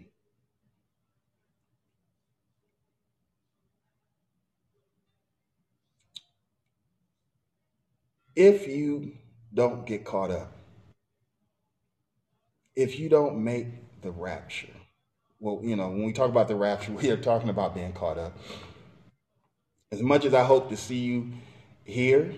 If 8.34 8.66
you 8.66 9.12
don't 9.52 9.84
get 9.84 10.06
caught 10.06 10.30
up, 10.30 10.53
if 12.76 12.98
you 12.98 13.08
don't 13.08 13.42
make 13.42 13.66
the 14.02 14.10
rapture, 14.10 14.74
well, 15.40 15.60
you 15.62 15.76
know, 15.76 15.88
when 15.88 16.04
we 16.04 16.12
talk 16.12 16.30
about 16.30 16.48
the 16.48 16.56
rapture, 16.56 16.92
we 16.92 17.10
are 17.10 17.16
talking 17.16 17.48
about 17.48 17.74
being 17.74 17.92
caught 17.92 18.18
up. 18.18 18.36
As 19.92 20.02
much 20.02 20.24
as 20.24 20.34
I 20.34 20.44
hope 20.44 20.70
to 20.70 20.76
see 20.76 20.98
you 20.98 21.32
here, 21.84 22.34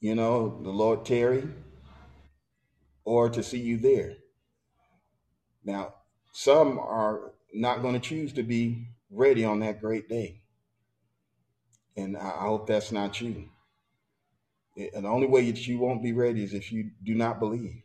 you 0.00 0.14
know, 0.14 0.60
the 0.62 0.70
Lord 0.70 1.04
Terry, 1.04 1.48
or 3.04 3.28
to 3.28 3.42
see 3.42 3.58
you 3.58 3.78
there. 3.78 4.14
Now, 5.64 5.94
some 6.32 6.78
are 6.78 7.32
not 7.52 7.82
going 7.82 7.94
to 7.94 8.00
choose 8.00 8.32
to 8.34 8.42
be 8.42 8.88
ready 9.10 9.44
on 9.44 9.60
that 9.60 9.80
great 9.80 10.08
day. 10.08 10.42
And 11.96 12.16
I 12.16 12.30
hope 12.42 12.66
that's 12.66 12.92
not 12.92 13.20
you. 13.20 13.48
And 14.76 15.04
the 15.04 15.08
only 15.08 15.26
way 15.26 15.50
that 15.50 15.66
you 15.66 15.78
won't 15.78 16.02
be 16.02 16.12
ready 16.12 16.44
is 16.44 16.54
if 16.54 16.70
you 16.70 16.90
do 17.02 17.14
not 17.14 17.40
believe. 17.40 17.82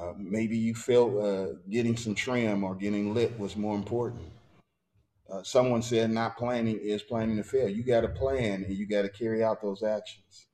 Uh, 0.00 0.14
maybe 0.16 0.56
you 0.56 0.74
felt 0.74 1.14
uh, 1.22 1.46
getting 1.68 1.96
some 1.96 2.14
trim 2.14 2.64
or 2.64 2.74
getting 2.74 3.12
lit 3.12 3.38
was 3.38 3.56
more 3.56 3.76
important. 3.76 4.22
Uh, 5.30 5.42
someone 5.42 5.82
said 5.82 6.10
not 6.10 6.38
planning 6.38 6.78
is 6.78 7.02
planning 7.02 7.36
to 7.36 7.44
fail. 7.44 7.68
You 7.68 7.82
got 7.82 8.00
to 8.00 8.08
plan 8.08 8.64
and 8.64 8.74
you 8.74 8.86
got 8.86 9.02
to 9.02 9.10
carry 9.10 9.44
out 9.44 9.60
those 9.60 9.82
actions. 9.82 10.46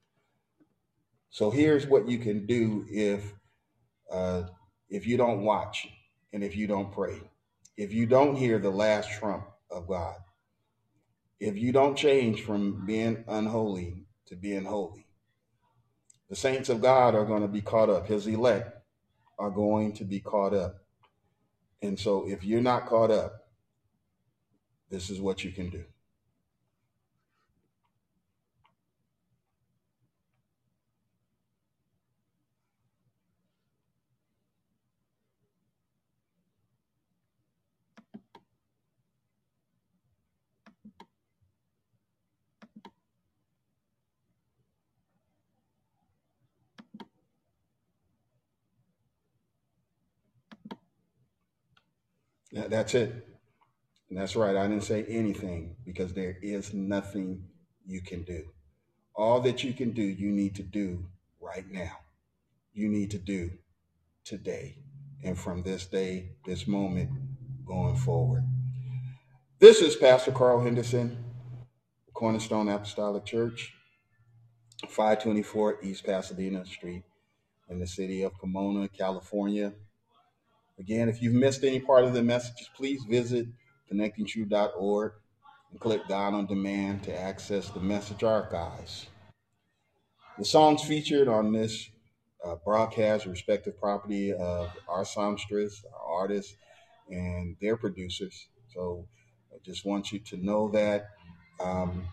So 1.30 1.50
here's 1.50 1.86
what 1.86 2.08
you 2.08 2.18
can 2.18 2.46
do 2.46 2.86
if 2.90 3.32
uh, 4.10 4.44
if 4.88 5.06
you 5.06 5.16
don't 5.16 5.42
watch 5.42 5.88
and 6.32 6.42
if 6.42 6.56
you 6.56 6.66
don't 6.66 6.92
pray, 6.92 7.20
if 7.76 7.92
you 7.92 8.06
don't 8.06 8.36
hear 8.36 8.58
the 8.58 8.70
last 8.70 9.10
trump 9.18 9.44
of 9.70 9.86
God, 9.86 10.16
if 11.38 11.56
you 11.56 11.72
don't 11.72 11.96
change 11.96 12.42
from 12.42 12.84
being 12.84 13.24
unholy 13.28 14.06
to 14.26 14.36
being 14.36 14.64
holy, 14.64 15.06
the 16.28 16.36
saints 16.36 16.68
of 16.68 16.82
God 16.82 17.14
are 17.14 17.24
going 17.24 17.42
to 17.42 17.48
be 17.48 17.60
caught 17.60 17.90
up. 17.90 18.08
His 18.08 18.26
elect 18.26 18.75
are 19.38 19.50
going 19.50 19.92
to 19.94 20.04
be 20.04 20.20
caught 20.20 20.54
up. 20.54 20.84
And 21.82 21.98
so 21.98 22.26
if 22.28 22.44
you're 22.44 22.62
not 22.62 22.86
caught 22.86 23.10
up, 23.10 23.48
this 24.90 25.10
is 25.10 25.20
what 25.20 25.44
you 25.44 25.52
can 25.52 25.68
do. 25.68 25.84
That's 52.56 52.94
it. 52.94 53.12
And 54.08 54.18
that's 54.18 54.34
right. 54.34 54.56
I 54.56 54.66
didn't 54.66 54.84
say 54.84 55.04
anything 55.04 55.76
because 55.84 56.14
there 56.14 56.38
is 56.42 56.72
nothing 56.72 57.44
you 57.84 58.00
can 58.00 58.22
do. 58.22 58.44
All 59.14 59.40
that 59.42 59.62
you 59.62 59.72
can 59.72 59.92
do, 59.92 60.02
you 60.02 60.30
need 60.30 60.54
to 60.56 60.62
do 60.62 61.06
right 61.40 61.64
now. 61.70 61.98
You 62.72 62.88
need 62.88 63.10
to 63.10 63.18
do 63.18 63.50
today. 64.24 64.78
And 65.22 65.38
from 65.38 65.62
this 65.62 65.86
day, 65.86 66.30
this 66.44 66.66
moment, 66.66 67.10
going 67.66 67.96
forward. 67.96 68.44
This 69.58 69.80
is 69.80 69.96
Pastor 69.96 70.32
Carl 70.32 70.62
Henderson, 70.62 71.24
Cornerstone 72.14 72.68
Apostolic 72.68 73.24
Church, 73.24 73.74
524 74.88 75.82
East 75.82 76.04
Pasadena 76.04 76.64
Street 76.64 77.02
in 77.68 77.80
the 77.80 77.86
city 77.86 78.22
of 78.22 78.34
Pomona, 78.34 78.88
California. 78.88 79.72
Again, 80.78 81.08
if 81.08 81.22
you've 81.22 81.34
missed 81.34 81.64
any 81.64 81.80
part 81.80 82.04
of 82.04 82.12
the 82.12 82.22
messages, 82.22 82.68
please 82.74 83.02
visit 83.04 83.46
connectingtrue.org 83.90 85.12
and 85.70 85.80
click 85.80 86.02
God 86.08 86.34
on 86.34 86.46
Demand 86.46 87.02
to 87.04 87.18
access 87.18 87.70
the 87.70 87.80
message 87.80 88.22
archives. 88.22 89.06
The 90.38 90.44
songs 90.44 90.82
featured 90.84 91.28
on 91.28 91.52
this 91.52 91.88
uh, 92.44 92.56
broadcast 92.64 93.24
respective 93.24 93.78
property 93.80 94.32
of 94.32 94.70
our 94.88 95.04
songstress, 95.04 95.82
our 95.92 96.20
artists, 96.20 96.54
and 97.08 97.56
their 97.60 97.76
producers. 97.76 98.48
So 98.74 99.06
I 99.52 99.56
just 99.64 99.86
want 99.86 100.12
you 100.12 100.18
to 100.18 100.36
know 100.36 100.68
that. 100.72 101.08
Um, 101.58 102.06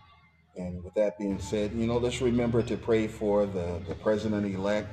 and 0.56 0.82
with 0.82 0.94
that 0.94 1.18
being 1.18 1.38
said, 1.38 1.72
you 1.72 1.86
know, 1.86 1.98
let's 1.98 2.22
remember 2.22 2.62
to 2.62 2.76
pray 2.76 3.08
for 3.08 3.44
the, 3.44 3.82
the 3.88 3.94
president 3.96 4.54
elect. 4.54 4.88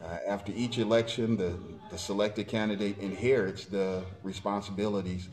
Uh, 0.00 0.18
after 0.26 0.52
each 0.52 0.78
election, 0.78 1.36
the 1.36 1.58
the 1.90 1.98
selected 1.98 2.48
candidate 2.48 2.98
inherits 2.98 3.64
the 3.64 4.04
responsibilities. 4.22 5.28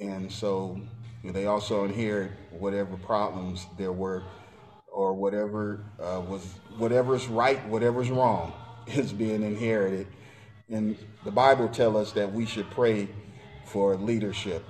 And 0.00 0.30
so 0.30 0.80
you 1.22 1.28
know, 1.28 1.32
they 1.32 1.46
also 1.46 1.84
inherit 1.84 2.32
whatever 2.50 2.96
problems 2.96 3.66
there 3.76 3.92
were 3.92 4.22
or 4.92 5.14
whatever 5.14 5.84
uh, 6.00 6.20
was 6.20 6.44
whatever's 6.76 7.26
right, 7.28 7.64
whatever's 7.68 8.10
wrong 8.10 8.52
is 8.86 9.12
being 9.12 9.42
inherited. 9.42 10.06
And 10.68 10.96
the 11.24 11.30
Bible 11.30 11.68
tells 11.68 11.96
us 11.96 12.12
that 12.12 12.32
we 12.32 12.46
should 12.46 12.70
pray 12.70 13.08
for 13.64 13.96
leadership. 13.96 14.64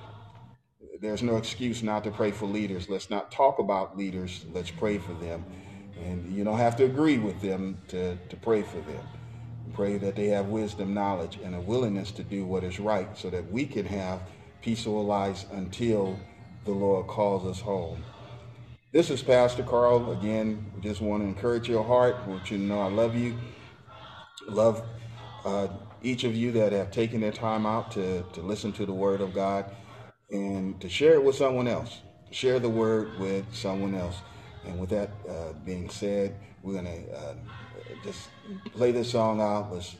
There's 1.01 1.23
no 1.23 1.37
excuse 1.37 1.83
not 1.83 2.05
to 2.05 2.11
pray 2.11 2.31
for 2.33 2.47
leaders. 2.47 2.89
Let's 2.89 3.11
not 3.11 3.31
talk 3.31 3.59
about 3.59 3.97
leaders. 3.97 4.45
Let's 4.53 4.71
pray 4.71 4.99
for 4.99 5.13
them. 5.15 5.45
And 6.05 6.33
you 6.33 6.45
don't 6.45 6.59
have 6.59 6.77
to 6.77 6.85
agree 6.85 7.19
with 7.19 7.41
them 7.41 7.79
to, 7.89 8.17
to 8.17 8.37
pray 8.37 8.63
for 8.63 8.79
them. 8.79 9.03
Pray 9.75 9.99
that 9.99 10.17
they 10.17 10.29
have 10.29 10.47
wisdom, 10.49 10.95
knowledge, 10.95 11.39
and 11.45 11.55
a 11.55 11.61
willingness 11.61 12.11
to 12.13 12.23
do 12.25 12.45
what 12.45 12.65
is 12.65 12.81
right 12.81 13.09
so 13.17 13.31
that 13.31 13.51
we 13.53 13.67
can 13.67 13.87
have 13.87 14.21
peaceful 14.63 15.05
lives 15.05 15.47
until 15.53 16.19
the 16.65 16.73
Lord 16.73 17.07
calls 17.07 17.47
us 17.47 17.61
home. 17.61 18.03
This 18.93 19.11
is 19.11 19.23
Pastor 19.23 19.63
Carl. 19.63 20.13
Again, 20.13 20.65
just 20.81 21.01
want 21.01 21.23
to 21.23 21.29
encourage 21.29 21.69
your 21.69 21.85
heart. 21.85 22.17
I 22.25 22.29
want 22.29 22.51
you 22.51 22.59
to 22.59 22.63
know 22.65 22.81
I 22.81 22.89
love 22.89 23.15
you. 23.15 23.37
Love 24.49 24.83
uh, 25.45 25.69
each 26.03 26.25
of 26.25 26.35
you 26.35 26.53
that 26.53 26.73
have 26.73 26.91
taken 26.91 27.21
their 27.21 27.33
time 27.33 27.67
out 27.67 27.91
to, 27.93 28.25
to 28.33 28.41
listen 28.41 28.73
to 28.73 28.87
the 28.87 28.93
Word 28.93 29.21
of 29.21 29.35
God 29.35 29.67
and 30.31 30.81
to 30.81 30.89
share 30.89 31.15
it 31.15 31.25
with 31.25 31.37
someone 31.37 31.69
else. 31.69 32.01
Share 32.31 32.59
the 32.59 32.69
Word 32.71 33.19
with 33.19 33.47
someone 33.55 33.95
else. 33.95 34.17
And 34.67 34.81
with 34.81 34.91
that 34.91 35.11
uh, 35.29 35.53
being 35.65 35.91
said, 35.91 36.37
we're 36.63 36.75
going 36.81 36.87
to 36.87 37.17
uh, 37.17 37.35
just 38.05 38.29
play 38.73 38.93
this 38.93 39.11
song 39.11 39.41
out 39.41 39.73
let's, 39.73 39.97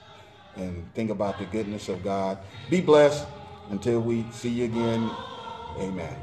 and 0.57 0.93
think 0.95 1.11
about 1.11 1.39
the 1.39 1.45
goodness 1.47 1.89
of 1.89 2.03
God. 2.03 2.39
Be 2.71 2.81
blessed 2.81 3.27
until 3.71 4.01
we 4.01 4.25
see 4.33 4.51
you 4.51 4.65
again. 4.65 5.11
Amen. 5.79 6.17